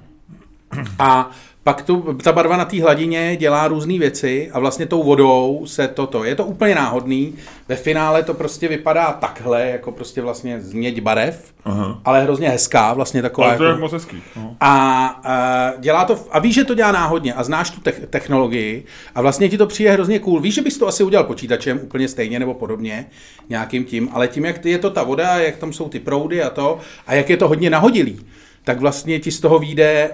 a 0.98 1.30
pak 1.64 1.82
tu, 1.82 2.16
ta 2.22 2.32
barva 2.32 2.56
na 2.56 2.64
té 2.64 2.82
hladině 2.82 3.36
dělá 3.36 3.68
různé 3.68 3.98
věci 3.98 4.50
a 4.52 4.58
vlastně 4.58 4.86
tou 4.86 5.02
vodou 5.02 5.62
se 5.66 5.88
toto. 5.88 6.24
Je 6.24 6.34
to 6.34 6.44
úplně 6.44 6.74
náhodný. 6.74 7.34
Ve 7.68 7.76
finále 7.76 8.22
to 8.22 8.34
prostě 8.34 8.68
vypadá 8.68 9.12
takhle, 9.12 9.66
jako 9.68 9.92
prostě 9.92 10.22
vlastně 10.22 10.60
změť 10.60 11.00
barev, 11.00 11.52
Aha. 11.64 12.00
ale 12.04 12.22
hrozně 12.22 12.48
hezká, 12.48 12.92
vlastně 12.94 13.22
taková. 13.22 13.46
Ale 13.46 13.56
to 13.56 13.64
jako, 13.64 13.76
je 13.76 13.80
moc 13.80 13.92
hezký. 13.92 14.22
A, 14.60 15.06
a, 15.24 15.72
dělá 15.78 16.04
to, 16.04 16.18
a 16.30 16.38
víš, 16.38 16.54
že 16.54 16.64
to 16.64 16.74
dělá 16.74 16.92
náhodně 16.92 17.34
a 17.34 17.44
znáš 17.44 17.70
tu 17.70 17.80
te- 17.80 17.92
technologii 17.92 18.84
a 19.14 19.22
vlastně 19.22 19.48
ti 19.48 19.58
to 19.58 19.66
přijde 19.66 19.92
hrozně 19.92 20.18
cool. 20.18 20.40
Víš, 20.40 20.54
že 20.54 20.62
bys 20.62 20.78
to 20.78 20.88
asi 20.88 21.04
udělal 21.04 21.24
počítačem 21.24 21.80
úplně 21.82 22.08
stejně 22.08 22.38
nebo 22.38 22.54
podobně, 22.54 23.06
nějakým 23.48 23.84
tím, 23.84 24.08
ale 24.12 24.28
tím, 24.28 24.44
jak 24.44 24.64
je 24.64 24.78
to 24.78 24.90
ta 24.90 25.02
voda, 25.02 25.38
jak 25.38 25.56
tam 25.56 25.72
jsou 25.72 25.88
ty 25.88 26.00
proudy 26.00 26.42
a 26.42 26.50
to, 26.50 26.78
a 27.06 27.14
jak 27.14 27.30
je 27.30 27.36
to 27.36 27.48
hodně 27.48 27.70
nahodilý, 27.70 28.26
tak 28.64 28.80
vlastně 28.80 29.20
ti 29.20 29.30
z 29.30 29.40
toho 29.40 29.58
vyjde 29.58 30.10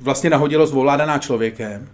vlastně 0.00 0.30
nahodilost 0.30 0.74
ovládaná 0.74 1.18
člověkem, 1.18 1.88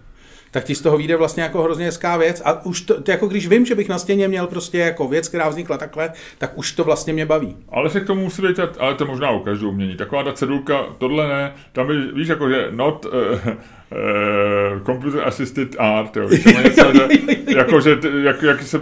tak 0.55 0.65
ti 0.65 0.75
z 0.75 0.81
toho 0.81 0.99
vyjde 0.99 1.17
vlastně 1.17 1.43
jako 1.43 1.63
hrozně 1.63 1.85
hezká 1.85 2.17
věc. 2.17 2.43
A 2.45 2.67
už 2.67 2.81
to, 2.81 3.03
to, 3.03 3.11
jako 3.11 3.27
když 3.27 3.49
vím, 3.49 3.67
že 3.67 3.75
bych 3.75 3.89
na 3.89 3.99
stěně 3.99 4.29
měl 4.29 4.47
prostě 4.47 4.79
jako 4.79 5.09
věc, 5.09 5.29
která 5.29 5.49
vznikla 5.49 5.79
takhle, 5.79 6.11
tak 6.39 6.59
už 6.59 6.73
to 6.73 6.85
vlastně 6.85 7.13
mě 7.13 7.27
baví. 7.27 7.57
Ale 7.69 7.91
se 7.91 8.01
k 8.01 8.07
tomu 8.07 8.23
musí 8.23 8.43
dejte, 8.43 8.69
ale 8.79 8.95
to 8.95 9.07
možná 9.07 9.31
u 9.31 9.41
každého 9.41 9.73
umění. 9.73 9.97
Taková 9.97 10.23
ta 10.23 10.33
cedulka, 10.33 10.87
tohle 10.99 11.29
ne, 11.29 11.55
tam 11.73 11.87
by, 11.87 12.13
víš, 12.13 12.29
jako 12.29 12.49
že 12.49 12.69
not, 12.71 13.05
uh, 13.05 13.13
uh, 13.13 14.83
computer 14.87 15.29
assisted 15.29 15.77
art, 15.79 16.17
jo, 16.17 16.29
víš, 16.29 16.45
něco, 16.45 16.93
že, 16.93 17.09
jako, 17.57 17.81
že, 17.81 17.99
jak, 18.23 18.43
jak 18.43 18.63
se 18.63 18.81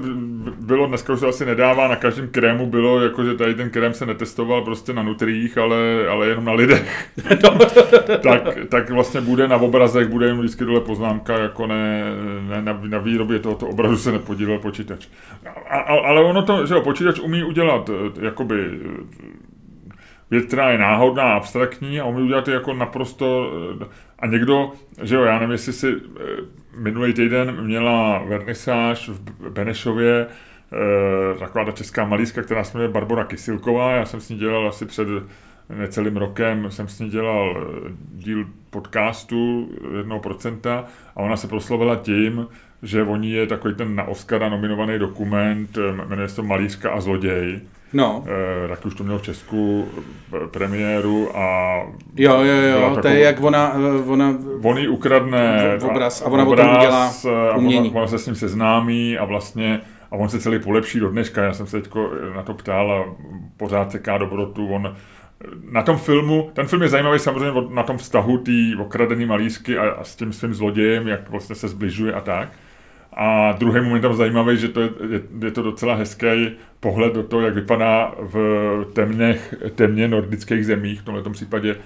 bylo, 0.61 0.86
dneska 0.86 1.12
už 1.12 1.20
to 1.20 1.28
asi 1.28 1.47
nedává, 1.47 1.88
na 1.88 1.97
každém 1.97 2.28
krému 2.28 2.66
bylo, 2.66 3.01
jako, 3.01 3.24
že 3.24 3.34
tady 3.34 3.55
ten 3.55 3.70
krém 3.70 3.95
se 3.95 4.07
netestoval 4.07 4.62
prostě 4.62 4.93
na 4.93 5.03
nutriích, 5.03 5.59
ale, 5.59 5.76
ale 6.11 6.26
jenom 6.26 6.45
na 6.45 6.53
lidech. 6.53 7.11
tak, 8.22 8.43
tak 8.68 8.90
vlastně 8.90 9.20
bude 9.20 9.49
na 9.49 9.57
obrazech, 9.57 10.09
bude 10.09 10.26
jen 10.26 10.38
vždycky 10.38 10.64
dole 10.64 10.80
poznámka, 10.80 11.38
jako 11.38 11.66
ne, 11.66 12.05
ne 12.49 12.62
na, 12.62 12.80
na 12.86 12.99
výrobě 12.99 13.38
tohoto 13.38 13.66
obrazu 13.66 13.97
se 13.97 14.12
nepodílel 14.12 14.59
počítač. 14.59 15.07
A, 15.68 15.78
a, 15.78 16.09
ale 16.09 16.24
ono 16.24 16.43
to, 16.43 16.66
že 16.66 16.74
jo, 16.74 16.80
počítač 16.80 17.18
umí 17.18 17.45
udělat, 17.45 17.90
eh, 17.90 18.24
jakoby, 18.24 18.80
věc, 20.30 20.45
která 20.47 20.70
je 20.70 20.78
náhodná, 20.78 21.32
abstraktní 21.32 22.01
a 22.01 22.05
umí 22.05 22.22
udělat 22.22 22.49
jako 22.49 22.74
naprosto... 22.74 23.53
Eh, 23.82 23.86
a 24.18 24.26
někdo, 24.26 24.72
že 25.03 25.14
jo, 25.14 25.22
já 25.22 25.38
nevím, 25.38 25.51
jestli 25.53 25.72
si 25.72 25.88
eh, 25.88 26.61
minulý 26.77 27.12
týden 27.12 27.64
měla 27.64 28.23
vernisáž 28.23 29.09
v 29.09 29.51
Benešově 29.51 30.27
eh, 30.27 31.39
taková 31.39 31.64
ta 31.64 31.73
česká 31.73 32.05
malířka, 32.05 32.43
která 32.43 32.64
se 32.64 32.79
jmenuje 32.79 32.93
Barbara 32.93 33.25
Kysilková, 33.25 33.93
já 33.93 34.07
jsem 34.07 34.20
s 34.20 34.29
ní 34.29 34.39
dělal 34.39 34.68
asi 34.68 34.87
před 34.87 35.09
necelým 35.77 36.16
rokem, 36.16 36.70
jsem 36.70 36.89
s 36.89 36.99
ní 36.99 37.11
dělal 37.11 37.66
díl 38.14 38.47
podcastu 38.70 39.70
1% 40.03 40.85
a 41.16 41.20
ona 41.20 41.37
se 41.37 41.49
proslovila 41.49 41.97
tím, 41.97 42.47
že 42.83 43.03
oni 43.03 43.31
je 43.31 43.47
takový 43.47 43.75
ten 43.75 43.95
na 43.95 44.05
Oscara 44.05 44.49
nominovaný 44.49 44.99
dokument, 44.99 45.79
jmenuje 46.09 46.29
se 46.29 46.37
to 46.37 46.43
Malířka 46.43 46.91
a 46.91 47.01
zloděj, 47.01 47.61
No. 47.93 48.24
E, 48.64 48.68
tak 48.68 48.86
už 48.86 48.95
to 48.95 49.05
měl 49.05 49.18
v 49.18 49.22
Česku 49.22 49.88
eh, 50.34 50.38
premiéru 50.47 51.36
a... 51.36 51.76
Jo, 52.16 52.40
jo, 52.40 52.55
jo, 52.55 52.99
to 53.03 53.09
je 53.09 53.20
jak 53.20 53.43
ona... 53.43 53.72
Eh, 53.76 54.11
ona 54.11 54.34
on 54.62 54.78
jí 54.78 54.88
ukradne 54.88 55.76
v, 55.78 55.84
obraz 55.84 56.22
a 56.22 56.26
ona 56.26 56.45
obraz, 56.47 56.64
potom 56.64 56.76
udělá 56.78 57.12
umění. 57.57 57.88
A 57.88 57.90
ona, 57.90 58.01
ona 58.01 58.07
se 58.07 58.18
s 58.18 58.26
ním 58.26 58.34
seznámí 58.34 59.18
a 59.18 59.24
vlastně 59.24 59.80
a 60.11 60.16
on 60.16 60.28
se 60.28 60.40
celý 60.40 60.59
polepší 60.59 61.01
do 61.01 61.09
dneška. 61.09 61.43
Já 61.43 61.53
jsem 61.53 61.66
se 61.66 61.80
teď 61.80 61.93
na 62.34 62.43
to 62.43 62.55
ptal 62.55 62.93
a 62.93 63.05
pořád 63.57 63.93
seká 63.93 64.18
dobrotu. 64.18 64.68
On, 64.68 64.97
na 65.70 65.82
tom 65.82 65.99
filmu, 65.99 66.51
ten 66.53 66.66
film 66.66 66.82
je 66.82 66.88
zajímavý 66.88 67.18
samozřejmě 67.18 67.61
na 67.70 67.82
tom 67.82 67.99
vztahu 67.99 68.38
té 68.38 68.53
okradené 68.80 69.26
malířky 69.26 69.78
a, 69.78 69.90
a 69.90 70.05
s 70.05 70.16
tím 70.16 70.32
svým 70.32 70.55
zlodějem, 70.55 71.09
jak 71.09 71.30
vlastně 71.30 71.55
se 71.55 71.68
zbližuje 71.68 72.12
a 72.12 72.20
tak. 72.20 72.49
A 73.16 73.52
druhý 73.52 73.80
moment 73.80 74.00
tam 74.00 74.14
zajímavý, 74.14 74.56
že 74.56 74.68
to 74.68 74.80
je, 74.80 74.90
je, 75.10 75.20
je 75.44 75.50
to 75.50 75.62
docela 75.62 75.94
hezký 75.94 76.50
pohled 76.80 77.14
do 77.14 77.22
toho, 77.22 77.42
jak 77.42 77.54
vypadá 77.54 78.14
v 78.18 78.36
temných, 78.92 79.54
temně 79.74 80.08
nordických 80.08 80.66
zemích, 80.66 81.00
v 81.00 81.04
tomto 81.04 81.30
případě 81.30 81.76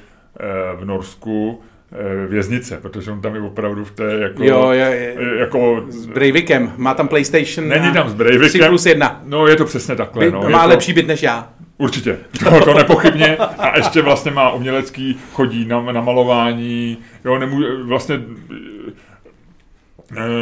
eh, 0.41 0.77
v 0.77 0.85
Norsku, 0.85 1.63
eh, 1.93 2.27
věznice, 2.27 2.79
protože 2.83 3.11
on 3.11 3.21
tam 3.21 3.35
je 3.35 3.41
opravdu 3.41 3.85
v 3.85 3.91
té 3.91 4.05
jako... 4.05 4.45
Jo, 4.45 4.71
je, 4.71 4.85
je, 4.85 5.17
jako 5.39 5.85
s 5.89 6.07
Breivikem, 6.07 6.73
má 6.77 6.95
tam 6.95 7.09
PlayStation 7.09 7.69
Není 7.69 7.93
tam 7.93 8.09
s 8.09 8.15
Breivikem. 8.15 8.49
3 8.49 8.69
plus 8.69 8.87
1. 8.87 9.23
No 9.25 9.47
je 9.47 9.57
to 9.57 9.65
přesně 9.65 9.97
takhle. 9.97 10.25
By, 10.25 10.33
no, 10.33 10.51
má 10.51 10.63
to, 10.63 10.69
lepší 10.69 10.93
byt 10.93 11.07
než 11.07 11.23
já. 11.23 11.49
Určitě, 11.79 12.19
to, 12.45 12.65
to 12.65 12.75
nepochybně. 12.75 13.37
A 13.37 13.77
ještě 13.77 14.03
vlastně 14.03 14.31
má 14.31 14.51
umělecký, 14.51 15.19
chodí 15.33 15.65
na, 15.65 15.81
na 15.93 16.01
malování, 16.01 16.99
jo, 17.25 17.39
nemůže, 17.39 17.69
vlastně 17.83 18.21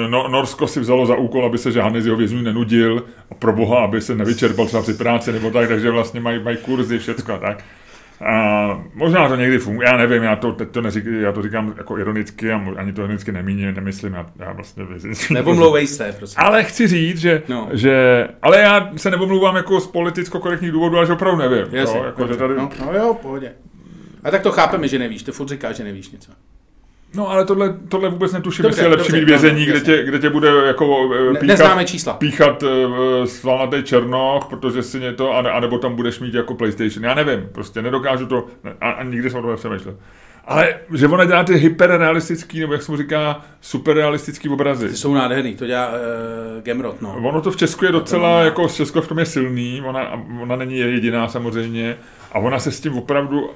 no, 0.09 0.29
Norsko 0.29 0.67
si 0.67 0.81
vzalo 0.81 1.07
za 1.07 1.17
úkol, 1.17 1.47
aby 1.47 1.59
se 1.59 1.73
žádný 1.73 2.03
z 2.03 2.07
jeho 2.07 2.19
vězňů 2.19 2.43
nenudil 2.43 3.05
a 3.31 3.35
pro 3.35 3.53
boha, 3.53 3.85
aby 3.85 4.01
se 4.01 4.15
nevyčerpal 4.15 4.67
třeba 4.67 4.83
při 4.83 4.95
práci 4.95 5.33
nebo 5.33 5.51
tak, 5.51 5.69
takže 5.69 5.91
vlastně 5.91 6.21
mají, 6.21 6.43
mají 6.43 6.57
kurzy, 6.57 6.99
všecko 6.99 7.33
a 7.33 7.39
tak. 7.39 7.65
A 8.21 8.85
možná 8.95 9.29
to 9.29 9.37
někdy 9.37 9.59
funguje, 9.59 9.89
já 9.89 9.97
nevím, 9.97 10.23
já 10.23 10.37
to, 10.37 10.53
teď 10.53 10.69
to 10.69 10.81
neřík, 10.81 11.05
já 11.05 11.33
to 11.33 11.43
říkám 11.43 11.75
jako 11.77 11.99
ironicky 11.99 12.53
a 12.53 12.61
ani 12.77 12.93
to 12.93 13.03
ironicky 13.03 13.33
nemíním, 13.33 13.75
nemyslím, 13.75 14.15
já, 14.15 14.27
já 14.39 14.53
vlastně 14.53 14.85
Nebomlouvej 15.31 15.87
se, 15.87 16.15
prosím. 16.19 16.37
Ale 16.39 16.65
chci 16.65 16.87
říct, 16.87 17.19
že, 17.19 17.43
no. 17.49 17.69
že, 17.73 18.29
ale 18.43 18.61
já 18.61 18.91
se 18.97 19.11
nebomlouvám 19.11 19.57
jako 19.57 19.81
z 19.81 19.87
politicko-korektních 19.87 20.73
důvodů, 20.73 20.97
ale 20.97 21.07
že 21.07 21.13
opravdu 21.13 21.39
nevím. 21.39 21.67
Jasně, 21.71 21.99
jo, 21.99 22.05
jako, 22.05 22.27
že 22.27 22.37
tady... 22.37 22.55
no, 22.55 22.71
no 22.87 22.93
jo, 22.95 23.15
pohodě. 23.23 23.53
A 24.25 24.31
tak 24.31 24.43
to 24.43 24.53
chápeme, 24.53 24.89
že 24.89 24.99
nevíš, 24.99 25.23
ty 25.23 25.33
furt 25.33 25.49
říkáš, 25.49 25.77
že 25.77 25.85
nevíš 25.85 26.11
něco. 26.11 26.33
No 27.15 27.31
ale 27.31 27.45
tohle, 27.45 27.75
tohle 27.89 28.09
vůbec 28.09 28.33
netuším, 28.33 28.65
jestli 28.65 28.83
je 28.83 28.89
lepší 28.89 29.13
mít 29.13 29.25
vězení, 29.25 29.67
kde 29.67 29.81
tě, 29.81 30.05
kde 30.05 30.19
tě 30.19 30.31
bude 30.31 30.49
jako 30.49 31.11
eh, 31.15 31.31
píchat, 31.31 31.47
Neznáme 31.47 31.85
čísla. 31.85 32.15
píchat 32.15 32.63
uh, 32.63 33.25
svalnatý 33.25 33.83
černoch, 33.83 34.45
protože 34.45 34.83
si 34.83 35.01
něco, 35.01 35.31
anebo 35.33 35.79
tam 35.79 35.95
budeš 35.95 36.21
mít 36.21 36.35
jako 36.35 36.55
PlayStation. 36.55 37.05
Já 37.05 37.15
nevím, 37.15 37.49
prostě 37.53 37.83
nedokážu 37.83 38.27
to, 38.27 38.47
a, 38.81 38.91
a 38.91 39.03
nikdy 39.03 39.31
jsem 39.31 39.39
o 39.39 39.43
tom 39.43 39.51
nepřemýšlel. 39.51 39.97
Ale 40.47 40.75
že 40.95 41.09
ona 41.09 41.25
dělá 41.25 41.45
ty 41.45 41.55
hyperrealistický, 41.55 42.61
nebo 42.61 42.73
jak 42.73 42.83
se 42.83 42.93
mu 42.93 42.99
říká, 42.99 43.45
superrealistický 43.61 44.49
obrazy. 44.49 44.89
Ty 44.89 44.97
jsou 44.97 45.15
nádherný, 45.15 45.57
to 45.57 45.67
dělá 45.67 45.89
uh, 45.89 46.63
Gemrot, 46.63 47.03
no. 47.03 47.17
Ono 47.23 47.41
to 47.41 47.51
v 47.51 47.57
Česku 47.57 47.85
je 47.85 47.93
docela, 47.93 48.41
jako 48.41 48.69
z 48.69 48.75
Česko 48.75 49.01
v 49.03 49.09
tom 49.09 49.19
je 49.19 49.27
silný, 49.27 49.83
ona, 49.85 50.23
ona 50.41 50.57
není 50.57 50.79
jediná 50.79 51.29
samozřejmě, 51.29 51.97
a 52.33 52.39
ona 52.39 52.59
se 52.59 52.73
s 52.73 52.81
tím 52.81 52.99
opravdu, 52.99 53.51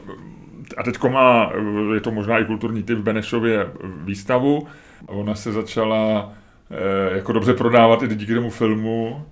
a 0.78 0.82
teďko 0.82 1.08
má, 1.08 1.52
je 1.94 2.00
to 2.00 2.10
možná 2.10 2.38
i 2.38 2.44
kulturní 2.44 2.82
typ 2.82 2.98
v 2.98 3.02
Benešově 3.02 3.66
výstavu, 4.04 4.66
ona 5.06 5.34
se 5.34 5.52
začala 5.52 6.32
eh, 6.70 7.16
jako 7.16 7.32
dobře 7.32 7.54
prodávat 7.54 8.02
i 8.02 8.08
díky 8.08 8.34
tomu 8.34 8.50
filmu, 8.50 9.24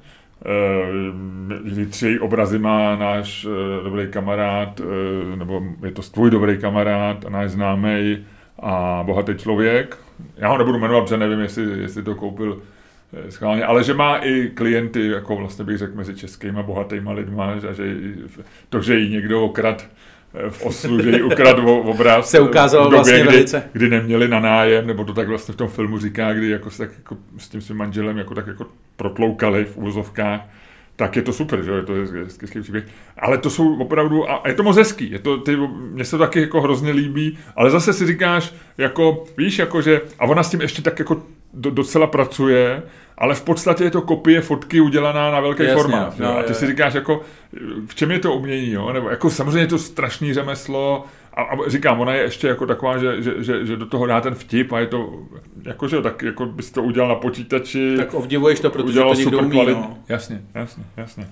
Eh, 0.45 1.87
tři 1.87 2.19
obrazy 2.21 2.59
má 2.59 2.97
náš 2.97 3.47
eh, 3.47 3.85
dobrý 3.85 4.09
kamarád, 4.11 4.81
nebo 5.37 5.63
je 5.85 5.91
to 5.91 6.03
tvůj 6.03 6.31
dobrý 6.31 6.59
kamarád 6.59 7.25
a 7.25 7.31
náš 7.31 7.51
známý 7.51 8.27
a 8.59 9.03
bohatý 9.07 9.35
člověk. 9.35 9.99
Já 10.37 10.49
ho 10.49 10.59
nebudu 10.59 10.79
jmenovat, 10.79 11.03
protože 11.05 11.17
nevím, 11.17 11.41
jestli, 11.41 11.81
jestli 11.81 12.03
to 12.03 12.15
koupil 12.15 12.63
schválně, 13.29 13.65
ale 13.65 13.85
že 13.85 13.95
má 13.95 14.17
i 14.17 14.51
klienty, 14.55 15.09
jako 15.09 15.37
vlastně 15.37 15.65
bych 15.65 15.79
řekl, 15.79 15.97
mezi 15.97 16.15
českými 16.15 16.63
bohatýma 16.63 17.13
lidma, 17.13 17.53
a 17.69 17.73
že 17.73 17.97
to, 18.69 18.83
že 18.83 18.99
jí 18.99 19.11
někdo 19.11 19.45
okrad 19.45 19.87
v 20.49 20.67
Oslu, 20.67 21.03
že 21.03 21.11
jí 21.11 21.23
ukrad 21.23 21.59
obraz. 21.65 22.31
Se 22.31 22.41
ukázalo 22.41 22.89
v 22.89 22.91
době, 22.91 22.99
vlastně 22.99 23.21
kdy, 23.21 23.29
velice. 23.29 23.63
Kdy 23.73 23.89
neměli 23.89 24.29
na 24.29 24.41
nájem, 24.41 24.87
nebo 24.87 25.05
to 25.05 25.15
tak 25.15 25.29
vlastně 25.29 25.55
v 25.55 25.57
tom 25.57 25.69
filmu 25.69 25.99
říká, 25.99 26.33
kdy 26.33 26.49
jako, 26.51 26.71
tak 26.71 26.91
jako 26.97 27.17
s 27.39 27.49
tím 27.49 27.61
svým 27.61 27.79
manželem 27.79 28.19
jako 28.19 28.35
tak 28.35 28.47
jako 28.47 28.67
protloukali 28.97 29.65
v 29.65 29.77
úvozovkách 29.77 30.41
tak 30.97 31.17
je 31.17 31.23
to 31.23 31.33
super, 31.33 31.63
že 31.63 31.71
je 31.71 31.83
to 31.83 31.93
hezký 32.25 32.61
příběh. 32.61 32.85
Ale 33.19 33.39
to 33.39 33.51
jsou 33.51 33.77
opravdu, 33.77 34.31
a 34.31 34.43
je 34.49 34.55
to 34.55 34.63
moc 34.63 34.77
hezký, 34.77 35.11
je 35.11 35.19
to, 35.19 35.39
ty, 35.39 35.57
mně 35.91 36.05
se 36.05 36.11
to 36.11 36.19
taky 36.19 36.41
jako 36.41 36.61
hrozně 36.61 36.93
líbí, 36.93 37.39
ale 37.57 37.71
zase 37.71 37.93
si 37.93 38.07
říkáš, 38.07 38.55
jako, 38.79 39.25
víš, 39.39 39.59
jako 39.59 39.83
že, 39.83 40.01
a 40.19 40.25
ona 40.25 40.43
s 40.43 40.51
tím 40.51 40.61
ještě 40.61 40.83
tak 40.83 40.99
jako 40.99 41.23
do, 41.55 41.71
docela 41.71 42.07
pracuje, 42.07 42.83
ale 43.19 43.35
v 43.35 43.43
podstatě 43.43 43.85
je 43.85 43.91
to 43.91 44.03
kopie 44.03 44.41
fotky 44.41 44.81
udělaná 44.81 45.31
na 45.31 45.41
velký 45.41 45.63
Jasně, 45.63 45.83
formát. 45.83 46.19
No, 46.19 46.39
a 46.39 46.43
ty 46.43 46.51
je. 46.51 46.55
si 46.55 46.67
říkáš, 46.67 46.95
jako, 46.95 47.21
v 47.87 47.95
čem 47.95 48.11
je 48.11 48.19
to 48.19 48.33
umění, 48.33 48.71
jo? 48.71 48.93
Nebo 48.93 49.11
jako 49.11 49.31
samozřejmě 49.31 49.61
je 49.61 49.67
to 49.67 49.79
strašný 49.79 50.35
řemeslo, 50.35 51.05
a, 51.35 51.43
a 51.43 51.57
říkám, 51.67 52.01
ona 52.01 52.15
je 52.15 52.23
ještě 52.23 52.49
jako 52.49 52.67
taková, 52.67 52.99
že, 52.99 53.23
že, 53.23 53.35
že, 53.39 53.67
že 53.67 53.77
do 53.77 53.87
toho 53.87 54.07
dá 54.07 54.21
ten 54.21 54.35
vtip 54.35 54.73
a 54.73 54.81
je 54.81 54.87
to, 54.87 55.13
jako, 55.63 55.89
že 55.89 56.03
tak 56.03 56.23
jako 56.23 56.47
bys 56.47 56.71
to 56.71 56.83
udělal 56.83 57.09
na 57.09 57.15
počítači. 57.15 57.95
Tak 57.97 58.15
obdivuješ 58.15 58.61
to, 58.61 58.71
protože 58.71 59.01
to 59.01 59.15
někdo 59.15 59.39
umí, 59.39 59.67
no. 59.67 59.99
Jasně, 60.09 60.43
jasně, 60.55 60.85
jasně. 60.97 61.29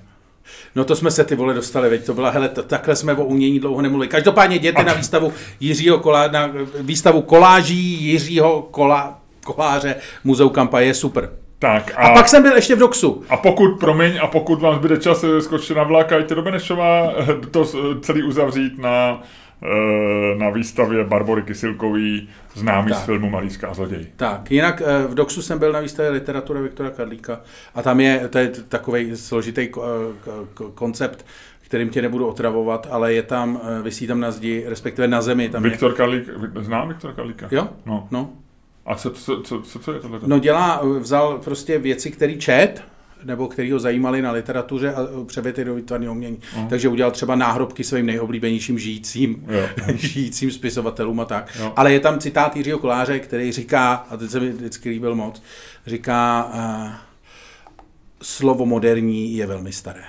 No 0.75 0.85
to 0.85 0.97
jsme 0.97 1.11
se 1.11 1.25
ty 1.25 1.35
vole 1.35 1.55
dostali, 1.55 1.91
veď 1.91 2.07
to 2.07 2.15
byla, 2.15 2.31
hele, 2.31 2.49
to, 2.49 2.63
takhle 2.63 2.97
jsme 2.97 3.15
o 3.15 3.25
umění 3.25 3.61
dlouho 3.61 3.83
nemluvili. 3.83 4.09
Každopádně 4.09 4.57
jděte 4.57 4.85
na 4.85 4.95
výstavu 4.95 5.33
Jiřího 5.61 5.99
Kolá, 5.99 6.29
na 6.29 6.51
výstavu 6.81 7.23
koláží 7.23 8.05
Jiřího 8.05 8.69
Kola, 8.71 9.19
Koláře 9.45 9.97
Muzeu 10.25 10.49
Kampa, 10.49 10.81
je 10.81 10.95
super. 10.95 11.31
Tak 11.65 11.93
a, 11.97 12.01
a 12.01 12.15
pak 12.15 12.29
jsem 12.29 12.43
byl 12.43 12.57
ještě 12.57 12.75
v 12.75 12.79
Doxu. 12.79 13.25
A 13.29 13.37
pokud, 13.37 13.81
promiň, 13.81 14.19
a 14.23 14.27
pokud 14.27 14.61
vám 14.61 14.75
zbyde 14.75 14.97
čas, 14.97 15.25
skočte 15.41 15.75
na 15.75 15.83
vlak 15.83 16.13
a 16.13 16.17
jděte 16.17 16.35
do 16.35 16.43
Benešova, 16.43 17.13
to 17.51 17.65
celý 18.01 18.23
uzavřít 18.23 18.79
na 18.79 19.23
Eh, 19.65 20.35
na 20.39 20.51
výstavě 20.51 21.05
Barbory 21.05 21.43
Kysilkový, 21.43 22.29
známý 22.55 22.91
tak. 22.91 23.01
z 23.01 23.05
filmu 23.05 23.31
Malířská 23.31 23.75
zloděj. 23.75 24.07
Tak, 24.17 24.51
jinak 24.51 24.83
eh, 24.85 25.07
v 25.07 25.15
Doxu 25.15 25.43
jsem 25.43 25.59
byl 25.59 25.73
na 25.73 25.81
výstavě 25.81 26.11
literatury 26.11 26.63
Viktora 26.63 26.91
Karlíka 26.91 27.41
a 27.75 27.83
tam 27.83 28.01
je, 28.01 28.29
to 28.29 28.39
je 28.39 28.49
takový 28.49 29.17
složitý 29.17 29.69
eh, 29.69 29.71
koncept, 30.75 31.27
kterým 31.61 31.89
tě 31.89 32.03
nebudu 32.03 32.27
otravovat, 32.27 32.89
ale 32.91 33.13
je 33.13 33.23
tam, 33.23 33.61
vysí 33.83 34.07
tam 34.07 34.21
na 34.21 34.31
zdi, 34.31 34.65
respektive 34.67 35.09
na 35.09 35.23
zemi. 35.23 35.49
Tam 35.49 35.63
Viktor 35.63 35.91
je... 35.91 35.97
Karlík, 35.97 36.25
znám 36.61 36.89
Viktor 36.89 37.13
Karlíka? 37.13 37.49
Jo? 37.51 37.69
No. 37.87 38.09
no. 38.11 38.31
A 38.87 38.95
co, 38.95 39.11
co, 39.11 39.43
co, 39.43 39.63
co, 39.63 39.79
co 39.79 39.93
je 39.93 40.01
tohle? 40.01 40.21
No 40.27 40.39
dělá, 40.39 40.83
vzal 40.99 41.39
prostě 41.39 41.79
věci, 41.79 42.11
který 42.11 42.39
čet, 42.39 42.83
nebo 43.25 43.49
který 43.49 43.73
ho 43.73 43.79
zajímali 43.79 44.23
na 44.23 44.33
literatuře 44.33 44.95
a 44.95 45.07
převěty 45.27 45.65
do 45.65 45.75
výtvarného 45.75 46.13
umění. 46.13 46.37
Uh-huh. 46.37 46.69
Takže 46.69 46.89
udělal 46.89 47.11
třeba 47.11 47.35
náhrobky 47.35 47.85
svým 47.85 48.07
nejoblíbenějším 48.07 48.79
žijícím, 48.79 49.47
žijícím 49.95 50.51
spisovatelům 50.51 51.21
a 51.21 51.25
tak. 51.25 51.57
Jo. 51.59 51.73
Ale 51.77 51.93
je 51.93 52.01
tam 52.01 52.19
citát 52.19 52.57
Jiřího 52.57 52.79
Koláře, 52.79 53.19
který 53.19 53.53
říká, 53.53 54.07
a 54.11 54.17
teď 54.17 54.31
se 54.31 54.41
mi 54.41 54.51
vždycky 54.51 54.89
líbil 54.89 55.15
moc, 55.15 55.43
říká, 55.87 56.51
uh, 56.55 56.93
slovo 58.23 58.67
moderní 58.67 59.37
je 59.37 59.47
velmi 59.47 59.73
staré. 59.73 60.05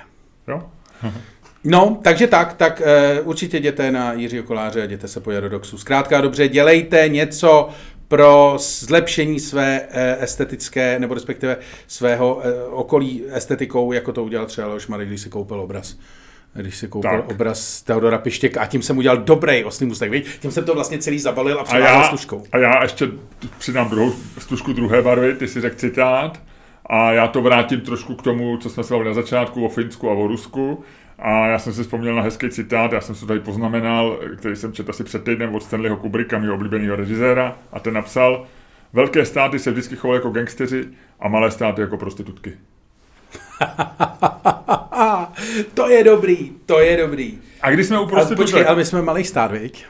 Jo. 0.48 0.70
No, 1.68 2.00
takže 2.02 2.26
tak, 2.26 2.54
tak 2.54 2.82
uh, 3.20 3.28
určitě 3.28 3.56
jděte 3.56 3.90
na 3.90 4.12
Jiřího 4.12 4.44
Koláře 4.44 4.82
a 4.82 4.84
jděte 4.84 5.08
se 5.08 5.20
pojat 5.20 5.40
do 5.40 5.48
Doxu. 5.48 5.78
Zkrátka 5.78 6.20
dobře, 6.20 6.48
dělejte 6.48 7.08
něco 7.08 7.68
pro 8.08 8.54
zlepšení 8.58 9.40
své 9.40 9.80
eh, 9.90 10.16
estetické, 10.20 10.98
nebo 10.98 11.14
respektive 11.14 11.56
svého 11.86 12.40
eh, 12.44 12.64
okolí 12.64 13.24
estetikou, 13.32 13.92
jako 13.92 14.12
to 14.12 14.24
udělal 14.24 14.46
třeba 14.46 14.66
Leoš 14.66 14.86
Marek, 14.86 15.08
když 15.08 15.20
si 15.20 15.28
koupil 15.28 15.60
obraz 15.60 15.96
když 16.62 16.76
si 16.76 16.88
koupil 16.88 17.10
tak. 17.10 17.28
obraz 17.28 17.82
Teodora 17.82 18.18
Pištěka 18.18 18.60
a 18.60 18.66
tím 18.66 18.82
jsem 18.82 18.98
udělal 18.98 19.16
dobrý 19.16 19.64
oslý 19.64 19.86
mustek, 19.86 20.10
víš? 20.10 20.38
Tím 20.40 20.50
jsem 20.50 20.64
to 20.64 20.74
vlastně 20.74 20.98
celý 20.98 21.18
zabalil 21.18 21.60
a 21.60 21.64
převáděl 21.64 22.04
stužkou. 22.04 22.42
A 22.52 22.58
já 22.58 22.82
ještě 22.82 23.08
přidám 23.58 23.88
druhou 23.88 24.12
stužku 24.38 24.72
druhé 24.72 25.02
barvy, 25.02 25.34
ty 25.34 25.48
si 25.48 25.60
řekl 25.60 25.76
citát 25.76 26.40
a 26.86 27.12
já 27.12 27.28
to 27.28 27.42
vrátím 27.42 27.80
trošku 27.80 28.14
k 28.14 28.22
tomu, 28.22 28.56
co 28.56 28.70
jsme 28.70 28.84
se 28.84 28.94
na 29.04 29.14
začátku 29.14 29.66
o 29.66 29.68
Finsku 29.68 30.10
a 30.10 30.12
o 30.12 30.26
Rusku. 30.26 30.84
A 31.18 31.46
já 31.46 31.58
jsem 31.58 31.72
si 31.72 31.82
vzpomněl 31.82 32.14
na 32.14 32.22
hezký 32.22 32.50
citát, 32.50 32.92
já 32.92 33.00
jsem 33.00 33.14
se 33.14 33.26
tady 33.26 33.40
poznamenal, 33.40 34.18
který 34.36 34.56
jsem 34.56 34.72
četl 34.72 34.90
asi 34.90 35.04
před 35.04 35.24
týdnem 35.24 35.54
od 35.54 35.62
Stanleyho 35.62 35.96
Kubricka, 35.96 36.38
mého 36.38 36.54
oblíbeného 36.54 36.96
režiséra, 36.96 37.58
a 37.72 37.80
ten 37.80 37.94
napsal, 37.94 38.46
velké 38.92 39.24
státy 39.24 39.58
se 39.58 39.70
vždycky 39.70 39.96
chovaly 39.96 40.18
jako 40.18 40.30
gangsteři 40.30 40.84
a 41.20 41.28
malé 41.28 41.50
státy 41.50 41.80
jako 41.80 41.96
prostitutky. 41.96 42.52
to 45.74 45.88
je 45.88 46.04
dobrý, 46.04 46.52
to 46.66 46.80
je 46.80 46.96
dobrý. 46.96 47.38
A 47.60 47.70
když 47.70 47.86
jsme 47.86 48.00
u 48.00 48.06
prostitutek... 48.06 48.44
Počkej, 48.44 48.66
ale 48.66 48.76
my 48.76 48.84
jsme 48.84 49.02
malý 49.02 49.24
stát, 49.24 49.52
viď? 49.52 49.86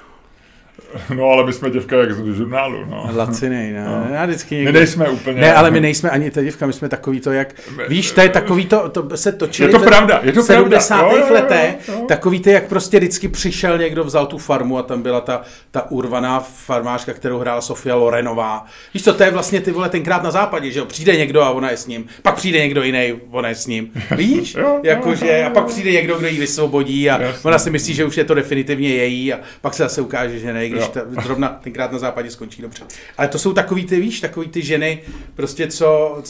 No, 1.15 1.25
ale 1.31 1.47
my 1.47 1.53
jsme 1.53 1.71
děvka 1.71 1.97
jak 1.97 2.13
z 2.13 2.37
žurnálu, 2.37 2.85
no. 2.91 3.11
Lacinej, 3.17 3.73
ne. 3.73 3.85
No. 3.85 4.15
Já 4.15 4.27
vždycky 4.27 4.55
někde... 4.55 4.73
My 4.73 4.79
nejsme 4.79 5.09
úplně... 5.09 5.41
Ne, 5.41 5.55
ale 5.55 5.71
my 5.71 5.81
nejsme 5.81 6.11
ani 6.11 6.31
ta 6.31 6.43
děvka, 6.43 6.67
my 6.67 6.73
jsme 6.73 6.89
takový 6.89 7.21
to, 7.21 7.33
jak... 7.33 7.55
Víš, 7.89 8.11
to 8.11 8.21
je 8.21 8.29
takový 8.29 8.67
to, 8.67 8.89
to 8.89 9.17
se 9.17 9.33
točili... 9.33 9.73
Je 9.73 9.79
to 9.79 9.85
pravda, 9.85 10.21
je 10.23 10.33
to 10.33 10.43
v 10.43 10.47
70. 10.47 10.99
pravda. 10.99 11.33
letech, 11.33 11.91
takový 12.09 12.41
to, 12.41 12.51
jak 12.51 12.67
prostě 12.67 12.99
vždycky 12.99 13.29
přišel 13.29 13.79
někdo, 13.79 14.05
vzal 14.05 14.27
tu 14.27 14.39
farmu 14.39 14.79
a 14.79 14.83
tam 14.83 15.03
byla 15.03 15.21
ta, 15.21 15.43
ta 15.71 15.91
urvaná 15.91 16.41
farmářka, 16.41 17.13
kterou 17.13 17.39
hrála 17.39 17.61
Sofia 17.61 17.95
Lorenová. 17.95 18.67
Víš 18.95 19.05
co, 19.05 19.15
to 19.15 19.23
je 19.23 19.31
vlastně 19.31 19.61
ty 19.61 19.71
vole 19.71 19.89
tenkrát 19.89 20.23
na 20.23 20.31
západě, 20.31 20.71
že 20.71 20.79
jo, 20.79 20.85
přijde 20.85 21.17
někdo 21.17 21.43
a 21.43 21.51
ona 21.51 21.71
je 21.71 21.77
s 21.77 21.87
ním, 21.87 22.07
pak 22.23 22.35
přijde 22.35 22.59
někdo 22.59 22.83
jiný, 22.83 23.15
ona 23.31 23.49
je 23.49 23.55
s 23.55 23.67
ním. 23.67 23.93
Víš? 24.17 24.57
Jakože, 24.83 25.45
a 25.45 25.51
pak 25.51 25.67
přijde 25.67 25.93
někdo, 25.93 26.19
kdo 26.19 26.27
ji 26.27 26.39
vysvobodí 26.39 27.11
a 27.11 27.35
ona 27.43 27.59
si 27.59 27.71
myslí, 27.71 27.95
že 27.95 28.05
už 28.05 28.17
je 28.17 28.25
to 28.25 28.35
definitivně 28.35 28.89
její 28.95 29.33
a 29.33 29.41
pak 29.61 29.75
se 29.75 29.83
zase 29.83 30.01
ukáže, 30.01 30.39
že 30.39 30.53
ne, 30.53 30.66
když 30.69 30.89
ta, 30.89 31.01
zrovna 31.23 31.49
tenkrát 31.49 31.93
na 31.93 31.99
západě 31.99 32.31
skončí 32.31 32.63
dobře. 32.63 32.85
Ale 33.19 33.29
to 33.29 33.39
jsou 33.39 33.53
takový 33.53 33.85
ty, 33.85 34.01
víš, 34.01 34.21
takový 34.21 34.49
ty 34.49 34.63
ženy, 34.63 35.03
prostě 35.35 35.67
co, 35.67 36.23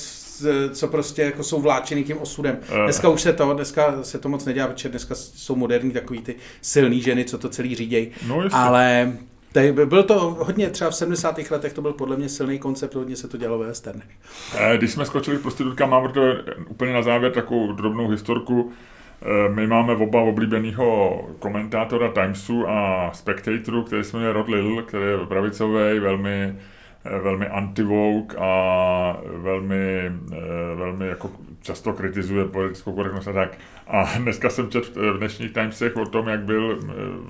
co 0.73 0.89
prostě 0.89 1.23
jako 1.23 1.43
jsou 1.43 1.61
vláčeny 1.61 2.05
tím 2.05 2.19
osudem. 2.19 2.59
Eh. 2.69 2.85
Dneska 2.85 3.09
už 3.09 3.21
se 3.21 3.33
to, 3.33 3.55
dneska 3.55 4.03
se 4.03 4.19
to 4.19 4.29
moc 4.29 4.45
nedělá, 4.45 4.69
protože 4.69 4.89
dneska 4.89 5.15
jsou 5.15 5.57
moderní 5.57 5.91
takový 5.91 6.21
ty 6.21 6.35
silný 6.63 7.01
ženy, 7.03 7.25
co 7.25 7.39
to 7.39 7.49
celý 7.49 7.75
řídějí. 7.75 8.11
No, 8.27 8.43
Ale 8.53 9.13
Tady 9.57 9.73
byl 9.73 10.03
to 10.03 10.21
hodně, 10.21 10.71
třeba 10.71 10.91
v 10.91 10.95
70. 10.95 11.51
letech 11.51 11.73
to 11.73 11.83
byl 11.83 11.93
podle 11.93 12.17
mě 12.17 12.29
silný 12.29 12.59
koncept, 12.59 12.95
hodně 12.95 13.17
se 13.17 13.29
to 13.29 13.37
dělalo 13.37 13.59
ve 13.59 13.67
westernech. 13.67 14.07
Eh, 14.59 14.77
když 14.79 14.93
jsme 14.93 15.07
skočili 15.07 15.39
k 15.39 15.41
prostitutkám, 15.41 15.91
mám 15.91 16.13
to 16.13 16.21
úplně 16.69 16.93
na 16.93 17.03
závěr 17.03 17.33
takovou 17.33 17.73
drobnou 17.73 18.09
historku. 18.09 18.73
Eh, 19.23 19.49
my 19.49 19.67
máme 19.67 19.97
oba 19.97 20.21
oblíbeného 20.21 21.21
komentátora 21.39 22.13
Timesu 22.13 22.69
a 22.69 23.11
Spectatoru, 23.13 23.83
který 23.83 24.05
se 24.05 24.17
jmenuje 24.17 24.33
Rod 24.33 24.49
Little, 24.49 24.83
který 24.83 25.05
je 25.05 25.27
pravicový, 25.29 25.99
velmi, 25.99 26.55
eh, 27.05 27.19
velmi 27.19 27.47
anti 27.47 27.83
a 28.39 29.17
velmi, 29.37 30.13
eh, 30.33 30.75
velmi 30.75 31.09
jako 31.09 31.31
často 31.63 31.93
kritizuje 31.93 32.45
politickou 32.45 32.93
korektnost 32.93 33.29
a 33.29 33.33
tak. 33.33 33.59
A 33.87 34.19
dneska 34.19 34.51
jsem 34.51 34.71
četl 34.71 35.13
v 35.13 35.19
dnešních 35.19 35.53
Timesech 35.53 35.97
o 35.97 36.07
tom, 36.07 36.29
jak 36.29 36.41
byl 36.41 36.79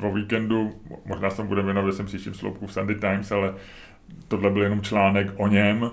o 0.02 0.12
víkendu, 0.12 0.72
možná 1.04 1.30
jsem 1.30 1.46
budeme 1.46 1.66
věnovat, 1.66 1.94
jsem 1.94 2.06
příštím 2.06 2.34
sloupku 2.34 2.66
v 2.66 2.72
Sunday 2.72 2.96
Times, 2.96 3.32
ale 3.32 3.54
tohle 4.28 4.50
byl 4.50 4.62
jenom 4.62 4.82
článek 4.82 5.26
o 5.36 5.48
něm, 5.48 5.90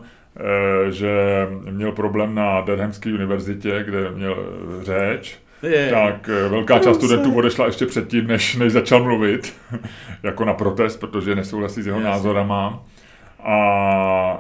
že 0.90 1.48
měl 1.72 1.92
problém 1.92 2.36
na 2.36 2.62
Durhamské 2.62 3.14
univerzitě, 3.14 3.84
kde 3.84 4.12
měl 4.12 4.38
řeč 4.82 5.44
je. 5.68 5.90
tak 5.92 6.30
eh, 6.30 6.50
velká 6.50 6.80
část 6.80 6.98
studentů 6.98 7.36
odešla 7.36 7.66
ještě 7.66 7.86
předtím, 7.86 8.28
než, 8.28 8.56
než 8.56 8.74
začal 8.74 9.04
mluvit, 9.04 9.54
jako 10.24 10.46
na 10.46 10.54
protest, 10.54 10.98
protože 10.98 11.36
nesouhlasí 11.36 11.82
s 11.82 11.88
jeho 11.88 12.00
Jasně. 12.00 12.12
názorama. 12.12 12.84
a 13.40 14.40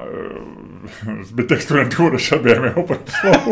e, 1.19 1.23
zbytek 1.23 1.61
studentů 1.61 2.07
odešel 2.07 2.39
během 2.39 2.63
jeho 2.63 2.83
proslovu. 2.83 3.51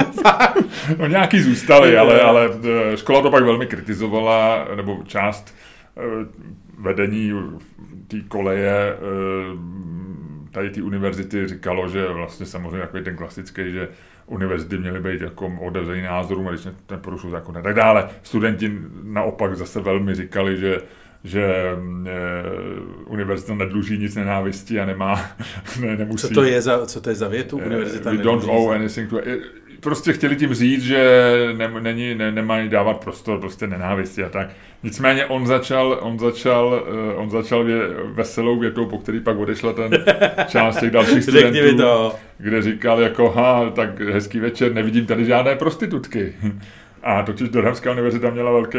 no 0.98 1.08
nějaký 1.08 1.42
zůstali, 1.42 1.98
ale, 1.98 2.22
ale 2.22 2.50
e, 2.94 2.98
škola 2.98 3.22
to 3.22 3.32
pak 3.32 3.44
velmi 3.44 3.66
kritizovala, 3.66 4.68
nebo 4.76 5.00
část 5.08 5.56
vedení 6.78 7.34
té 8.08 8.18
koleje 8.28 8.96
tady 10.52 10.70
ty 10.70 10.82
univerzity 10.82 11.48
říkalo, 11.48 11.88
že 11.88 12.08
vlastně 12.08 12.46
samozřejmě 12.46 12.80
jako 12.80 13.00
ten 13.00 13.16
klasický, 13.16 13.72
že 13.72 13.90
univerzity 14.26 14.78
měly 14.78 15.00
být 15.00 15.22
jako 15.22 15.52
otevřený 15.62 16.02
názorům, 16.02 16.48
když 16.48 16.68
ten 16.86 17.00
porušil 17.00 17.30
zákon 17.30 17.58
a 17.58 17.62
tak 17.62 17.76
dále. 17.76 18.10
Studenti 18.24 18.80
naopak 19.04 19.56
zase 19.56 19.80
velmi 19.80 20.16
říkali, 20.16 20.58
že 20.58 20.82
že 21.24 21.44
e, 21.44 21.78
univerzita 23.06 23.56
nedluží 23.56 23.98
nic 23.98 24.16
nenávisti 24.16 24.80
a 24.80 24.86
nemá, 24.86 25.32
ne, 25.80 25.98
nemusí. 25.98 26.28
Co 26.28 26.34
to 26.34 26.44
je 26.44 26.62
za, 26.62 26.86
co 26.86 27.02
to 27.02 27.10
je 27.10 27.16
za 27.16 27.28
větu? 27.28 27.60
Eh, 27.62 27.66
univerzita 27.66 28.12
We 28.12 28.18
don't 28.18 28.44
owe 28.50 28.76
anything 28.76 29.10
to... 29.10 29.20
Prostě 29.84 30.14
chtěli 30.14 30.36
tím 30.36 30.54
říct, 30.54 30.84
že 30.84 31.04
ne, 31.58 31.72
není, 31.80 32.16
ne, 32.16 32.32
nemají 32.32 32.70
dávat 32.70 32.98
prostor 33.04 33.40
prostě 33.40 33.68
nenávisti 33.68 34.24
a 34.24 34.30
tak. 34.30 34.50
Nicméně 34.84 35.26
on 35.26 35.48
začal, 35.48 36.00
on 36.02 36.20
začal, 36.20 36.84
uh, 37.14 37.22
on 37.22 37.30
začal 37.30 37.64
vě, 37.64 37.78
veselou 38.06 38.60
větou, 38.60 38.86
po 38.86 38.98
který 38.98 39.20
pak 39.20 39.38
odešla 39.38 39.74
ten 39.74 39.92
část 40.48 40.80
těch 40.80 40.92
dalších 40.92 41.24
studentů, 41.24 41.78
to. 41.78 42.16
kde 42.38 42.62
říkal 42.62 43.02
jako, 43.02 43.30
ha, 43.30 43.70
tak 43.70 44.00
hezký 44.00 44.40
večer, 44.40 44.74
nevidím 44.74 45.06
tady 45.06 45.26
žádné 45.26 45.56
prostitutky. 45.56 46.34
A 47.04 47.24
totiž 47.24 47.50
Durhamská 47.50 47.92
univerzita 47.92 48.30
měla 48.30 48.52
velký 48.52 48.78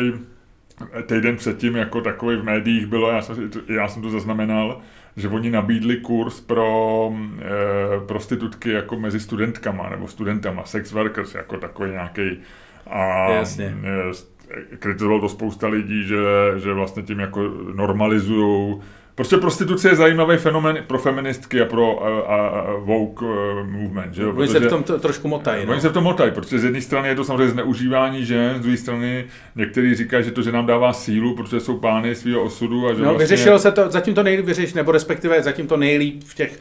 týden 1.06 1.36
předtím 1.36 1.76
jako 1.76 2.00
takový 2.00 2.36
v 2.36 2.44
médiích 2.44 2.86
bylo, 2.86 3.10
já 3.10 3.22
jsem, 3.22 3.50
já 3.68 3.88
jsem 3.88 4.02
to 4.02 4.10
zaznamenal, 4.10 4.80
že 5.16 5.28
oni 5.28 5.50
nabídli 5.50 5.96
kurz 5.96 6.40
pro 6.40 7.12
e, 7.38 8.06
prostitutky 8.06 8.70
jako 8.70 8.96
mezi 8.96 9.20
studentkama 9.20 9.88
nebo 9.88 10.08
studentama, 10.08 10.64
sex 10.64 10.92
workers 10.92 11.34
jako 11.34 11.56
takový 11.56 11.90
nějaký 11.90 12.38
a 12.86 13.30
Jasně. 13.30 13.64
E, 13.64 14.76
kritizoval 14.76 15.20
to 15.20 15.28
spousta 15.28 15.68
lidí, 15.68 16.04
že, 16.04 16.16
že 16.56 16.72
vlastně 16.72 17.02
tím 17.02 17.20
jako 17.20 17.42
normalizují 17.74 18.82
Prostě 19.14 19.36
prostituce 19.36 19.88
je 19.88 19.96
zajímavý 19.96 20.36
fenomen 20.36 20.84
pro 20.86 20.98
feministky 20.98 21.60
a 21.60 21.64
pro 21.64 22.04
a, 22.06 22.48
a 22.48 22.74
woke 22.76 23.24
uh, 23.24 23.66
movement. 23.66 24.14
Že 24.14 24.26
Oni 24.26 24.48
se 24.48 24.60
v 24.60 24.68
tom 24.68 24.82
to, 24.82 24.98
trošku 24.98 25.28
motají. 25.28 25.66
No? 25.66 25.72
Oni 25.72 25.80
se 25.80 25.88
v 25.88 25.92
tom 25.92 26.04
motají, 26.04 26.30
protože 26.30 26.58
z 26.58 26.64
jedné 26.64 26.80
strany 26.80 27.08
je 27.08 27.14
to 27.14 27.24
samozřejmě 27.24 27.48
zneužívání 27.48 28.24
žen, 28.24 28.58
z 28.58 28.60
druhé 28.60 28.76
strany 28.76 29.24
někteří 29.56 29.94
říkají, 29.94 30.24
že 30.24 30.30
to, 30.30 30.42
že 30.42 30.52
nám 30.52 30.66
dává 30.66 30.92
sílu, 30.92 31.36
protože 31.36 31.60
jsou 31.60 31.78
pány 31.78 32.14
svého 32.14 32.42
osudu. 32.42 32.86
A 32.88 32.94
že 32.94 33.02
no, 33.02 33.04
vlastně... 33.04 33.24
vyřešilo 33.24 33.58
se 33.58 33.72
to, 33.72 33.90
zatím 33.90 34.14
to 34.14 34.22
nejlíp 34.22 34.46
vyřešilo, 34.46 34.76
nebo 34.76 34.92
respektive 34.92 35.42
zatím 35.42 35.66
to 35.66 35.76
nejlíp 35.76 36.24
v, 36.24 36.34
těch, 36.34 36.60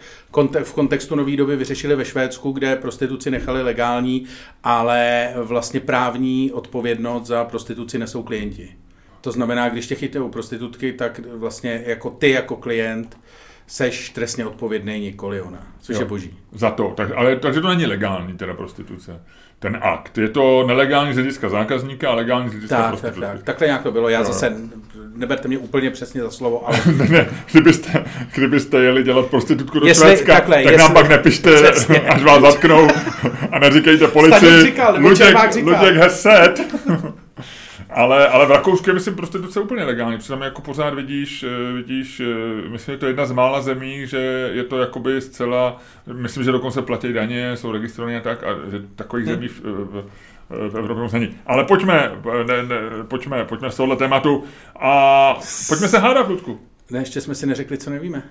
v 0.63 0.73
kontextu 0.73 1.15
nové 1.15 1.35
doby 1.35 1.55
vyřešili 1.55 1.95
ve 1.95 2.05
Švédsku, 2.05 2.51
kde 2.51 2.75
prostituci 2.75 3.31
nechali 3.31 3.63
legální, 3.63 4.25
ale 4.63 5.29
vlastně 5.35 5.79
právní 5.79 6.51
odpovědnost 6.51 7.27
za 7.27 7.43
prostituci 7.43 7.97
nesou 7.97 8.23
klienti. 8.23 8.69
To 9.21 9.31
znamená, 9.31 9.69
když 9.69 9.87
tě 9.87 9.95
chytají 9.95 10.29
prostitutky, 10.29 10.93
tak 10.93 11.19
vlastně 11.33 11.83
jako 11.85 12.09
ty 12.09 12.29
jako 12.29 12.55
klient 12.55 13.17
seš 13.67 14.09
trestně 14.09 14.45
odpovědný 14.45 14.99
nikoli 14.99 15.41
ona, 15.41 15.59
což 15.81 15.95
jo, 15.95 16.01
je 16.01 16.05
boží. 16.05 16.37
Za 16.51 16.71
to, 16.71 16.93
tak, 16.97 17.09
ale 17.15 17.35
takže 17.35 17.61
to 17.61 17.67
není 17.67 17.85
legální 17.85 18.37
teda 18.37 18.53
prostituce. 18.53 19.21
Ten 19.59 19.79
akt. 19.81 20.17
Je 20.17 20.29
to 20.29 20.67
nelegální 20.67 21.13
z 21.13 21.15
hlediska 21.15 21.49
zákazníka 21.49 22.09
a 22.09 22.15
legální 22.15 22.49
z 22.49 22.51
hlediska 22.51 22.77
tak, 22.77 22.87
prostituce. 22.87 23.21
Tak, 23.21 23.35
tak, 23.35 23.43
takhle 23.43 23.67
nějak 23.67 23.83
to 23.83 23.91
bylo. 23.91 24.09
Já 24.09 24.19
jo. 24.19 24.25
zase, 24.25 24.53
neberte 25.15 25.47
mě 25.47 25.57
úplně 25.57 25.91
přesně 25.91 26.21
za 26.21 26.31
slovo, 26.31 26.67
ale... 26.67 26.79
ne, 26.97 27.07
ne, 27.09 27.29
kdybyste, 27.51 28.05
kdybyste 28.35 28.83
jeli 28.83 29.03
dělat 29.03 29.25
prostitutku 29.25 29.79
do 29.79 29.87
jestli, 29.87 30.05
Švédska, 30.05 30.33
takhle, 30.33 30.55
tak 30.55 30.65
jestli, 30.65 30.77
nám 30.77 30.93
pak 30.93 31.09
nepište, 31.09 31.71
přesně. 31.71 31.99
až 31.99 32.23
vás 32.23 32.41
zatknou 32.41 32.87
a 33.51 33.59
neříkejte 33.59 34.07
policii, 34.07 34.73
Luděk, 34.97 35.35
Luděk 35.63 35.95
has 35.95 36.21
said. 36.21 36.61
Ale, 37.91 38.27
ale 38.27 38.45
v 38.45 38.51
Rakousku 38.51 38.89
je, 38.89 38.93
myslím, 38.93 39.15
prostituce 39.15 39.59
úplně 39.59 39.83
legální, 39.83 40.17
protože 40.17 40.29
tam 40.29 40.41
jako 40.41 40.61
pořád 40.61 40.93
vidíš, 40.93 41.43
eh, 41.43 41.73
vidíš, 41.73 42.19
eh, 42.19 42.69
myslím, 42.69 42.93
že 42.93 42.99
to 42.99 43.05
je 43.05 43.09
jedna 43.09 43.25
z 43.25 43.31
mála 43.31 43.61
zemí, 43.61 44.07
že 44.07 44.49
je 44.53 44.63
to 44.63 44.79
jakoby 44.79 45.21
zcela, 45.21 45.77
myslím, 46.13 46.43
že 46.43 46.51
dokonce 46.51 46.81
platí 46.81 47.13
daně, 47.13 47.57
jsou 47.57 47.71
registrované 47.71 48.17
a 48.17 48.21
tak, 48.21 48.43
a 48.43 48.47
že 48.71 48.81
takových 48.95 49.25
hmm. 49.25 49.35
zemí 49.35 49.47
v, 49.47 49.61
v, 49.63 50.05
v 50.69 50.77
Evropě 50.77 51.19
není. 51.19 51.35
Ale 51.45 51.63
pojďme, 51.63 52.11
ne, 52.47 52.63
ne, 52.63 52.75
pojďme, 53.07 53.45
pojďme 53.45 53.71
z 53.71 53.75
tohohle 53.75 53.95
tématu 53.95 54.43
a 54.79 55.33
pojďme 55.67 55.87
se 55.87 55.99
hádat, 55.99 56.29
Ludku. 56.29 56.59
Ne, 56.91 56.99
ještě 56.99 57.21
jsme 57.21 57.35
si 57.35 57.45
neřekli, 57.45 57.77
co 57.77 57.89
nevíme. 57.89 58.23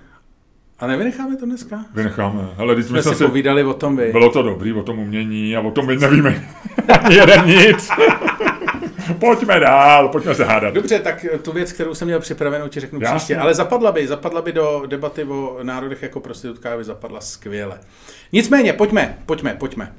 A 0.79 0.87
nevynecháme 0.87 1.37
to 1.37 1.45
dneska? 1.45 1.85
Vynecháme. 1.93 2.47
Hele, 2.57 2.73
když 2.75 2.85
jsme, 2.85 3.03
jsme 3.03 3.15
si 3.15 3.25
povídali 3.25 3.63
o 3.63 3.73
tom 3.73 3.97
vy. 3.97 4.11
Bylo 4.11 4.29
to 4.29 4.43
dobrý, 4.43 4.73
o 4.73 4.83
tom 4.83 4.99
umění 4.99 5.55
a 5.55 5.61
o 5.61 5.71
tom 5.71 5.87
my 5.87 5.95
nevíme 5.95 6.45
ani 7.03 7.15
jeden 7.15 7.45
nic. 7.45 7.89
pojďme 9.19 9.59
dál, 9.59 10.09
pojďme 10.09 10.35
se 10.35 10.43
hádat. 10.43 10.73
Dobře, 10.73 10.99
tak 10.99 11.25
tu 11.41 11.51
věc, 11.51 11.71
kterou 11.71 11.95
jsem 11.95 12.07
měl 12.07 12.19
připravenou, 12.19 12.67
ti 12.67 12.79
řeknu 12.79 13.01
Jasně. 13.01 13.17
příště. 13.17 13.37
Ale 13.37 13.53
zapadla 13.53 13.91
by, 13.91 14.07
zapadla 14.07 14.41
by 14.41 14.51
do 14.51 14.83
debaty 14.85 15.23
o 15.23 15.59
národech 15.63 16.03
jako 16.03 16.19
prostitutka, 16.19 16.77
by 16.77 16.83
zapadla 16.83 17.21
skvěle. 17.21 17.79
Nicméně, 18.31 18.73
pojďme, 18.73 19.17
pojďme, 19.25 19.55
pojďme. 19.59 19.93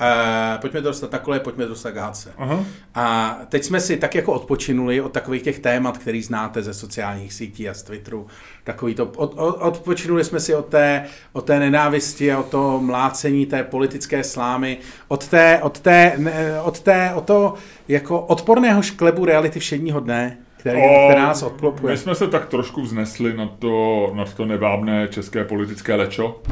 Uh, 0.00 0.60
pojďme 0.60 0.80
dostat 0.80 1.10
takhle, 1.10 1.40
pojďme 1.40 1.64
to 1.64 1.68
dostat 1.68 1.90
k 1.90 1.96
hádce. 1.96 2.32
Uh-huh. 2.38 2.64
A 2.94 3.36
teď 3.48 3.64
jsme 3.64 3.80
si 3.80 3.96
tak 3.96 4.14
jako 4.14 4.32
odpočinuli 4.32 5.00
od 5.00 5.12
takových 5.12 5.42
těch 5.42 5.58
témat, 5.58 5.98
který 5.98 6.22
znáte 6.22 6.62
ze 6.62 6.74
sociálních 6.74 7.32
sítí 7.32 7.68
a 7.68 7.74
z 7.74 7.82
Twitteru. 7.82 8.26
Takový 8.64 8.94
to, 8.94 9.06
od, 9.16 9.34
od, 9.36 9.56
odpočinuli 9.60 10.24
jsme 10.24 10.40
si 10.40 10.54
od 10.54 10.66
té, 10.66 11.04
od 11.32 11.44
té 11.44 11.58
nenávisti 11.58 12.32
a 12.32 12.38
od 12.38 12.48
toho 12.48 12.80
mlácení 12.80 13.46
té 13.46 13.62
politické 13.62 14.24
slámy, 14.24 14.78
od 15.08 15.28
té, 15.28 15.58
od 15.62 15.80
té, 15.80 16.18
od 16.62 16.80
té, 16.80 17.12
od 17.14 17.24
toho 17.24 17.54
jako 17.88 18.20
odporného 18.20 18.82
šklebu 18.82 19.24
reality 19.24 19.60
všedního 19.60 20.00
dne, 20.00 20.38
který, 20.56 20.78
o, 20.78 21.08
která 21.08 21.22
nás 21.22 21.42
odklopuje. 21.42 21.92
My 21.92 21.98
jsme 21.98 22.14
se 22.14 22.26
tak 22.26 22.46
trošku 22.46 22.82
vznesli 22.82 23.36
na 23.36 23.46
to, 23.46 24.06
na 24.14 24.24
to 24.24 24.44
nevábné 24.44 25.08
české 25.08 25.44
politické 25.44 25.94
lečo. 25.94 26.42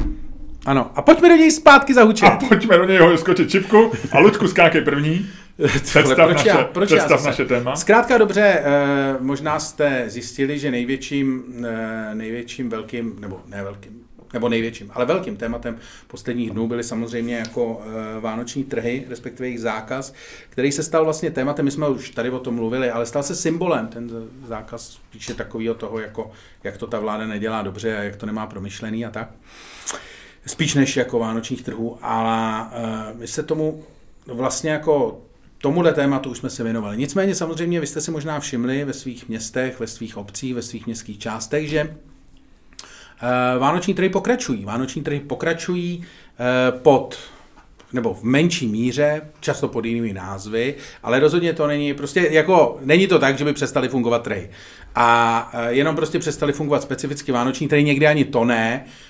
Ano, 0.68 0.90
a 0.94 1.02
pojďme 1.02 1.28
do 1.28 1.34
něj 1.34 1.50
zpátky 1.50 1.94
zahučet. 1.94 2.28
A 2.28 2.36
pojďme 2.48 2.78
do 2.78 2.84
něj 2.84 3.18
skočit 3.18 3.50
čipku 3.50 3.92
a 4.12 4.18
Ludku 4.18 4.48
skákej 4.48 4.80
první. 4.80 5.30
Představ, 5.66 6.04
proč 6.04 6.36
naše, 6.36 6.48
já, 6.48 6.64
proč 6.64 6.88
představ 6.88 7.20
já 7.20 7.26
naše 7.26 7.44
téma. 7.44 7.76
Zkrátka 7.76 8.18
dobře, 8.18 8.62
eh, 8.64 9.16
možná 9.20 9.60
jste 9.60 10.04
zjistili, 10.06 10.58
že 10.58 10.70
největším, 10.70 11.44
eh, 11.68 12.14
největším 12.14 12.68
velkým, 12.68 13.16
nebo 13.20 13.40
ne 13.46 13.62
velkým, 13.62 14.00
nebo 14.32 14.48
největším, 14.48 14.90
ale 14.94 15.04
velkým 15.04 15.36
tématem 15.36 15.78
posledních 16.06 16.50
dnů 16.50 16.68
byly 16.68 16.84
samozřejmě 16.84 17.36
jako 17.36 17.82
e, 18.16 18.20
vánoční 18.20 18.64
trhy, 18.64 19.04
respektive 19.08 19.46
jejich 19.46 19.60
zákaz, 19.60 20.14
který 20.48 20.72
se 20.72 20.82
stal 20.82 21.04
vlastně 21.04 21.30
tématem, 21.30 21.64
my 21.64 21.70
jsme 21.70 21.88
už 21.88 22.10
tady 22.10 22.30
o 22.30 22.38
tom 22.38 22.54
mluvili, 22.54 22.90
ale 22.90 23.06
stal 23.06 23.22
se 23.22 23.34
symbolem, 23.34 23.86
ten 23.86 24.10
zákaz 24.46 24.98
píše 25.10 25.34
takového 25.34 25.74
toho, 25.74 26.00
jako, 26.00 26.30
jak 26.64 26.76
to 26.76 26.86
ta 26.86 26.98
vláda 26.98 27.26
nedělá 27.26 27.62
dobře 27.62 27.98
a 27.98 28.02
jak 28.02 28.16
to 28.16 28.26
nemá 28.26 28.46
promyšlený 28.46 29.06
a 29.06 29.10
tak 29.10 29.28
spíš 30.48 30.74
než 30.74 30.96
jako 30.96 31.18
vánočních 31.18 31.62
trhů, 31.62 31.98
ale 32.02 32.60
uh, 32.62 33.20
my 33.20 33.26
se 33.26 33.42
tomu 33.42 33.84
vlastně 34.26 34.70
jako 34.70 35.20
tomuhle 35.58 35.92
tématu 35.92 36.30
už 36.30 36.38
jsme 36.38 36.50
se 36.50 36.64
věnovali. 36.64 36.96
Nicméně 36.96 37.34
samozřejmě 37.34 37.80
vy 37.80 37.86
jste 37.86 38.00
si 38.00 38.10
možná 38.10 38.40
všimli 38.40 38.84
ve 38.84 38.92
svých 38.92 39.28
městech, 39.28 39.80
ve 39.80 39.86
svých 39.86 40.16
obcích, 40.16 40.54
ve 40.54 40.62
svých 40.62 40.86
městských 40.86 41.18
částech, 41.18 41.68
že 41.68 41.82
uh, 41.84 41.98
vánoční 43.58 43.94
trhy 43.94 44.08
pokračují. 44.08 44.64
Vánoční 44.64 45.02
trhy 45.02 45.20
pokračují 45.20 45.98
uh, 45.98 46.78
pod 46.80 47.18
nebo 47.92 48.14
v 48.14 48.22
menší 48.22 48.68
míře, 48.68 49.22
často 49.40 49.68
pod 49.68 49.84
jinými 49.84 50.12
názvy, 50.12 50.74
ale 51.02 51.20
rozhodně 51.20 51.52
to 51.52 51.66
není, 51.66 51.94
prostě 51.94 52.28
jako, 52.30 52.78
není 52.84 53.06
to 53.06 53.18
tak, 53.18 53.38
že 53.38 53.44
by 53.44 53.52
přestali 53.52 53.88
fungovat 53.88 54.22
trhy. 54.22 54.50
A 54.94 55.52
jenom 55.68 55.96
prostě 55.96 56.18
přestali 56.18 56.52
fungovat 56.52 56.82
specificky 56.82 57.32
vánoční 57.32 57.68
trhy, 57.68 57.84
někdy 57.84 58.06
ani 58.06 58.24
to 58.24 58.44
ne, 58.44 58.84
Eh, 58.84 59.07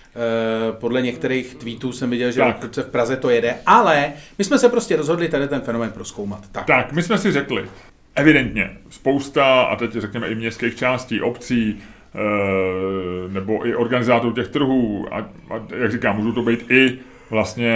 podle 0.71 1.03
některých 1.03 1.55
tweetů 1.55 1.93
jsem 1.93 2.11
viděl, 2.11 2.33
že 2.33 2.41
tak. 2.41 2.77
v 2.77 2.91
Praze 2.91 3.17
to 3.17 3.31
jede, 3.31 3.55
ale 3.67 4.13
my 4.39 4.45
jsme 4.45 4.59
se 4.59 4.69
prostě 4.69 4.97
rozhodli 4.97 5.29
tady 5.29 5.49
ten 5.49 5.61
fenomén 5.61 5.91
proskoumat. 5.91 6.49
Tak. 6.53 6.67
tak, 6.67 6.93
my 6.93 7.03
jsme 7.03 7.19
si 7.19 7.33
řekli, 7.33 7.65
evidentně, 8.15 8.71
spousta, 8.91 9.63
a 9.63 9.77
teď 9.77 9.93
řekněme 9.93 10.29
i 10.29 10.35
městských 10.35 10.77
částí, 10.77 11.21
obcí, 11.21 11.79
e, 12.15 13.33
nebo 13.33 13.67
i 13.67 13.75
organizátorů 13.75 14.33
těch 14.33 14.49
trhů, 14.49 15.07
a, 15.11 15.19
a 15.51 15.67
jak 15.77 15.93
říkám, 15.93 16.17
můžou 16.17 16.33
to 16.33 16.43
být 16.43 16.71
i 16.71 16.99
vlastně 17.31 17.71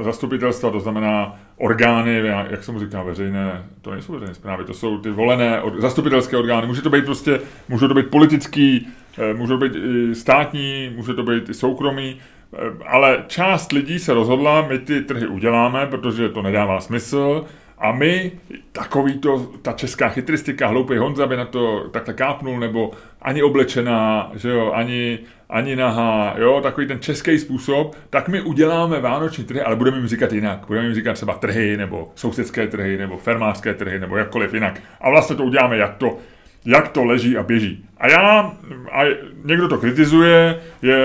e, 0.00 0.02
zastupitelstva, 0.02 0.70
to 0.70 0.80
znamená 0.80 1.40
orgány, 1.56 2.22
jak 2.50 2.64
se 2.64 2.72
mu 2.72 2.80
říká, 2.80 3.02
veřejné, 3.02 3.64
to 3.82 3.90
nejsou 3.90 4.12
veřejné 4.12 4.34
zprávy, 4.34 4.64
to 4.64 4.74
jsou 4.74 4.98
ty 4.98 5.10
volené 5.10 5.62
zastupitelské 5.78 6.36
orgány, 6.36 6.66
může 6.66 6.82
to 6.82 6.90
být 6.90 7.04
prostě, 7.04 7.40
může 7.68 7.88
to 7.88 7.94
být 7.94 8.10
politický 8.10 8.86
Eh, 8.86 8.99
můžou 9.34 9.58
být 9.58 9.72
i 9.76 10.14
státní, 10.14 10.92
může 10.96 11.14
to 11.14 11.22
být 11.22 11.48
i 11.48 11.54
soukromý, 11.54 12.16
eh, 12.18 12.56
ale 12.86 13.24
část 13.26 13.72
lidí 13.72 13.98
se 13.98 14.14
rozhodla, 14.14 14.62
my 14.68 14.78
ty 14.78 15.00
trhy 15.00 15.26
uděláme, 15.26 15.86
protože 15.86 16.28
to 16.28 16.42
nedává 16.42 16.80
smysl 16.80 17.44
A 17.82 17.92
my, 17.92 18.32
takový 18.72 19.18
to, 19.18 19.52
ta 19.62 19.72
česká 19.72 20.08
chytristika, 20.08 20.66
hloupý 20.66 20.96
Honza 20.96 21.26
by 21.26 21.36
na 21.36 21.44
to 21.44 21.88
takhle 21.90 22.14
kápnul, 22.14 22.60
nebo 22.60 22.90
ani 23.22 23.42
oblečená, 23.42 24.30
že 24.34 24.50
jo, 24.50 24.72
ani, 24.72 25.18
ani 25.50 25.76
nahá, 25.76 26.34
jo, 26.38 26.60
takový 26.62 26.86
ten 26.86 27.00
český 27.00 27.38
způsob, 27.38 27.96
tak 28.10 28.28
my 28.28 28.40
uděláme 28.40 29.00
vánoční 29.00 29.44
trhy, 29.44 29.60
ale 29.60 29.76
budeme 29.76 29.96
jim 29.96 30.08
říkat 30.08 30.32
jinak. 30.32 30.64
Budeme 30.66 30.86
jim 30.86 30.94
říkat 30.94 31.12
třeba 31.12 31.34
trhy, 31.34 31.76
nebo 31.76 32.12
sousedské 32.14 32.66
trhy, 32.66 32.98
nebo 32.98 33.16
fermářské 33.16 33.74
trhy, 33.74 33.98
nebo 33.98 34.16
jakkoliv 34.16 34.54
jinak. 34.54 34.80
A 35.00 35.10
vlastně 35.10 35.36
to 35.36 35.44
uděláme, 35.44 35.76
jak 35.76 35.94
to, 35.96 36.18
jak 36.64 36.88
to 36.88 37.04
leží 37.04 37.36
a 37.36 37.42
běží. 37.42 37.84
A 37.98 38.08
já, 38.08 38.56
a 38.92 39.04
někdo 39.44 39.68
to 39.68 39.78
kritizuje, 39.78 40.60
je, 40.82 40.98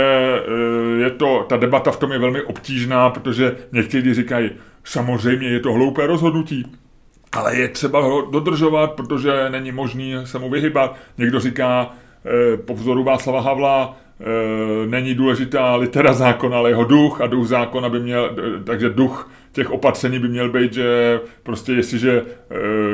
je 0.98 1.10
to, 1.10 1.46
ta 1.50 1.58
debata 1.58 1.92
v 1.92 2.00
tom 2.00 2.12
je 2.12 2.20
velmi 2.20 2.42
obtížná, 2.42 3.10
protože 3.10 3.56
někteří 3.72 4.14
říkají, 4.14 4.50
samozřejmě 4.84 5.48
je 5.48 5.60
to 5.60 5.74
hloupé 5.74 6.08
rozhodnutí, 6.08 6.66
ale 7.32 7.56
je 7.56 7.68
třeba 7.68 8.02
ho 8.02 8.22
dodržovat, 8.22 8.92
protože 8.92 9.50
není 9.50 9.72
možný 9.72 10.14
se 10.24 10.40
mu 10.40 10.50
vyhybat. 10.50 10.98
Někdo 11.18 11.40
říká, 11.40 11.90
eh, 12.26 12.58
po 12.58 12.74
vzoru 12.74 13.04
Václava 13.04 13.42
Havla, 13.42 13.98
není 14.86 15.14
důležitá 15.14 15.76
litera 15.76 16.14
zákona, 16.14 16.58
ale 16.58 16.70
jeho 16.70 16.84
duch 16.84 17.22
a 17.22 17.28
duch 17.28 17.48
zákona 17.48 17.90
by 17.90 18.00
měl, 18.00 18.36
takže 18.64 18.90
duch 18.90 19.32
těch 19.52 19.72
opatření 19.72 20.20
by 20.20 20.28
měl 20.28 20.50
být, 20.50 20.74
že 20.74 21.20
prostě 21.44 21.72
jestliže 21.72 22.22
e, 22.22 22.26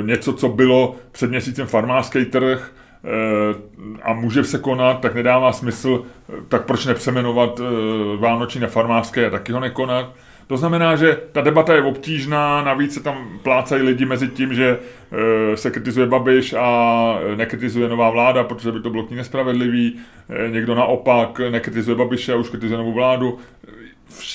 něco, 0.01 0.34
co 0.34 0.49
bylo 0.49 0.95
před 1.11 1.30
měsícem 1.30 1.67
farmářský 1.67 2.26
trh, 2.26 2.72
a 4.03 4.13
může 4.13 4.43
se 4.43 4.57
konat, 4.57 4.99
tak 4.99 5.15
nedává 5.15 5.53
smysl, 5.53 6.03
tak 6.47 6.65
proč 6.65 6.86
nepřemenovat 6.86 7.61
Vánoční 8.19 8.61
na 8.61 8.67
farmářské 8.67 9.28
a 9.28 9.30
taky 9.30 9.51
ho 9.51 9.59
nekonat. 9.59 10.13
To 10.52 10.58
znamená, 10.58 10.95
že 10.95 11.20
ta 11.32 11.41
debata 11.41 11.76
je 11.76 11.82
obtížná, 11.82 12.64
navíc 12.64 12.93
se 12.93 13.04
tam 13.04 13.39
plácají 13.43 13.82
lidi 13.82 14.06
mezi 14.06 14.28
tím, 14.28 14.54
že 14.54 14.80
e, 15.52 15.58
se 15.58 15.72
kritizuje 15.72 16.08
Babiš 16.08 16.54
a 16.54 17.20
nekritizuje 17.36 17.89
nová 17.89 18.10
vláda, 18.10 18.43
protože 18.43 18.72
by 18.72 18.80
to 18.80 18.89
bylo 18.89 19.04
k 19.04 19.10
ní 19.10 19.16
nespravedlivý. 19.16 19.99
E, 20.30 20.49
někdo 20.49 20.76
naopak 20.76 21.39
nekritizuje 21.39 21.97
Babiše 21.97 22.34
a 22.34 22.36
už 22.36 22.49
kritizuje 22.49 22.78
novou 22.78 22.93
vládu. 22.93 23.39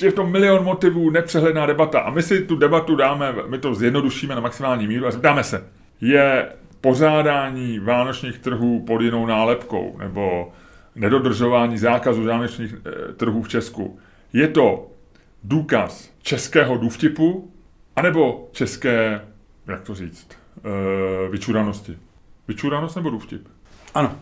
Je 0.01 0.11
v 0.11 0.14
tom 0.14 0.33
milion 0.33 0.64
motivů, 0.64 1.11
nepřehledná 1.11 1.67
debata. 1.67 2.01
A 2.01 2.11
my 2.11 2.23
si 2.23 2.43
tu 2.43 2.57
debatu 2.57 2.97
dáme, 2.97 3.35
my 3.47 3.59
to 3.59 3.75
zjednodušíme 3.75 4.35
na 4.35 4.41
maximální 4.41 4.87
míru 4.87 5.07
a 5.07 5.11
zeptáme 5.11 5.45
se, 5.45 5.64
je 6.01 6.49
pořádání 6.81 7.79
vánočních 7.79 8.39
trhů 8.39 8.85
pod 8.87 9.01
jinou 9.01 9.27
nálepkou 9.27 9.97
nebo 9.99 10.53
nedodržování 10.95 11.79
zákazu 11.79 12.25
vánočních 12.25 12.75
e, 12.75 13.12
trhů 13.12 13.43
v 13.43 13.49
Česku, 13.49 13.99
je 14.33 14.49
to 14.49 14.95
důkaz 15.47 16.11
českého 16.22 16.76
důvtipu, 16.76 17.53
anebo 17.97 18.49
české, 18.53 19.20
jak 19.66 19.82
to 19.82 19.94
říct, 19.94 20.28
e, 20.30 21.28
vyčuranosti. 21.28 21.99
Vyčuranost 22.49 22.97
nebo 22.97 23.11
důvtip? 23.11 23.49
Ano. 23.94 24.16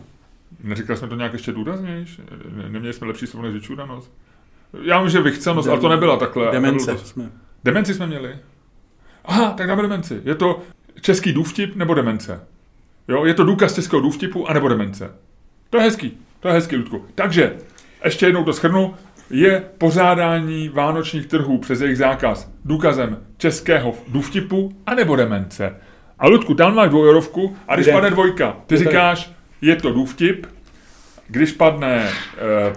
Neříkali 0.63 0.99
jsme 0.99 1.07
to 1.07 1.15
nějak 1.15 1.33
ještě 1.33 1.51
důraznější? 1.51 2.21
Neměli 2.55 2.93
jsme 2.93 3.07
lepší 3.07 3.27
slovo 3.27 3.45
než 3.45 3.53
vyčuranost? 3.53 4.11
Já 4.83 5.01
vím, 5.01 5.09
že 5.09 5.21
vychcenost, 5.21 5.69
ale 5.69 5.79
to 5.79 5.89
nebyla 5.89 6.17
takhle. 6.17 6.51
Demence 6.51 6.91
to... 6.91 6.97
jsme. 6.97 7.31
Demenci 7.63 7.93
jsme 7.93 8.07
měli? 8.07 8.35
Aha, 9.25 9.51
tak 9.51 9.67
dáme 9.67 9.81
demenci. 9.81 10.21
Je 10.23 10.35
to 10.35 10.61
český 11.01 11.33
důvtip 11.33 11.75
nebo 11.75 11.93
demence? 11.93 12.47
Jo, 13.07 13.25
je 13.25 13.33
to 13.33 13.43
důkaz 13.43 13.75
českého 13.75 14.01
důvtipu 14.01 14.49
anebo 14.49 14.69
demence. 14.69 15.11
To 15.69 15.77
je 15.77 15.83
hezký, 15.83 16.17
to 16.39 16.47
je 16.47 16.53
hezký, 16.53 16.75
Ludku. 16.75 17.05
Takže, 17.15 17.57
ještě 18.03 18.25
jednou 18.25 18.43
to 18.43 18.53
schrnu 18.53 18.95
je 19.29 19.63
pořádání 19.77 20.69
vánočních 20.69 21.25
trhů 21.25 21.57
přes 21.57 21.81
jejich 21.81 21.97
zákaz 21.97 22.51
důkazem 22.65 23.17
českého 23.37 23.93
důvtipu 24.07 24.71
anebo 24.85 25.15
demence. 25.15 25.75
A 26.19 26.27
Ludku, 26.27 26.53
tam 26.53 26.75
máš 26.75 26.89
dvojorovku 26.89 27.57
a 27.67 27.75
když 27.75 27.85
Kde? 27.85 27.93
padne 27.93 28.09
dvojka, 28.09 28.57
ty 28.67 28.77
říkáš, 28.77 29.31
je 29.61 29.75
to 29.75 29.91
důvtip, 29.91 30.47
když 31.27 31.51
padne 31.51 31.95
e, 31.95 32.09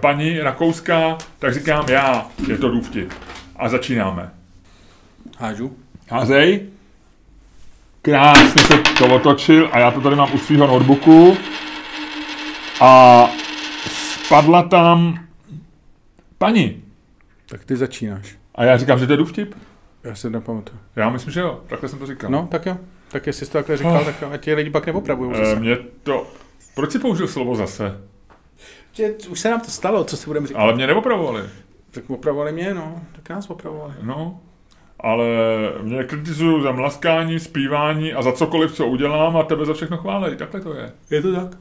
paní 0.00 0.40
rakouská, 0.40 1.18
tak 1.38 1.54
říkám 1.54 1.84
já, 1.88 2.26
je 2.48 2.58
to 2.58 2.70
důvtip. 2.70 3.12
A 3.56 3.68
začínáme. 3.68 4.30
Hážu. 5.38 5.76
Házej. 6.10 6.66
Krásně 8.02 8.62
se 8.62 8.78
to 8.98 9.14
otočil 9.14 9.68
a 9.72 9.78
já 9.78 9.90
to 9.90 10.00
tady 10.00 10.16
mám 10.16 10.34
u 10.34 10.38
svého 10.38 10.66
notebooku. 10.66 11.36
A 12.80 13.24
spadla 14.24 14.62
tam 14.62 15.18
Pani. 16.38 16.82
Tak 17.48 17.64
ty 17.64 17.76
začínáš. 17.76 18.38
A 18.54 18.64
já 18.64 18.76
říkám, 18.76 18.98
že 18.98 19.06
to 19.06 19.12
je 19.12 19.16
důvtip? 19.16 19.54
Já 20.04 20.14
se 20.14 20.30
nepamatuju. 20.30 20.78
Já 20.96 21.10
myslím, 21.10 21.32
že 21.32 21.40
jo. 21.40 21.60
Takhle 21.66 21.88
jsem 21.88 21.98
to 21.98 22.06
říkal. 22.06 22.30
No, 22.30 22.48
tak 22.50 22.66
jo. 22.66 22.76
Tak 23.10 23.26
jestli 23.26 23.46
jsi 23.46 23.52
to 23.52 23.58
takhle 23.58 23.76
říkal, 23.76 23.96
oh. 23.96 24.04
tak 24.04 24.22
ať 24.22 24.40
ti 24.40 24.54
lidi 24.54 24.70
pak 24.70 24.86
neopravují. 24.86 25.32
E, 25.34 25.54
mě 25.54 25.78
to... 26.02 26.26
Proč 26.74 26.92
si 26.92 26.98
použil 26.98 27.28
slovo 27.28 27.56
zase? 27.56 28.00
Že 28.92 29.14
už 29.28 29.40
se 29.40 29.50
nám 29.50 29.60
to 29.60 29.70
stalo, 29.70 30.04
co 30.04 30.16
si 30.16 30.26
budeme 30.26 30.46
říkat. 30.46 30.60
Ale 30.60 30.74
mě 30.74 30.86
neopravovali. 30.86 31.42
Tak 31.90 32.10
opravovali 32.10 32.52
mě, 32.52 32.74
no. 32.74 33.00
Tak 33.12 33.28
nás 33.28 33.50
opravovali. 33.50 33.94
No, 34.02 34.40
ale 35.00 35.26
mě 35.82 36.04
kritizují 36.04 36.62
za 36.62 36.72
mlaskání, 36.72 37.40
zpívání 37.40 38.12
a 38.12 38.22
za 38.22 38.32
cokoliv, 38.32 38.72
co 38.72 38.86
udělám 38.86 39.36
a 39.36 39.42
tebe 39.42 39.64
za 39.64 39.74
všechno 39.74 39.96
chválej. 39.96 40.36
Takhle 40.36 40.60
to 40.60 40.74
je. 40.74 40.92
Je 41.10 41.22
to 41.22 41.34
tak? 41.34 41.58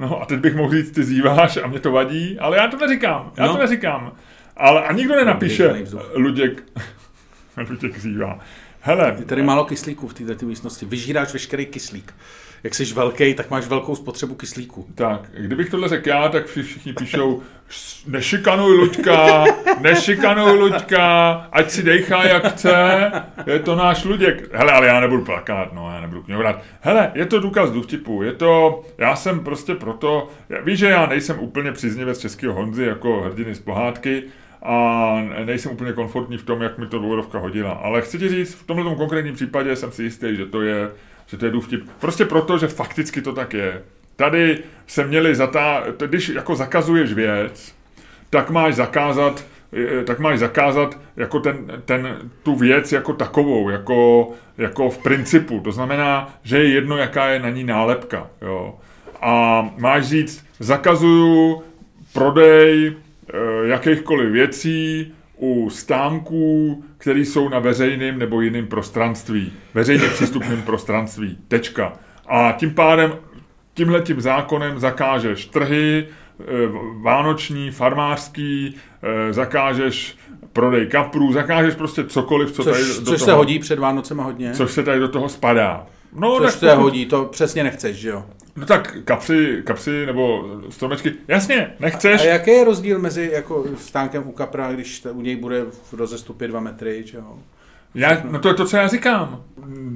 No 0.00 0.22
a 0.22 0.26
teď 0.26 0.40
bych 0.40 0.54
mohl 0.54 0.72
říct, 0.72 0.90
ty 0.90 1.04
zýváš 1.04 1.56
a 1.56 1.66
mě 1.66 1.80
to 1.80 1.92
vadí, 1.92 2.38
ale 2.38 2.56
já 2.56 2.68
to 2.68 2.76
neříkám, 2.76 3.32
já 3.36 3.46
no. 3.46 3.52
to 3.52 3.58
neříkám. 3.58 4.12
Ale 4.56 4.84
a 4.84 4.92
nikdo 4.92 5.16
nenapíše 5.16 5.74
Luděk, 6.14 6.62
Luděk 7.70 7.98
zývá. 7.98 8.38
Hele. 8.80 9.16
Je 9.18 9.24
tady 9.24 9.42
málo 9.42 9.64
kyslíku 9.64 10.08
v 10.08 10.14
této 10.14 10.46
místnosti. 10.46 10.86
Vyžíráš 10.86 11.32
veškerý 11.32 11.66
kyslík. 11.66 12.14
Jak 12.62 12.74
jsi 12.74 12.84
velký, 12.84 13.34
tak 13.34 13.50
máš 13.50 13.66
velkou 13.66 13.96
spotřebu 13.96 14.34
kyslíku. 14.34 14.86
Tak, 14.94 15.30
kdybych 15.38 15.70
tohle 15.70 15.88
řekl 15.88 16.08
já, 16.08 16.28
tak 16.28 16.46
všichni 16.46 16.92
píšou, 16.92 17.42
nešikanuj 18.06 18.76
Luďka, 18.76 19.44
nešikanuj 19.80 20.58
Luďka, 20.58 21.32
ať 21.52 21.70
si 21.70 21.82
dejchá 21.82 22.24
jak 22.24 22.52
chce, 22.52 23.12
je 23.46 23.58
to 23.58 23.74
náš 23.76 24.04
Luděk. 24.04 24.48
Hele, 24.52 24.72
ale 24.72 24.86
já 24.86 25.00
nebudu 25.00 25.24
plakát, 25.24 25.72
no, 25.72 25.90
já 25.94 26.00
nebudu 26.00 26.22
kňovrat. 26.22 26.62
Hele, 26.80 27.12
je 27.14 27.26
to 27.26 27.40
důkaz 27.40 27.70
důvtipu, 27.70 28.22
je 28.22 28.32
to, 28.32 28.82
já 28.98 29.16
jsem 29.16 29.40
prostě 29.40 29.74
proto, 29.74 30.28
víš, 30.64 30.78
že 30.78 30.86
já 30.86 31.06
nejsem 31.06 31.38
úplně 31.38 31.72
příznivec 31.72 32.18
českého 32.18 32.54
Honzy 32.54 32.84
jako 32.84 33.20
hrdiny 33.20 33.54
z 33.54 33.60
pohádky, 33.60 34.22
a 34.62 35.14
nejsem 35.44 35.72
úplně 35.72 35.92
komfortní 35.92 36.38
v 36.38 36.44
tom, 36.44 36.62
jak 36.62 36.78
mi 36.78 36.86
to 36.86 36.98
dvourovka 36.98 37.38
hodila. 37.38 37.70
Ale 37.70 38.02
chci 38.02 38.18
ti 38.18 38.28
říct, 38.28 38.54
v 38.54 38.66
tomhle 38.66 38.94
konkrétním 38.94 39.34
případě 39.34 39.76
jsem 39.76 39.92
si 39.92 40.02
jistý, 40.02 40.36
že 40.36 40.46
to 40.46 40.62
je, 40.62 40.90
že 41.30 41.36
to 41.36 41.44
je 41.44 41.50
důvtip. 41.50 41.88
Prostě 42.00 42.24
proto, 42.24 42.58
že 42.58 42.68
fakticky 42.68 43.22
to 43.22 43.32
tak 43.32 43.54
je. 43.54 43.82
Tady 44.16 44.58
se 44.86 45.04
měli 45.04 45.34
zatá... 45.34 45.84
Když 46.06 46.28
jako 46.28 46.56
zakazuješ 46.56 47.12
věc, 47.12 47.74
tak 48.30 48.50
máš 48.50 48.74
zakázat 48.74 49.44
tak 50.04 50.18
máš 50.18 50.38
zakázat 50.38 50.98
jako 51.16 51.40
ten, 51.40 51.82
ten, 51.84 52.18
tu 52.42 52.54
věc 52.54 52.92
jako 52.92 53.12
takovou, 53.12 53.70
jako, 53.70 54.30
jako 54.58 54.90
v 54.90 54.98
principu. 54.98 55.60
To 55.60 55.72
znamená, 55.72 56.34
že 56.42 56.58
je 56.58 56.68
jedno, 56.68 56.96
jaká 56.96 57.26
je 57.28 57.38
na 57.38 57.50
ní 57.50 57.64
nálepka. 57.64 58.26
Jo. 58.42 58.74
A 59.20 59.62
máš 59.78 60.06
říct, 60.06 60.46
zakazuju 60.58 61.62
prodej 62.12 62.94
Eh, 63.34 63.68
jakýchkoliv 63.68 64.32
věcí 64.32 65.12
u 65.42 65.70
stánků, 65.70 66.84
které 66.98 67.20
jsou 67.20 67.48
na 67.48 67.58
veřejném 67.58 68.18
nebo 68.18 68.40
jiném 68.40 68.66
prostranství, 68.66 69.52
veřejně 69.74 70.08
přístupném 70.08 70.62
prostranství. 70.62 71.38
Tečka. 71.48 71.92
A 72.26 72.52
tím 72.52 72.74
pádem 72.74 73.12
tímhletím 73.74 74.20
zákonem 74.20 74.78
zakážeš 74.78 75.46
trhy, 75.46 76.06
eh, 76.40 76.44
vánoční, 77.02 77.70
farmářský, 77.70 78.76
eh, 79.02 79.32
zakážeš 79.32 80.16
prodej 80.52 80.86
kaprů, 80.86 81.32
zakážeš 81.32 81.74
prostě 81.74 82.04
cokoliv, 82.04 82.52
co 82.52 82.64
což, 82.64 82.72
tady 82.72 82.84
do 82.84 82.94
což 82.94 83.04
toho, 83.04 83.18
se 83.18 83.32
hodí 83.32 83.58
před 83.58 83.78
Vánocema 83.78 84.24
hodně. 84.24 84.52
Což 84.52 84.72
se 84.72 84.82
tady 84.82 85.00
do 85.00 85.08
toho 85.08 85.28
spadá. 85.28 85.86
No, 86.12 86.38
což 86.38 86.54
se 86.54 86.74
hodí, 86.74 87.06
to 87.06 87.24
přesně 87.24 87.64
nechceš, 87.64 87.96
že 87.96 88.08
jo? 88.08 88.24
No 88.60 88.66
tak 88.66 88.96
kapři, 89.04 89.62
kapři 89.64 90.06
nebo 90.06 90.50
stromečky, 90.70 91.12
jasně, 91.28 91.74
nechceš. 91.80 92.20
A, 92.20 92.24
a 92.24 92.26
jaký 92.26 92.50
je 92.50 92.64
rozdíl 92.64 92.98
mezi 92.98 93.30
jako 93.32 93.64
stánkem 93.76 94.28
u 94.28 94.32
kapra, 94.32 94.72
když 94.72 95.06
u 95.12 95.20
něj 95.20 95.36
bude 95.36 95.64
v 95.64 95.92
rozestupě 95.92 96.48
dva 96.48 96.60
metry, 96.60 97.04
čeho? 97.06 97.38
Já, 97.94 98.22
no 98.30 98.38
to 98.38 98.48
je 98.48 98.54
to, 98.54 98.66
co 98.66 98.76
já 98.76 98.88
říkám. 98.88 99.42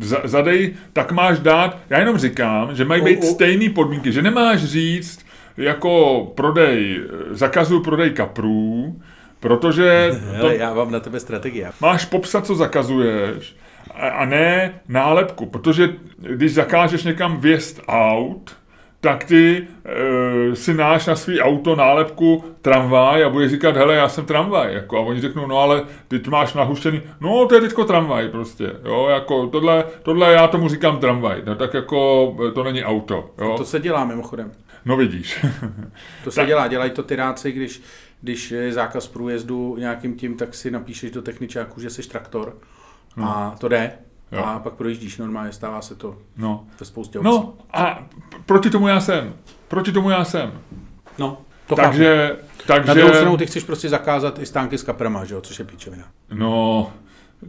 Z, 0.01 0.21
zadej, 0.25 0.75
tak 0.93 1.12
máš 1.12 1.39
dát, 1.39 1.79
já 1.91 1.99
jenom 1.99 2.19
říkám, 2.19 2.77
že 2.77 2.85
mají 2.85 3.05
být 3.05 3.25
stejné 3.25 3.71
podmínky, 3.71 4.12
že 4.12 4.23
nemáš 4.23 4.65
říct, 4.65 5.27
jako 5.57 6.25
prodej, 6.35 7.01
zakazuju 7.31 7.83
prodej 7.83 8.11
kaprů, 8.11 9.01
protože... 9.41 10.12
Hele, 10.31 10.41
to, 10.41 10.51
já 10.51 10.75
mám 10.75 10.91
na 10.91 11.01
tebe 11.01 11.21
strategii. 11.21 11.67
Máš 11.81 12.05
popsat, 12.05 12.47
co 12.47 12.55
zakazuješ, 12.55 13.57
a 13.91 14.24
ne 14.24 14.80
nálepku, 14.89 15.47
protože 15.47 15.89
když 16.18 16.55
zakážeš 16.55 17.05
někam 17.05 17.37
vjezd 17.37 17.80
aut, 17.89 18.57
tak 19.05 19.24
ty 19.24 19.68
e, 19.85 20.57
si 20.57 20.74
náš 20.74 21.07
na 21.07 21.16
svý 21.16 21.41
auto 21.41 21.76
nálepku 21.76 22.45
tramvaj 22.62 23.24
a 23.24 23.28
budeš 23.28 23.51
říkat, 23.51 23.76
hele, 23.76 23.95
já 23.95 24.09
jsem 24.09 24.24
tramvaj, 24.24 24.74
jako, 24.74 24.97
a 24.99 25.01
oni 25.01 25.20
řeknou, 25.20 25.47
no 25.47 25.59
ale 25.59 25.82
ty 26.09 26.22
máš 26.30 26.55
nahuštěný, 26.55 27.03
no 27.20 27.47
to 27.47 27.55
je 27.55 27.61
teďko 27.61 27.85
tramvaj 27.85 28.28
prostě, 28.28 28.72
jo, 28.85 29.09
jako 29.09 29.47
tohle, 29.47 29.85
tohle 30.03 30.32
já 30.32 30.49
tomu 30.49 30.68
říkám 30.68 30.99
tramvaj, 30.99 31.43
no 31.47 31.55
tak 31.55 31.74
jako 31.74 32.37
to 32.55 32.64
není 32.64 32.85
auto, 32.85 33.30
jo. 33.39 33.55
To 33.59 33.64
se 33.64 33.80
dělá 33.80 34.05
mimochodem. 34.05 34.53
No 34.85 34.97
vidíš. 34.97 35.45
to 36.24 36.30
se 36.30 36.41
tak. 36.41 36.47
dělá, 36.47 36.68
dělají 36.68 36.91
to 36.91 37.03
tyráci, 37.03 37.53
když, 37.53 37.82
když 38.20 38.51
je 38.51 38.72
zákaz 38.72 39.09
průjezdu 39.09 39.76
nějakým 39.78 40.16
tím, 40.16 40.37
tak 40.37 40.55
si 40.55 40.70
napíšeš 40.70 41.11
do 41.11 41.22
techničáku, 41.22 41.80
že 41.80 41.91
jsi 41.91 42.09
traktor 42.09 42.57
no. 43.17 43.29
a 43.29 43.55
to 43.59 43.69
jde. 43.69 43.93
Jo. 44.33 44.45
A 44.45 44.59
pak 44.59 44.75
projíždíš 44.75 45.19
normálně, 45.19 45.53
stává 45.53 45.83
se 45.83 45.95
to 45.95 46.17
no. 46.37 46.65
ve 46.81 46.87
spoustě 46.87 47.19
obcí. 47.19 47.31
No 47.31 47.55
a 47.73 48.07
proti 48.47 48.71
tomu 48.71 48.89
já 48.89 49.01
jsem. 49.01 49.35
Proti 49.69 49.93
tomu 49.93 50.11
já 50.11 50.25
jsem. 50.25 50.53
No, 51.19 51.39
to 51.67 51.77
takže, 51.77 52.37
takže... 52.67 52.89
Na 52.89 52.95
druhou 52.95 53.15
stranu 53.15 53.37
ty 53.37 53.47
chceš 53.47 53.65
prostě 53.65 53.89
zakázat 53.89 54.39
i 54.39 54.47
stánky 54.47 54.79
s 54.79 54.83
kaprama, 54.83 55.25
že 55.25 55.35
jo, 55.35 55.41
což 55.41 55.59
je 55.59 55.65
píčovina. 55.65 56.05
No, 56.35 56.93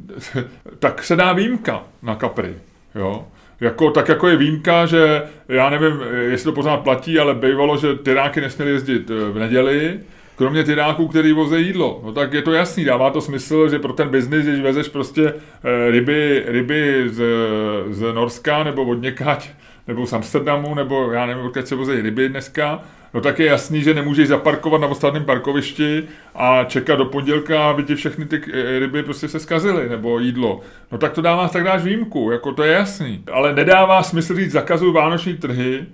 tak 0.80 1.04
se 1.04 1.16
dá 1.16 1.34
výjimka 1.34 1.84
na 2.02 2.16
kapry, 2.16 2.56
jo. 2.96 3.28
Jako, 3.60 3.92
tak 3.92 4.10
jako 4.10 4.28
je 4.28 4.38
výjimka, 4.38 4.86
že 4.86 5.24
já 5.48 5.70
nevím, 5.70 6.02
jestli 6.22 6.46
to 6.46 6.52
pořád 6.52 6.78
platí, 6.78 7.20
ale 7.20 7.34
bývalo, 7.36 7.78
že 7.78 7.96
tyráky 7.96 8.42
nesměly 8.42 8.72
jezdit 8.72 9.10
eh, 9.10 9.32
v 9.32 9.40
neděli, 9.40 10.00
kromě 10.36 10.64
tyráků, 10.64 11.08
který 11.08 11.34
voze 11.34 11.60
jídlo. 11.60 12.02
No 12.06 12.12
tak 12.12 12.34
je 12.34 12.42
to 12.42 12.52
jasný, 12.52 12.86
dává 12.86 13.10
to 13.10 13.22
smysl, 13.22 13.70
že 13.70 13.80
pro 13.80 13.94
ten 13.94 14.10
biznis, 14.10 14.46
když 14.46 14.62
vezeš 14.62 14.88
prostě 14.88 15.34
eh, 15.64 15.92
ryby, 15.92 16.44
ryby 16.48 17.04
z, 17.10 17.24
z 17.90 18.14
Norska 18.14 18.64
nebo 18.64 18.84
od 18.84 19.02
někať, 19.02 19.50
nebo 19.88 20.06
z 20.06 20.14
Amsterdamu, 20.14 20.76
nebo 20.76 21.12
já 21.12 21.26
nevím, 21.26 21.46
odkud 21.46 21.68
se 21.68 21.76
vozejí 21.76 22.02
ryby 22.02 22.30
dneska, 22.30 22.84
no 23.14 23.22
tak 23.22 23.40
je 23.40 23.46
jasný, 23.46 23.84
že 23.84 23.94
nemůžeš 23.94 24.28
zaparkovat 24.28 24.82
na 24.82 24.88
ostatním 24.88 25.24
parkovišti 25.24 26.04
a 26.36 26.64
čekat 26.64 26.96
do 26.96 27.06
pondělka, 27.06 27.70
aby 27.70 27.84
ti 27.84 27.96
všechny 27.96 28.26
ty 28.26 28.42
eh, 28.54 28.80
ryby 28.80 29.04
prostě 29.04 29.28
se 29.28 29.40
zkazily, 29.40 29.90
nebo 29.90 30.20
jídlo. 30.20 30.62
No 30.92 30.98
tak 30.98 31.14
to 31.14 31.22
dává, 31.22 31.48
tak 31.48 31.64
dáš 31.64 31.84
výjimku, 31.84 32.32
jako 32.32 32.52
to 32.52 32.64
je 32.64 32.74
jasný. 32.74 33.24
Ale 33.32 33.54
nedává 33.54 34.04
smysl 34.04 34.36
říct 34.36 34.52
zakazují 34.52 34.94
vánoční 34.94 35.38
trhy, 35.38 35.86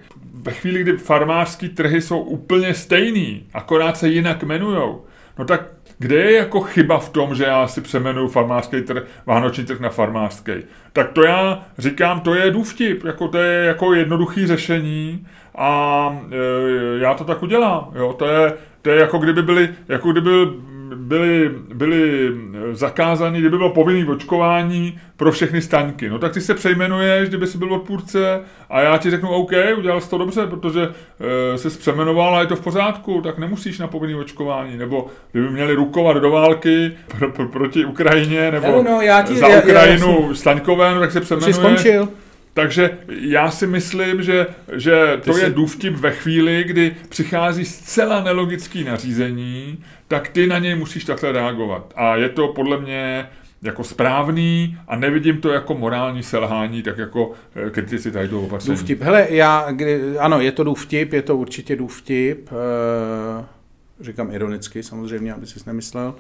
ve 0.42 0.52
chvíli, 0.52 0.82
kdy 0.84 0.98
farmářský 0.98 1.70
trhy 1.70 2.02
jsou 2.02 2.20
úplně 2.20 2.74
stejný, 2.74 3.44
akorát 3.54 3.98
se 3.98 4.10
jinak 4.10 4.44
jmenujou, 4.44 5.06
no 5.39 5.46
tak 5.46 5.62
kde 6.00 6.16
je 6.16 6.38
jako 6.38 6.62
chyba 6.62 7.00
v 7.00 7.10
tom, 7.10 7.36
že 7.36 7.44
já 7.44 7.68
si 7.68 7.82
přemenuju 7.82 8.28
farmářský 8.28 8.82
trh, 8.82 9.04
vánoční 9.26 9.66
trh 9.66 9.80
na 9.80 9.89
farmářský? 9.89 10.52
Tak 10.94 11.12
to 11.12 11.24
já 11.24 11.66
říkám, 11.78 12.20
to 12.20 12.36
je 12.36 12.52
důvtip, 12.52 13.04
jako 13.04 13.28
to 13.28 13.38
je 13.38 13.66
jako 13.66 13.94
jednoduchý 13.94 14.48
řešení 14.48 15.28
a 15.56 16.22
e, 16.32 17.00
já 17.00 17.14
to 17.14 17.24
tak 17.24 17.44
udělám, 17.44 17.92
jo, 17.96 18.14
to 18.14 18.28
je, 18.28 18.54
to 18.82 18.89
je 18.89 19.00
jako 19.00 19.18
kdyby 19.18 19.42
byly, 19.42 19.70
jako 19.88 20.12
kdyby 20.12 20.30
byly, 20.96 21.52
byly 21.74 22.32
zakázány, 22.72 23.39
kdyby 23.39 23.58
bylo 23.58 23.70
povinné 23.70 24.12
očkování 24.12 25.00
pro 25.18 25.32
všechny 25.32 25.62
staňky. 25.62 26.10
No 26.10 26.20
tak 26.20 26.34
ty 26.34 26.42
se 26.42 26.54
přejmenuješ, 26.54 27.30
kdyby 27.30 27.48
si 27.48 27.58
byl 27.58 27.74
odpůrce 27.74 28.42
a 28.70 28.82
já 28.82 28.98
ti 28.98 29.10
řeknu, 29.10 29.30
OK, 29.30 29.52
udělal 29.78 30.02
jsi 30.02 30.10
to 30.10 30.18
dobře, 30.18 30.48
protože 30.48 30.89
e, 31.54 31.58
jsi 31.58 31.70
přemenoval 31.70 32.36
a 32.36 32.42
je 32.42 32.48
to 32.48 32.56
v 32.56 32.62
pořádku, 32.62 33.22
tak 33.22 33.38
nemusíš 33.38 33.80
na 33.80 33.88
povinné 33.88 34.16
očkování. 34.16 34.78
Nebo 34.78 35.08
kdyby 35.32 35.50
měli 35.50 35.74
rukovat 35.74 36.18
do 36.18 36.32
války 36.32 36.92
pro, 37.08 37.32
pro, 37.32 37.48
proti 37.48 37.86
Ukrajině, 37.86 38.52
nebo 38.52 38.68
no, 38.68 38.84
no, 38.84 39.02
já 39.02 39.22
ti, 39.22 39.36
za 39.36 39.48
Ukrajinu 39.48 40.22
já, 40.22 40.28
já 40.28 40.36
Staňkové, 40.36 40.94
no, 40.94 41.00
tak 41.00 41.12
se 41.12 41.22
přemenuješ. 41.22 41.56
Jsi 41.56 41.62
skončil. 41.62 42.08
Takže 42.54 42.98
já 43.20 43.52
si 43.52 43.68
myslím, 43.68 44.24
že, 44.24 44.48
že 44.74 45.20
to 45.24 45.34
jsi... 45.34 45.44
je 45.44 45.50
důvtip 45.50 45.94
ve 45.94 46.12
chvíli, 46.12 46.64
kdy 46.64 46.96
přichází 47.10 47.66
zcela 47.66 48.24
nelogický 48.24 48.84
nařízení, 48.84 49.84
tak 50.12 50.28
ty 50.28 50.47
na 50.47 50.59
něj 50.59 50.76
musíš 50.76 51.05
takhle 51.05 51.32
reagovat. 51.32 51.93
A 51.95 52.16
je 52.16 52.30
to 52.30 52.47
podle 52.47 52.82
mě 52.82 53.30
jako 53.62 53.84
správný 53.84 54.78
a 54.88 54.95
nevidím 54.95 55.41
to 55.41 55.49
jako 55.49 55.74
morální 55.74 56.24
selhání, 56.24 56.84
tak 56.84 56.97
jako 56.97 57.32
eh, 57.55 57.70
kritici 57.70 58.12
tady 58.12 58.28
toho 58.28 58.41
opatření. 58.41 58.78
Důvtip. 58.78 59.01
Hele, 59.01 59.28
já, 59.30 59.72
kdy, 59.72 60.18
ano, 60.18 60.41
je 60.41 60.51
to 60.51 60.64
důvtip, 60.64 61.14
je 61.14 61.22
to 61.22 61.38
určitě 61.38 61.76
důvtip, 61.76 62.49
e, 62.51 63.45
říkám 64.03 64.32
ironicky 64.32 64.84
samozřejmě, 64.84 65.34
aby 65.34 65.47
si 65.47 65.59
nemyslel, 65.66 66.16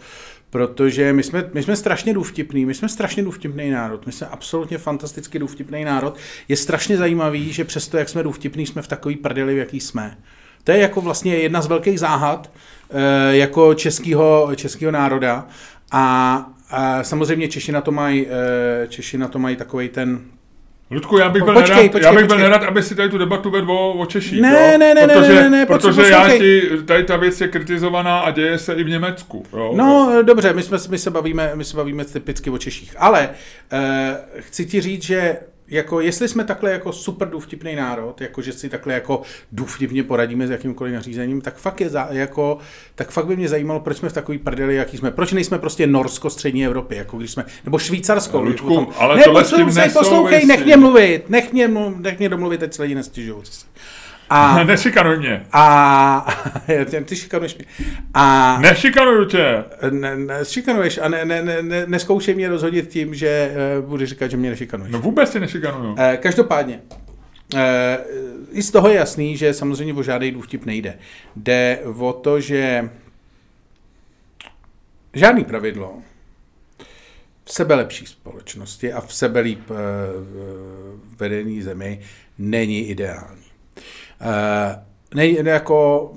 protože 0.49 1.13
my 1.13 1.23
jsme, 1.23 1.49
my 1.53 1.63
jsme 1.63 1.75
strašně 1.75 2.13
důvtipný, 2.13 2.65
my 2.65 2.73
jsme 2.73 2.89
strašně 2.89 3.23
důvtipný 3.23 3.69
národ, 3.69 4.05
my 4.05 4.11
jsme 4.11 4.27
absolutně 4.27 4.77
fantasticky 4.77 5.39
důvtipný 5.39 5.85
národ. 5.85 6.17
Je 6.47 6.57
strašně 6.57 6.97
zajímavý, 6.97 7.53
že 7.53 7.65
přesto, 7.65 7.97
jak 7.97 8.09
jsme 8.09 8.23
důvtipný, 8.23 8.65
jsme 8.65 8.81
v 8.81 8.87
takový 8.87 9.15
prdeli, 9.15 9.55
v 9.55 9.57
jaký 9.57 9.79
jsme. 9.79 10.17
To 10.63 10.71
je 10.71 10.77
jako 10.77 11.01
vlastně 11.01 11.35
jedna 11.35 11.61
z 11.61 11.67
velkých 11.67 11.99
záhad 11.99 12.49
e, 12.89 13.35
jako 13.35 13.73
českého, 13.73 14.49
českého 14.55 14.91
národa 14.91 15.47
a, 15.91 16.45
a 16.69 17.03
samozřejmě 17.03 17.47
Češi 17.47 17.71
na 17.71 17.81
to 17.81 17.91
mají, 17.91 18.27
e, 18.27 18.87
Češi 18.87 19.17
na 19.17 19.27
to 19.27 19.39
mají 19.39 19.55
takový 19.55 19.89
ten 19.89 20.21
Ludku, 20.91 21.17
já 21.17 21.29
bych 21.29 21.43
byl, 21.43 21.53
počkej, 21.53 21.75
nerad, 21.75 21.91
počkej, 21.91 22.07
já 22.07 22.13
bych 22.13 22.25
byl 22.25 22.37
nerad, 22.37 22.63
aby 22.63 22.83
si 22.83 22.95
tady 22.95 23.09
tu 23.09 23.17
debatu 23.17 23.49
vedl 23.49 23.71
o, 23.71 23.93
o 23.93 24.05
Češích, 24.05 24.41
ne, 24.41 24.71
jo? 24.71 24.77
Ne, 24.77 24.93
ne, 24.93 25.07
protože, 25.07 25.35
ne, 25.35 25.41
ne, 25.41 25.49
ne, 25.49 25.65
protože 25.65 26.01
já 26.09 26.37
ti, 26.37 26.61
tady 26.85 27.03
ta 27.03 27.17
věc 27.17 27.41
je 27.41 27.47
kritizovaná 27.47 28.19
a 28.19 28.31
děje 28.31 28.57
se 28.57 28.73
i 28.73 28.83
v 28.83 28.89
Německu. 28.89 29.45
Jo? 29.53 29.73
No, 29.75 30.17
dobře, 30.21 30.53
my, 30.53 30.63
jsme, 30.63 30.77
my, 30.89 30.97
se 30.97 31.11
bavíme, 31.11 31.51
my 31.53 31.63
se 31.63 31.77
bavíme 31.77 32.05
typicky 32.05 32.49
o 32.49 32.57
Češích, 32.57 32.95
ale 32.97 33.29
uh, 33.29 33.79
chci 34.39 34.65
ti 34.65 34.81
říct, 34.81 35.03
že 35.03 35.37
jako 35.71 36.01
jestli 36.01 36.27
jsme 36.27 36.43
takhle 36.43 36.71
jako 36.71 36.93
super 36.93 37.29
důvtipný 37.29 37.75
národ, 37.75 38.21
jako 38.21 38.41
že 38.41 38.53
si 38.53 38.69
takhle 38.69 38.93
jako 38.93 39.21
důvtipně 39.51 40.03
poradíme 40.03 40.47
s 40.47 40.49
jakýmkoliv 40.49 40.93
nařízením, 40.93 41.41
tak 41.41 41.57
fakt 41.57 41.81
je 41.81 41.89
za, 41.89 42.07
jako, 42.11 42.57
tak 42.95 43.11
fakt 43.11 43.25
by 43.25 43.35
mě 43.35 43.49
zajímalo, 43.49 43.79
proč 43.79 43.97
jsme 43.97 44.09
v 44.09 44.13
takový 44.13 44.37
prdeli, 44.37 44.75
jaký 44.75 44.97
jsme. 44.97 45.11
Proč 45.11 45.31
nejsme 45.31 45.59
prostě 45.59 45.87
Norsko, 45.87 46.29
střední 46.29 46.65
Evropy, 46.65 46.95
jako 46.95 47.17
když 47.17 47.31
jsme, 47.31 47.45
nebo 47.63 47.79
Švýcarsko. 47.79 48.37
No, 48.37 48.43
Lučku, 48.43 48.75
tom, 48.75 48.87
ale 48.97 49.15
ne, 49.15 49.23
tohle 49.23 49.43
tím 49.43 49.69
poslouchej, 49.93 50.45
nech 50.45 50.65
mě 50.65 50.77
mluvit, 50.77 51.29
nech 51.29 51.53
mě, 51.53 51.67
nech 51.97 52.19
mě 52.19 52.29
domluvit, 52.29 52.57
teď 52.57 52.73
se 52.73 52.81
lidi 52.81 52.95
nestěžují. 52.95 53.41
A, 54.33 54.63
Nešikanuj 54.63 55.17
mě. 55.17 55.45
A 55.53 56.35
ty 57.05 57.15
šikanuješ 57.15 57.57
mě. 57.57 57.65
A, 58.13 58.57
Nešikanuju 58.61 59.25
tě. 59.25 59.63
Ne, 59.89 60.15
ne, 60.15 60.45
šikanuješ 60.45 60.97
a 60.97 61.07
ne, 61.07 61.25
ne, 61.25 61.41
ne, 61.41 61.61
ne, 61.61 61.85
neskoušej 61.87 62.35
mě 62.35 62.49
rozhodit 62.49 62.89
tím, 62.89 63.15
že 63.15 63.51
uh, 63.79 63.89
budeš 63.89 64.09
říkat, 64.09 64.31
že 64.31 64.37
mě 64.37 64.49
nešikanuješ. 64.49 64.93
No 64.93 64.99
vůbec 64.99 65.29
tě 65.29 65.39
nešikanuju. 65.39 65.91
Uh, 65.91 65.97
každopádně, 66.19 66.81
uh, 67.53 67.59
i 68.51 68.63
z 68.63 68.71
toho 68.71 68.89
je 68.89 68.95
jasný, 68.95 69.37
že 69.37 69.53
samozřejmě 69.53 69.93
o 69.93 70.03
žádný 70.03 70.31
důvtip 70.31 70.65
nejde. 70.65 70.97
Jde 71.35 71.79
o 71.97 72.13
to, 72.13 72.39
že 72.39 72.89
žádný 75.13 75.43
pravidlo 75.43 75.93
v 77.45 77.53
sebelepší 77.53 78.05
společnosti 78.05 78.93
a 78.93 79.01
v 79.01 79.13
sebelíp 79.13 79.69
uh, 79.69 79.77
vedený 81.17 81.61
zemi 81.61 81.99
není 82.37 82.89
ideální. 82.89 83.41
Eh, 84.21 84.83
ne, 85.15 85.27
jako 85.29 86.11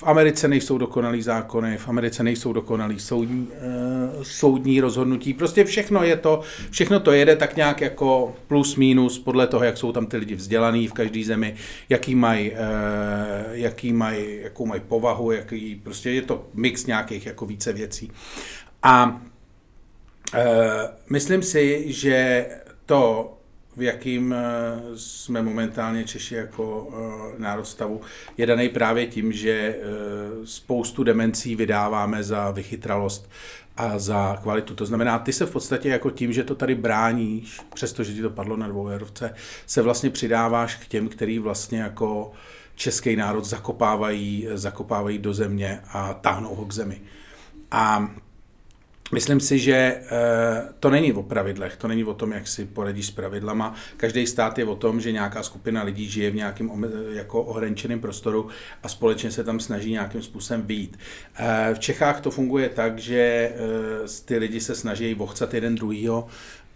v 0.00 0.02
Americe 0.02 0.48
nejsou 0.48 0.78
dokonalý 0.78 1.22
zákony, 1.22 1.76
v 1.76 1.88
Americe 1.88 2.22
nejsou 2.22 2.52
dokonalý 2.52 2.98
soudní, 2.98 3.48
uh, 4.16 4.22
soudní 4.22 4.80
rozhodnutí. 4.80 5.34
Prostě 5.34 5.64
všechno 5.64 6.02
je 6.02 6.16
to, 6.16 6.40
všechno 6.70 7.00
to 7.00 7.12
jede 7.12 7.36
tak 7.36 7.56
nějak 7.56 7.80
jako 7.80 8.36
plus 8.46 8.76
minus 8.76 9.18
podle 9.18 9.46
toho, 9.46 9.64
jak 9.64 9.76
jsou 9.76 9.92
tam 9.92 10.06
ty 10.06 10.16
lidi 10.16 10.34
vzdělaný 10.34 10.88
v 10.88 10.92
každé 10.92 11.24
zemi, 11.24 11.54
jaký 11.88 12.14
mají, 12.14 12.50
uh, 12.50 12.56
jaký 13.50 13.92
mají, 13.92 14.40
jakou 14.42 14.66
mají 14.66 14.80
povahu, 14.88 15.32
jaký, 15.32 15.80
prostě 15.84 16.10
je 16.10 16.22
to 16.22 16.46
mix 16.54 16.86
nějakých 16.86 17.26
jako 17.26 17.46
více 17.46 17.72
věcí. 17.72 18.12
A 18.82 19.20
uh, 20.34 20.40
myslím 21.10 21.42
si, 21.42 21.92
že 21.92 22.46
to 22.86 23.32
v 23.80 23.82
jakým 23.82 24.32
eh, 24.32 24.42
jsme 24.96 25.42
momentálně 25.42 26.04
Češi 26.04 26.34
jako 26.34 26.88
eh, 26.92 27.38
národ 27.38 27.64
stavu, 27.64 28.00
je 28.36 28.46
daný 28.46 28.68
právě 28.68 29.06
tím, 29.06 29.32
že 29.32 29.50
eh, 29.50 29.80
spoustu 30.44 31.04
demencí 31.04 31.56
vydáváme 31.56 32.22
za 32.22 32.50
vychytralost 32.50 33.30
a 33.76 33.98
za 33.98 34.38
kvalitu. 34.42 34.74
To 34.74 34.86
znamená, 34.86 35.18
ty 35.18 35.32
se 35.32 35.46
v 35.46 35.50
podstatě 35.50 35.88
jako 35.88 36.10
tím, 36.10 36.32
že 36.32 36.44
to 36.44 36.54
tady 36.54 36.74
bráníš, 36.74 37.60
přestože 37.74 38.14
ti 38.14 38.22
to 38.22 38.30
padlo 38.30 38.56
na 38.56 38.68
dvou 38.68 38.86
eurovce, 38.86 39.34
se 39.66 39.82
vlastně 39.82 40.10
přidáváš 40.10 40.76
k 40.76 40.86
těm, 40.86 41.08
který 41.08 41.38
vlastně 41.38 41.80
jako 41.80 42.32
český 42.74 43.16
národ 43.16 43.44
zakopávají, 43.44 44.48
zakopávají 44.54 45.18
do 45.18 45.34
země 45.34 45.80
a 45.92 46.14
táhnou 46.14 46.54
ho 46.54 46.64
k 46.64 46.72
zemi. 46.72 47.00
A 47.70 48.10
Myslím 49.12 49.40
si, 49.40 49.58
že 49.58 49.74
eh, 49.74 50.02
to 50.80 50.90
není 50.90 51.12
o 51.12 51.22
pravidlech, 51.22 51.76
to 51.76 51.88
není 51.88 52.04
o 52.04 52.14
tom, 52.14 52.32
jak 52.32 52.48
si 52.48 52.64
poradíš 52.64 53.06
s 53.06 53.10
pravidlama. 53.10 53.74
Každý 53.96 54.26
stát 54.26 54.58
je 54.58 54.64
o 54.64 54.76
tom, 54.76 55.00
že 55.00 55.12
nějaká 55.12 55.42
skupina 55.42 55.82
lidí 55.82 56.08
žije 56.08 56.30
v 56.30 56.34
nějakém 56.34 56.86
jako 57.12 57.42
ohraničeném 57.42 58.00
prostoru 58.00 58.48
a 58.82 58.88
společně 58.88 59.30
se 59.30 59.44
tam 59.44 59.60
snaží 59.60 59.92
nějakým 59.92 60.22
způsobem 60.22 60.62
být. 60.62 60.98
Eh, 61.36 61.74
v 61.74 61.78
Čechách 61.78 62.20
to 62.20 62.30
funguje 62.30 62.68
tak, 62.68 62.98
že 62.98 63.20
eh, 63.20 63.54
ty 64.24 64.38
lidi 64.38 64.60
se 64.60 64.74
snaží 64.74 65.14
vochcat 65.14 65.54
jeden 65.54 65.74
druhýho, 65.74 66.26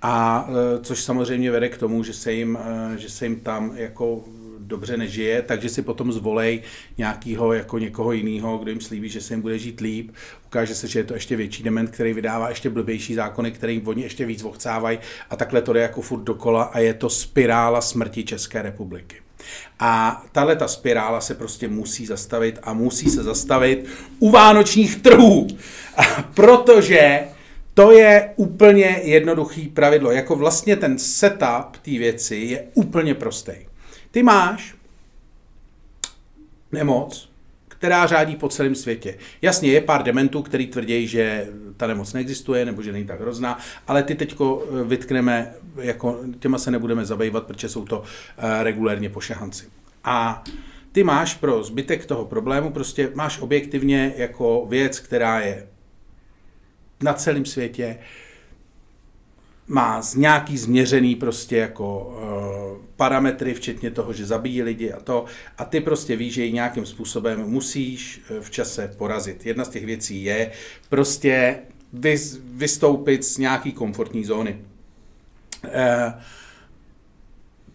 a 0.07 0.49
což 0.83 1.03
samozřejmě 1.03 1.51
vede 1.51 1.69
k 1.69 1.79
tomu, 1.79 2.03
že 2.03 2.13
se 2.13 2.33
jim, 2.33 2.59
že 2.97 3.11
se 3.11 3.25
jim 3.25 3.41
tam 3.41 3.73
jako 3.77 4.25
dobře 4.67 4.97
nežije, 4.97 5.43
takže 5.43 5.69
si 5.69 5.83
potom 5.83 6.13
zvolej 6.13 6.63
nějakého 6.99 7.53
jako 7.53 7.79
někoho 7.79 8.13
jiného, 8.13 8.59
kdo 8.59 8.71
jim 8.71 8.81
slíbí, 8.81 9.09
že 9.09 9.21
se 9.21 9.35
jim 9.35 9.41
bude 9.41 9.59
žít 9.59 9.81
líp. 9.81 10.11
Ukáže 10.47 10.75
se, 10.75 10.89
že 10.89 10.99
je 10.99 11.05
to 11.05 11.15
ještě 11.15 11.37
větší 11.37 11.63
dement, 11.63 11.91
který 11.91 12.13
vydává 12.13 12.49
ještě 12.49 12.71
blbější 12.71 13.15
zákony, 13.15 13.53
který 13.53 13.83
oni 13.85 14.03
ještě 14.03 14.27
víc 14.27 14.43
vochcávají 14.43 14.99
a 15.31 15.37
takhle 15.37 15.63
to 15.63 15.73
jde 15.73 15.81
jako 15.81 16.01
furt 16.01 16.23
dokola 16.23 16.63
a 16.63 16.79
je 16.79 16.95
to 16.95 17.11
spirála 17.11 17.81
smrti 17.81 18.25
České 18.25 18.63
republiky. 18.63 19.17
A 19.79 20.23
tahle 20.33 20.57
ta 20.57 20.69
spirála 20.69 21.21
se 21.21 21.35
prostě 21.35 21.69
musí 21.69 22.07
zastavit 22.07 22.59
a 22.63 22.73
musí 22.73 23.11
se 23.11 23.23
zastavit 23.23 23.87
u 24.19 24.31
vánočních 24.31 24.97
trhů. 24.97 25.47
Protože 26.35 27.21
to 27.75 27.91
je 27.91 28.31
úplně 28.37 29.01
jednoduchý 29.03 29.69
pravidlo. 29.69 30.11
Jako 30.11 30.37
vlastně 30.37 30.77
ten 30.77 30.99
setup 30.99 31.77
té 31.83 31.91
věci 31.91 32.37
je 32.37 32.65
úplně 32.75 33.15
prostý. 33.15 33.53
Ty 34.15 34.23
máš 34.23 34.75
nemoc, 36.73 37.31
která 37.69 38.07
řádí 38.07 38.37
po 38.37 38.49
celém 38.49 38.75
světě. 38.75 39.19
Jasně, 39.43 39.73
je 39.73 39.81
pár 39.81 40.03
dementů, 40.03 40.43
který 40.43 40.67
tvrdí, 40.67 41.07
že 41.07 41.49
ta 41.77 41.87
nemoc 41.87 42.13
neexistuje 42.13 42.65
nebo 42.65 42.83
že 42.83 42.93
není 42.93 43.07
tak 43.07 43.21
hrozná, 43.21 43.59
ale 43.87 44.03
ty 44.03 44.15
teďko 44.15 44.67
eh, 44.67 44.85
vytkneme, 44.85 45.55
jako 45.77 46.21
těma 46.39 46.59
se 46.59 46.71
nebudeme 46.71 47.05
zabývat, 47.05 47.47
protože 47.47 47.69
jsou 47.69 47.85
to 47.85 47.99
uh, 47.99 48.05
regulérně 48.63 49.11
pošahanci. 49.11 49.67
A 50.05 50.45
ty 50.93 51.05
máš 51.05 51.35
pro 51.35 51.65
zbytek 51.65 52.07
toho 52.07 52.25
problému, 52.25 52.71
prostě 52.71 53.11
máš 53.15 53.39
objektivně 53.39 54.15
jako 54.17 54.67
věc, 54.69 54.99
která 54.99 55.41
je 55.41 55.67
na 57.03 57.13
celém 57.15 57.45
světě, 57.45 57.99
má 59.67 60.03
z 60.03 60.15
nějaký 60.15 60.59
změřený 60.59 61.17
prostě 61.17 61.57
jako 61.57 62.17
uh, 62.17 62.85
parametry, 62.97 63.55
včetně 63.55 63.91
toho, 63.91 64.13
že 64.13 64.27
zabíjí 64.27 64.63
lidi 64.63 64.93
a 64.93 65.01
to, 65.01 65.25
a 65.59 65.65
ty 65.65 65.81
prostě 65.81 66.17
víš, 66.17 66.35
že 66.35 66.45
ji 66.45 66.53
nějakým 66.53 66.87
způsobem 66.87 67.41
musíš 67.47 68.21
eh, 68.31 68.41
v 68.41 68.51
čase 68.51 68.95
porazit. 68.99 69.47
Jedna 69.47 69.65
z 69.65 69.69
těch 69.69 69.87
věcí 69.87 70.25
je 70.25 70.51
prostě 70.89 71.59
vys, 71.93 72.41
vystoupit 72.45 73.25
z 73.25 73.39
nějaký 73.39 73.73
komfortní 73.73 74.25
zóny. 74.25 74.59
Uh, 75.65 75.71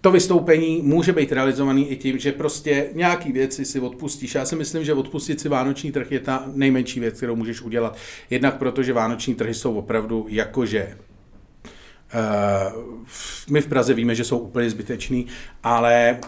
to 0.02 0.12
vystoupení 0.12 0.82
může 0.82 1.14
být 1.14 1.32
realizovaný 1.32 1.92
i 1.92 1.96
tím, 1.96 2.18
že 2.18 2.32
prostě 2.32 2.90
nějaký 2.94 3.32
věci 3.32 3.66
si 3.66 3.80
odpustíš. 3.80 4.36
Já 4.36 4.46
si 4.46 4.56
myslím, 4.56 4.86
že 4.86 4.94
odpustit 4.94 5.40
si 5.40 5.50
vánoční 5.50 5.92
trh 5.92 6.12
je 6.12 6.20
ta 6.20 6.44
nejmenší 6.54 7.00
věc, 7.00 7.18
kterou 7.18 7.36
můžeš 7.36 7.62
udělat. 7.62 7.98
Jednak 8.30 8.58
proto, 8.58 8.84
že 8.84 8.94
vánoční 8.94 9.36
trhy 9.36 9.54
jsou 9.54 9.74
opravdu 9.74 10.26
jakože 10.30 10.98
my 13.50 13.62
v 13.62 13.68
Praze 13.68 13.94
víme, 13.94 14.16
že 14.16 14.24
jsou 14.24 14.38
úplně 14.38 14.70
zbytečný, 14.70 15.28
ale 15.64 16.20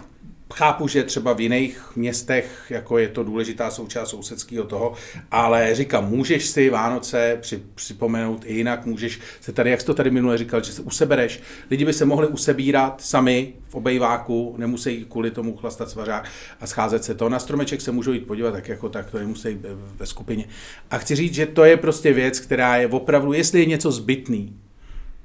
Chápu, 0.54 0.88
že 0.88 1.04
třeba 1.04 1.34
v 1.34 1.42
jiných 1.42 1.82
městech 1.96 2.66
jako 2.70 2.98
je 2.98 3.08
to 3.08 3.24
důležitá 3.24 3.72
součást 3.72 4.10
sousedského 4.10 4.66
toho, 4.66 4.94
ale 5.32 5.76
říkám, 5.76 6.10
můžeš 6.10 6.46
si 6.46 6.70
Vánoce 6.70 7.38
při, 7.42 7.64
připomenout 7.76 8.44
i 8.46 8.54
jinak, 8.54 8.86
můžeš 8.86 9.20
se 9.42 9.52
tady, 9.52 9.72
jak 9.72 9.82
jsi 9.82 9.86
to 9.86 9.94
tady 9.94 10.12
minule 10.12 10.38
říkal, 10.38 10.64
že 10.64 10.72
se 10.72 10.82
usebereš. 10.82 11.40
Lidi 11.72 11.86
by 11.86 11.94
se 11.94 12.06
mohli 12.06 12.28
usebírat 12.28 13.02
sami 13.02 13.54
v 13.70 13.76
obejváku, 13.76 14.56
nemusí 14.58 15.06
kvůli 15.10 15.32
tomu 15.32 15.58
chlastat 15.58 15.90
svařák 15.90 16.30
a 16.60 16.68
scházet 16.68 17.04
se 17.04 17.16
to. 17.16 17.30
Na 17.30 17.40
stromeček 17.40 17.82
se 17.82 17.92
můžou 17.92 18.12
jít 18.12 18.28
podívat 18.28 18.52
tak 18.52 18.70
jako 18.70 18.90
tak, 18.90 19.12
to 19.12 19.20
nemusí 19.20 19.60
ve 19.98 20.06
skupině. 20.06 20.46
A 20.92 20.98
chci 20.98 21.16
říct, 21.16 21.34
že 21.34 21.46
to 21.46 21.64
je 21.64 21.78
prostě 21.78 22.14
věc, 22.14 22.40
která 22.40 22.78
je 22.78 22.88
opravdu, 22.88 23.34
jestli 23.34 23.60
je 23.60 23.66
něco 23.66 23.92
zbytný, 23.92 24.61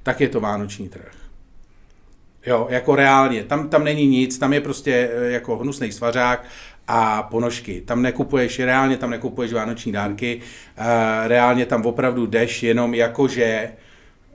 tak 0.07 0.21
je 0.21 0.29
to 0.29 0.41
vánoční 0.41 0.89
trh. 0.89 1.13
Jo, 2.47 2.67
jako 2.71 2.97
reálně. 2.97 3.45
Tam, 3.45 3.69
tam 3.69 3.85
není 3.85 4.07
nic, 4.07 4.39
tam 4.39 4.53
je 4.53 4.61
prostě 4.61 5.11
eh, 5.13 5.31
jako 5.31 5.57
hnusný 5.57 5.93
svařák 5.93 6.45
a 6.89 7.23
ponožky. 7.23 7.81
Tam 7.81 8.03
nekupuješ, 8.03 8.59
reálně 8.59 8.97
tam 8.97 9.11
nekupuješ 9.11 9.53
vánoční 9.53 9.93
dárky, 9.93 10.41
uh, 10.79 10.85
reálně 11.27 11.67
tam 11.67 11.87
opravdu 11.87 12.27
jdeš 12.27 12.63
jenom 12.63 12.95
jako, 12.95 13.29
že 13.29 13.71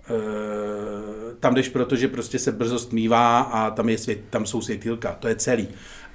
uh, 0.09 1.33
tam 1.39 1.55
jdeš, 1.55 1.69
protože 1.69 2.07
prostě 2.07 2.39
se 2.39 2.51
brzost 2.51 2.93
mívá 2.93 3.39
a 3.39 3.69
tam, 3.71 3.89
je 3.89 3.97
svět, 3.97 4.19
tam 4.29 4.45
jsou 4.45 4.61
světýlka, 4.61 5.15
to 5.19 5.27
je 5.27 5.35
celý. 5.35 5.67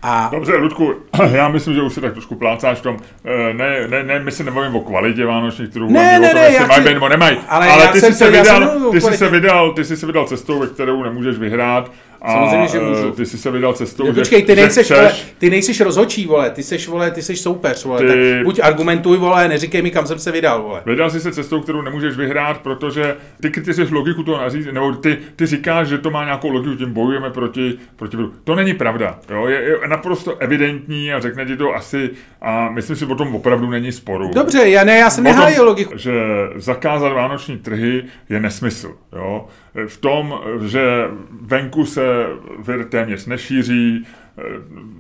A... 0.03 0.29
Dobře, 0.33 0.57
Ludku, 0.57 0.95
já 1.33 1.49
myslím, 1.49 1.75
že 1.75 1.83
už 1.83 1.93
si 1.93 2.01
tak 2.01 2.13
trošku 2.13 2.35
plácáš 2.35 2.79
v 2.79 2.83
tom, 2.83 2.97
eh, 3.25 3.55
ne, 3.55 3.89
ne, 3.89 4.03
ne 4.03 4.19
my 4.19 4.33
se 4.33 4.45
nebavím 4.45 4.77
o 4.77 4.81
kvalitě 4.81 5.27
vánočních 5.27 5.69
trhů, 5.69 5.91
ne, 5.91 6.21
ne, 6.21 6.35
ne, 6.35 6.67
mají 6.69 6.85
být 6.85 6.95
nebo 6.95 7.09
nemají, 7.09 7.39
ale, 7.49 7.69
ale 7.69 7.89
ty, 7.89 8.01
jsi 8.01 8.15
se 8.15 8.31
vydal, 8.31 8.91
ty, 8.91 9.01
jsi 9.01 9.17
se 9.17 9.29
vydal, 9.29 9.73
ty 9.73 9.85
jsi 9.85 9.97
se 9.97 10.07
vydal 10.07 10.25
cestou, 10.25 10.59
ve 10.59 10.67
kterou 10.67 11.03
nemůžeš 11.03 11.39
vyhrát, 11.39 11.91
a 12.27 12.33
Samozřejmě, 12.33 12.69
že 12.69 12.81
můžu. 12.81 13.11
Ty 13.11 13.27
jsi 13.27 13.39
se 13.39 13.51
vydal 13.51 13.73
cestou, 13.73 14.07
no, 14.07 14.13
počkej, 14.13 14.43
ty 14.43 14.57
nejseš, 14.57 14.91
vole, 14.91 15.13
ty 15.39 15.51
nejseš 15.51 15.81
rozhočí, 15.81 16.27
vole, 16.27 16.51
ty 16.51 16.63
seš, 16.63 16.89
vole, 16.89 17.11
ty 17.11 17.23
seš 17.23 17.41
soupeř, 17.41 17.85
vole, 17.85 18.01
ty... 18.01 18.07
tak 18.07 18.45
buď 18.45 18.61
argumentuj, 18.63 19.17
vole, 19.17 19.49
neříkej 19.49 19.83
mi, 19.83 19.91
kam 19.91 20.07
jsem 20.07 20.19
se 20.19 20.33
vydal, 20.33 20.63
vole. 20.63 20.83
Vydal 20.87 21.11
jsi 21.11 21.21
se 21.21 21.33
cestou, 21.33 21.61
kterou 21.61 21.83
nemůžeš 21.83 22.17
vyhrát, 22.17 22.59
protože 22.59 23.17
ty 23.43 23.51
kritizuješ 23.51 23.91
logiku 23.91 24.23
toho 24.23 24.39
nařízení, 24.39 24.75
nebo 24.75 24.93
ty, 24.93 25.19
ty 25.37 25.47
říkáš, 25.47 25.89
že 25.89 25.99
to 25.99 26.11
má 26.11 26.25
nějakou 26.25 26.51
logiku, 26.51 26.77
tím 26.77 26.93
bojujeme 26.93 27.31
proti, 27.31 27.79
proti 27.97 28.17
To 28.45 28.55
není 28.55 28.75
pravda, 28.75 29.19
jo, 29.31 29.47
je, 29.47 29.63
je 29.63 29.89
naprosto 29.89 30.37
evidentní 30.37 31.13
a 31.13 31.21
řekne 31.21 31.47
ti 31.47 31.57
to 31.57 31.75
asi, 31.75 32.11
a 32.43 32.71
myslím 32.71 32.97
si, 32.97 33.05
o 33.05 33.15
tom 33.15 33.35
opravdu 33.35 33.71
není 33.71 33.93
sporu. 33.93 34.31
Dobře, 34.35 34.69
já 34.69 34.85
ne, 34.85 34.99
já 34.99 35.11
jsem 35.11 35.25
nehájil 35.25 35.65
logiku. 35.65 35.93
Že 35.97 36.13
zakázat 36.57 37.13
vánoční 37.13 37.59
trhy 37.59 38.05
je 38.29 38.41
nesmysl, 38.41 38.95
jo 39.13 39.47
v 39.87 39.97
tom, 39.97 40.41
že 40.67 41.05
venku 41.41 41.87
se 41.87 42.27
vir 42.59 42.85
téměř 42.85 43.27
nešíří, 43.27 44.07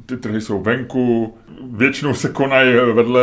ty 0.07 0.16
trhy 0.16 0.41
jsou 0.41 0.62
venku, 0.62 1.39
většinou 1.72 2.14
se 2.14 2.29
konají 2.29 2.74
vedle 2.93 3.20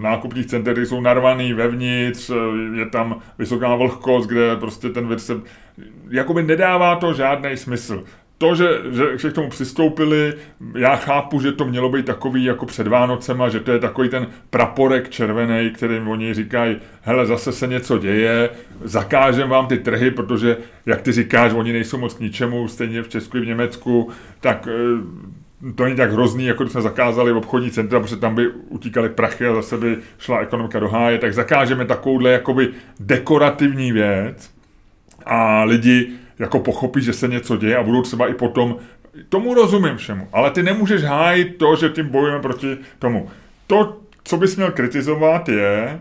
nákupních 0.00 0.46
center, 0.46 0.78
jsou 0.78 1.00
narvaný 1.00 1.52
vevnitř, 1.52 2.30
je 2.74 2.86
tam 2.86 3.18
vysoká 3.38 3.74
vlhkost, 3.74 4.28
kde 4.28 4.56
prostě 4.56 4.88
ten 4.88 5.08
vir 5.08 5.18
se... 5.18 5.40
Jakoby 6.10 6.42
nedává 6.42 6.96
to 6.96 7.14
žádný 7.14 7.56
smysl 7.56 8.04
to, 8.44 8.54
že, 8.54 8.68
že, 8.90 9.18
že 9.18 9.30
k 9.30 9.32
tomu 9.32 9.48
přistoupili, 9.48 10.34
já 10.74 10.96
chápu, 10.96 11.40
že 11.40 11.52
to 11.52 11.64
mělo 11.64 11.88
být 11.88 12.06
takový 12.06 12.44
jako 12.44 12.66
před 12.66 12.86
Vánocema, 12.86 13.48
že 13.48 13.60
to 13.60 13.72
je 13.72 13.78
takový 13.78 14.08
ten 14.08 14.26
praporek 14.50 15.08
červený, 15.10 15.70
kterým 15.70 16.08
oni 16.08 16.34
říkají, 16.34 16.76
hele, 17.02 17.26
zase 17.26 17.52
se 17.52 17.66
něco 17.66 17.98
děje, 17.98 18.50
zakážem 18.82 19.48
vám 19.48 19.66
ty 19.66 19.78
trhy, 19.78 20.10
protože, 20.10 20.56
jak 20.86 21.02
ty 21.02 21.12
říkáš, 21.12 21.52
oni 21.52 21.72
nejsou 21.72 21.98
moc 21.98 22.14
k 22.14 22.20
ničemu, 22.20 22.68
stejně 22.68 23.02
v 23.02 23.08
Česku 23.08 23.36
i 23.36 23.40
v 23.40 23.46
Německu, 23.46 24.10
tak 24.40 24.68
eh, 24.70 25.72
to 25.74 25.84
není 25.84 25.96
tak 25.96 26.12
hrozný, 26.12 26.46
jako 26.46 26.62
když 26.62 26.72
jsme 26.72 26.82
zakázali 26.82 27.32
obchodní 27.32 27.70
centra, 27.70 28.00
protože 28.00 28.16
tam 28.16 28.34
by 28.34 28.48
utíkaly 28.48 29.08
prachy 29.08 29.46
a 29.46 29.54
zase 29.54 29.78
by 29.78 29.96
šla 30.18 30.38
ekonomika 30.38 30.80
do 30.80 30.88
háje, 30.88 31.18
tak 31.18 31.34
zakážeme 31.34 31.84
takovouhle 31.84 32.30
jakoby 32.30 32.68
dekorativní 33.00 33.92
věc 33.92 34.50
a 35.26 35.64
lidi 35.64 36.12
jako 36.38 36.58
pochopí, 36.60 37.02
že 37.02 37.12
se 37.12 37.28
něco 37.28 37.56
děje 37.56 37.76
a 37.76 37.82
budou 37.82 38.02
třeba 38.02 38.28
i 38.28 38.34
potom, 38.34 38.76
tomu 39.28 39.54
rozumím 39.54 39.96
všemu, 39.96 40.28
ale 40.32 40.50
ty 40.50 40.62
nemůžeš 40.62 41.02
hájit 41.02 41.56
to, 41.56 41.76
že 41.76 41.88
tím 41.88 42.08
bojujeme 42.08 42.42
proti 42.42 42.78
tomu. 42.98 43.28
To, 43.66 43.96
co 44.24 44.36
bys 44.36 44.56
měl 44.56 44.70
kritizovat, 44.70 45.48
je, 45.48 46.00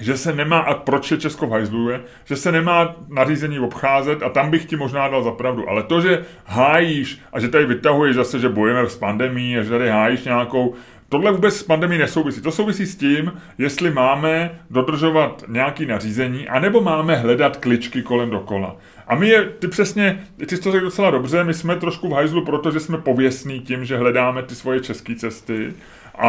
že 0.00 0.16
se 0.16 0.32
nemá, 0.32 0.58
a 0.58 0.74
proč 0.74 1.10
je 1.10 1.18
Česko 1.18 1.48
hajzluje, 1.48 2.00
že 2.24 2.36
se 2.36 2.52
nemá 2.52 2.96
nařízení 3.08 3.58
obcházet 3.58 4.22
a 4.22 4.28
tam 4.28 4.50
bych 4.50 4.64
ti 4.64 4.76
možná 4.76 5.08
dal 5.08 5.22
za 5.22 5.30
pravdu. 5.30 5.68
Ale 5.68 5.82
to, 5.82 6.00
že 6.00 6.24
hájíš 6.44 7.20
a 7.32 7.40
že 7.40 7.48
tady 7.48 7.66
vytahuješ 7.66 8.16
zase, 8.16 8.38
že 8.38 8.48
bojujeme 8.48 8.88
s 8.88 8.96
pandemí 8.96 9.58
a 9.58 9.62
že 9.62 9.70
tady 9.70 9.88
hájíš 9.88 10.24
nějakou 10.24 10.74
Tohle 11.08 11.32
vůbec 11.32 11.56
s 11.56 11.62
pandemí 11.62 11.98
nesouvisí. 11.98 12.40
To 12.40 12.50
souvisí 12.50 12.86
s 12.86 12.96
tím, 12.96 13.32
jestli 13.58 13.90
máme 13.90 14.60
dodržovat 14.70 15.44
nějaký 15.48 15.86
nařízení, 15.86 16.48
anebo 16.48 16.80
máme 16.80 17.16
hledat 17.16 17.56
kličky 17.56 18.02
kolem 18.02 18.30
dokola. 18.30 18.76
A 19.06 19.14
my 19.14 19.28
je, 19.28 19.44
ty 19.44 19.68
přesně, 19.68 20.24
ty 20.46 20.56
jsi 20.56 20.62
to 20.62 20.72
řekl 20.72 20.84
docela 20.84 21.10
dobře, 21.10 21.44
my 21.44 21.54
jsme 21.54 21.76
trošku 21.76 22.08
v 22.08 22.12
hajzlu, 22.12 22.44
protože 22.44 22.80
jsme 22.80 22.98
pověsní 22.98 23.60
tím, 23.60 23.84
že 23.84 23.96
hledáme 23.96 24.42
ty 24.42 24.54
svoje 24.54 24.80
české 24.80 25.14
cesty. 25.14 25.74
A, 26.18 26.28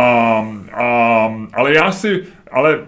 a, 0.74 1.34
ale 1.54 1.74
já 1.74 1.92
si, 1.92 2.24
ale 2.52 2.80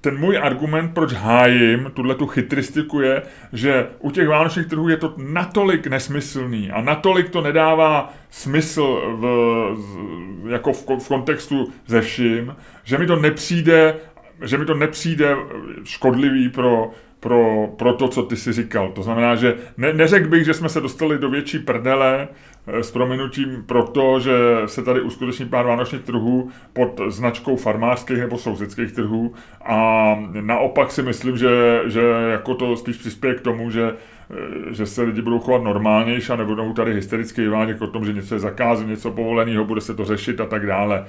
ten 0.00 0.18
můj 0.18 0.38
argument, 0.38 0.94
proč 0.94 1.12
hájím 1.12 1.90
tuhle 1.94 2.14
tu 2.14 2.26
chytristiku 2.26 3.00
je, 3.00 3.22
že 3.52 3.86
u 3.98 4.10
těch 4.10 4.28
vánočních 4.28 4.66
trhů 4.66 4.88
je 4.88 4.96
to 4.96 5.14
natolik 5.16 5.86
nesmyslný 5.86 6.70
a 6.70 6.80
natolik 6.80 7.28
to 7.28 7.40
nedává 7.40 8.12
smysl 8.30 9.16
v, 9.20 10.50
jako 10.50 10.72
v, 10.72 10.86
v 10.98 11.08
kontextu 11.08 11.72
ze 11.86 12.00
vším, 12.00 12.56
že 12.84 12.98
mi 12.98 13.06
to 13.06 13.16
nepřijde, 13.16 13.96
že 14.44 14.58
mi 14.58 14.64
to 14.64 14.74
nepřijde 14.74 15.36
škodlivý 15.84 16.48
pro 16.48 16.90
pro, 17.20 17.68
pro 17.76 17.92
to, 17.92 18.08
co 18.08 18.22
ty 18.22 18.36
si 18.36 18.52
říkal. 18.52 18.92
To 18.92 19.02
znamená, 19.02 19.36
že 19.36 19.56
ne, 19.76 19.92
neřekl 19.92 20.28
bych, 20.28 20.44
že 20.44 20.54
jsme 20.54 20.68
se 20.68 20.80
dostali 20.80 21.18
do 21.18 21.30
větší 21.30 21.58
prdele 21.58 22.28
eh, 22.66 22.82
s 22.82 22.90
prominutím 22.90 23.64
proto, 23.66 24.20
že 24.20 24.32
se 24.66 24.82
tady 24.82 25.00
uskuteční 25.00 25.46
pár 25.46 25.66
vánočních 25.66 26.02
trhů 26.02 26.50
pod 26.72 27.00
značkou 27.08 27.56
farmářských 27.56 28.18
nebo 28.18 28.38
sousedských 28.38 28.92
trhů 28.92 29.34
a 29.64 30.14
naopak 30.40 30.92
si 30.92 31.02
myslím, 31.02 31.38
že, 31.38 31.82
že 31.86 32.00
jako 32.30 32.54
to 32.54 32.76
spíš 32.76 32.96
přispěje 32.96 33.34
k 33.34 33.40
tomu, 33.40 33.70
že 33.70 33.94
eh, 34.30 34.74
že 34.74 34.86
se 34.86 35.02
lidi 35.02 35.22
budou 35.22 35.38
chovat 35.38 35.62
normálnější 35.62 36.32
a 36.32 36.36
nebudou 36.36 36.72
tady 36.72 36.94
hystericky 36.94 37.40
vyvádět 37.40 37.82
o 37.82 37.86
tom, 37.86 38.04
že 38.04 38.12
něco 38.12 38.34
je 38.34 38.40
zakázané, 38.40 38.90
něco 38.90 39.10
povoleného, 39.10 39.64
bude 39.64 39.80
se 39.80 39.94
to 39.94 40.04
řešit 40.04 40.40
a 40.40 40.46
tak 40.46 40.66
dále. 40.66 41.06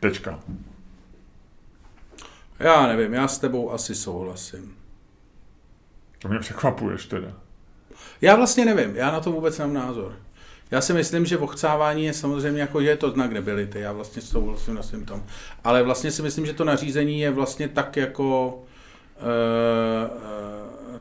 Tečka. 0.00 0.38
Já 2.58 2.86
nevím, 2.86 3.12
já 3.14 3.28
s 3.28 3.38
tebou 3.38 3.72
asi 3.72 3.94
souhlasím. 3.94 4.77
To 6.18 6.28
mě 6.28 6.38
překvapuješ 6.38 7.06
teda. 7.06 7.28
Já 8.20 8.36
vlastně 8.36 8.64
nevím, 8.64 8.96
já 8.96 9.10
na 9.10 9.20
to 9.20 9.32
vůbec 9.32 9.58
nemám 9.58 9.74
názor. 9.74 10.16
Já 10.70 10.80
si 10.80 10.92
myslím, 10.92 11.26
že 11.26 11.36
vochcávání 11.36 12.04
je 12.04 12.12
samozřejmě 12.12 12.60
jako, 12.60 12.82
že 12.82 12.88
je 12.88 12.96
to 12.96 13.10
znak 13.10 13.34
debility, 13.34 13.80
já 13.80 13.92
vlastně 13.92 14.22
s 14.22 14.30
tou 14.30 14.46
vlastně 14.46 14.74
na 14.74 14.82
svým 14.82 15.04
tom. 15.04 15.24
Ale 15.64 15.82
vlastně 15.82 16.10
si 16.10 16.22
myslím, 16.22 16.46
že 16.46 16.52
to 16.52 16.64
nařízení 16.64 17.20
je 17.20 17.30
vlastně 17.30 17.68
tak 17.68 17.96
jako, 17.96 18.62
uh, 19.20 19.28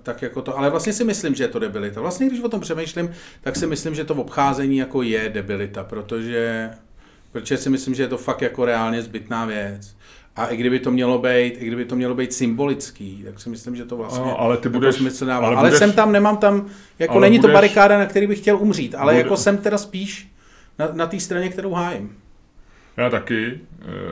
tak 0.03 0.21
jako 0.21 0.41
to, 0.41 0.57
ale 0.57 0.69
vlastně 0.69 0.93
si 0.93 1.03
myslím, 1.03 1.35
že 1.35 1.43
je 1.43 1.47
to 1.47 1.59
debilita. 1.59 2.01
Vlastně, 2.01 2.27
když 2.27 2.41
o 2.41 2.49
tom 2.49 2.59
přemýšlím, 2.59 3.11
tak 3.41 3.55
si 3.55 3.67
myslím, 3.67 3.95
že 3.95 4.03
to 4.03 4.13
v 4.13 4.19
obcházení 4.19 4.77
jako 4.77 5.01
je 5.01 5.29
debilita, 5.29 5.83
protože, 5.83 6.69
protože 7.31 7.57
si 7.57 7.69
myslím, 7.69 7.95
že 7.95 8.03
je 8.03 8.07
to 8.07 8.17
fakt 8.17 8.41
jako 8.41 8.65
reálně 8.65 9.01
zbytná 9.01 9.45
věc. 9.45 9.96
A 10.37 10.45
i 10.45 10.57
kdyby 10.57 10.79
to 10.79 10.91
mělo 10.91 11.19
být, 11.19 11.53
i 11.61 11.67
kdyby 11.67 11.85
to 11.85 11.95
mělo 11.95 12.15
být 12.15 12.33
symbolický, 12.33 13.23
tak 13.25 13.39
si 13.39 13.49
myslím, 13.49 13.75
že 13.75 13.85
to 13.85 13.97
vlastně 13.97 14.25
no, 14.25 14.41
ale 14.41 14.57
ty 14.57 14.69
budeš, 14.69 14.95
smysl 14.95 15.25
dává. 15.25 15.47
Ale, 15.47 15.55
ale 15.55 15.67
budeš, 15.69 15.79
jsem 15.79 15.91
tam, 15.91 16.11
nemám 16.11 16.37
tam, 16.37 16.65
jako 16.99 17.19
není 17.19 17.37
budeš, 17.37 17.49
to 17.51 17.53
barikáda, 17.53 17.97
na 17.97 18.05
který 18.05 18.27
bych 18.27 18.39
chtěl 18.39 18.57
umřít, 18.57 18.95
ale 18.95 19.13
bude, 19.13 19.23
jako 19.23 19.37
jsem 19.37 19.57
teda 19.57 19.77
spíš 19.77 20.31
na, 20.79 20.89
na 20.93 21.07
té 21.07 21.19
straně, 21.19 21.49
kterou 21.49 21.73
hájím. 21.73 22.17
Já 22.97 23.09
taky. 23.09 23.59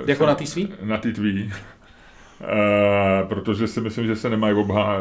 Jako 0.05 0.19
jsem, 0.19 0.27
na 0.27 0.35
té 0.35 0.45
svý? 0.45 0.73
Na 0.81 0.97
té 0.97 1.11
tvý. 1.11 1.43
Uh, 1.43 1.51
protože 3.27 3.67
si 3.67 3.81
myslím, 3.81 4.07
že 4.07 4.15
se 4.15 4.29
nemají 4.29 4.55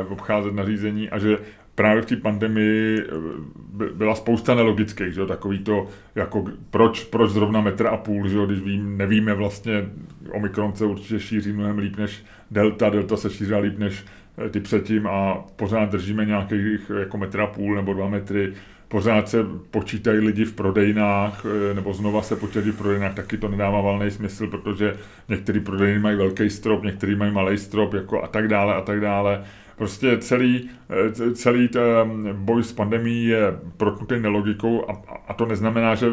obcházet 0.08 0.54
nařízení 0.54 1.10
a 1.10 1.18
že 1.18 1.38
právě 1.74 2.02
v 2.02 2.06
té 2.06 2.16
pandemii 2.16 3.00
eh, 3.00 3.92
byla 3.94 4.14
spousta 4.14 4.54
nelogických, 4.54 5.12
že 5.12 5.26
takový 5.26 5.58
to, 5.58 5.86
jako 6.14 6.44
proč, 6.70 7.04
proč 7.04 7.30
zrovna 7.30 7.60
metr 7.60 7.86
a 7.86 7.96
půl, 7.96 8.28
že 8.28 8.46
když 8.46 8.60
vím, 8.60 8.98
nevíme 8.98 9.34
vlastně, 9.34 9.86
Omikron 10.32 10.74
se 10.74 10.84
určitě 10.84 11.20
šíří 11.20 11.52
mnohem 11.52 11.78
líp 11.78 11.96
než 11.96 12.24
Delta, 12.50 12.90
Delta 12.90 13.16
se 13.16 13.30
šířila 13.30 13.60
líp 13.60 13.78
než 13.78 14.04
eh, 14.46 14.50
ty 14.50 14.60
předtím 14.60 15.06
a 15.06 15.44
pořád 15.56 15.90
držíme 15.90 16.24
nějakých 16.24 16.90
jako 16.98 17.18
metr 17.18 17.40
a 17.40 17.46
půl 17.46 17.74
nebo 17.74 17.94
dva 17.94 18.08
metry, 18.08 18.52
pořád 18.88 19.28
se 19.28 19.44
počítají 19.70 20.18
lidi 20.18 20.44
v 20.44 20.52
prodejnách, 20.52 21.46
eh, 21.70 21.74
nebo 21.74 21.92
znova 21.92 22.22
se 22.22 22.36
počítají 22.36 22.70
v 22.70 22.78
prodejnách, 22.78 23.14
taky 23.14 23.36
to 23.38 23.48
nedává 23.48 23.80
valný 23.80 24.10
smysl, 24.10 24.46
protože 24.46 24.96
některý 25.28 25.60
prodejny 25.60 25.98
mají 25.98 26.16
velký 26.16 26.50
strop, 26.50 26.84
některý 26.84 27.16
mají 27.16 27.32
malý 27.32 27.58
strop, 27.58 27.94
jako 27.94 28.22
a 28.22 28.26
tak 28.26 28.48
dále, 28.48 28.74
a 28.74 28.80
tak 28.80 29.00
dále. 29.00 29.44
Prostě 29.76 30.18
celý, 30.18 30.70
eh, 30.90 31.34
celý 31.34 31.68
ten 31.68 32.28
boj 32.32 32.64
s 32.64 32.72
pandemí 32.72 33.24
je 33.24 33.58
protnutý 33.76 34.20
nelogikou 34.20 34.90
a, 34.90 35.02
a 35.28 35.34
to 35.34 35.46
neznamená, 35.46 35.94
že 35.94 36.06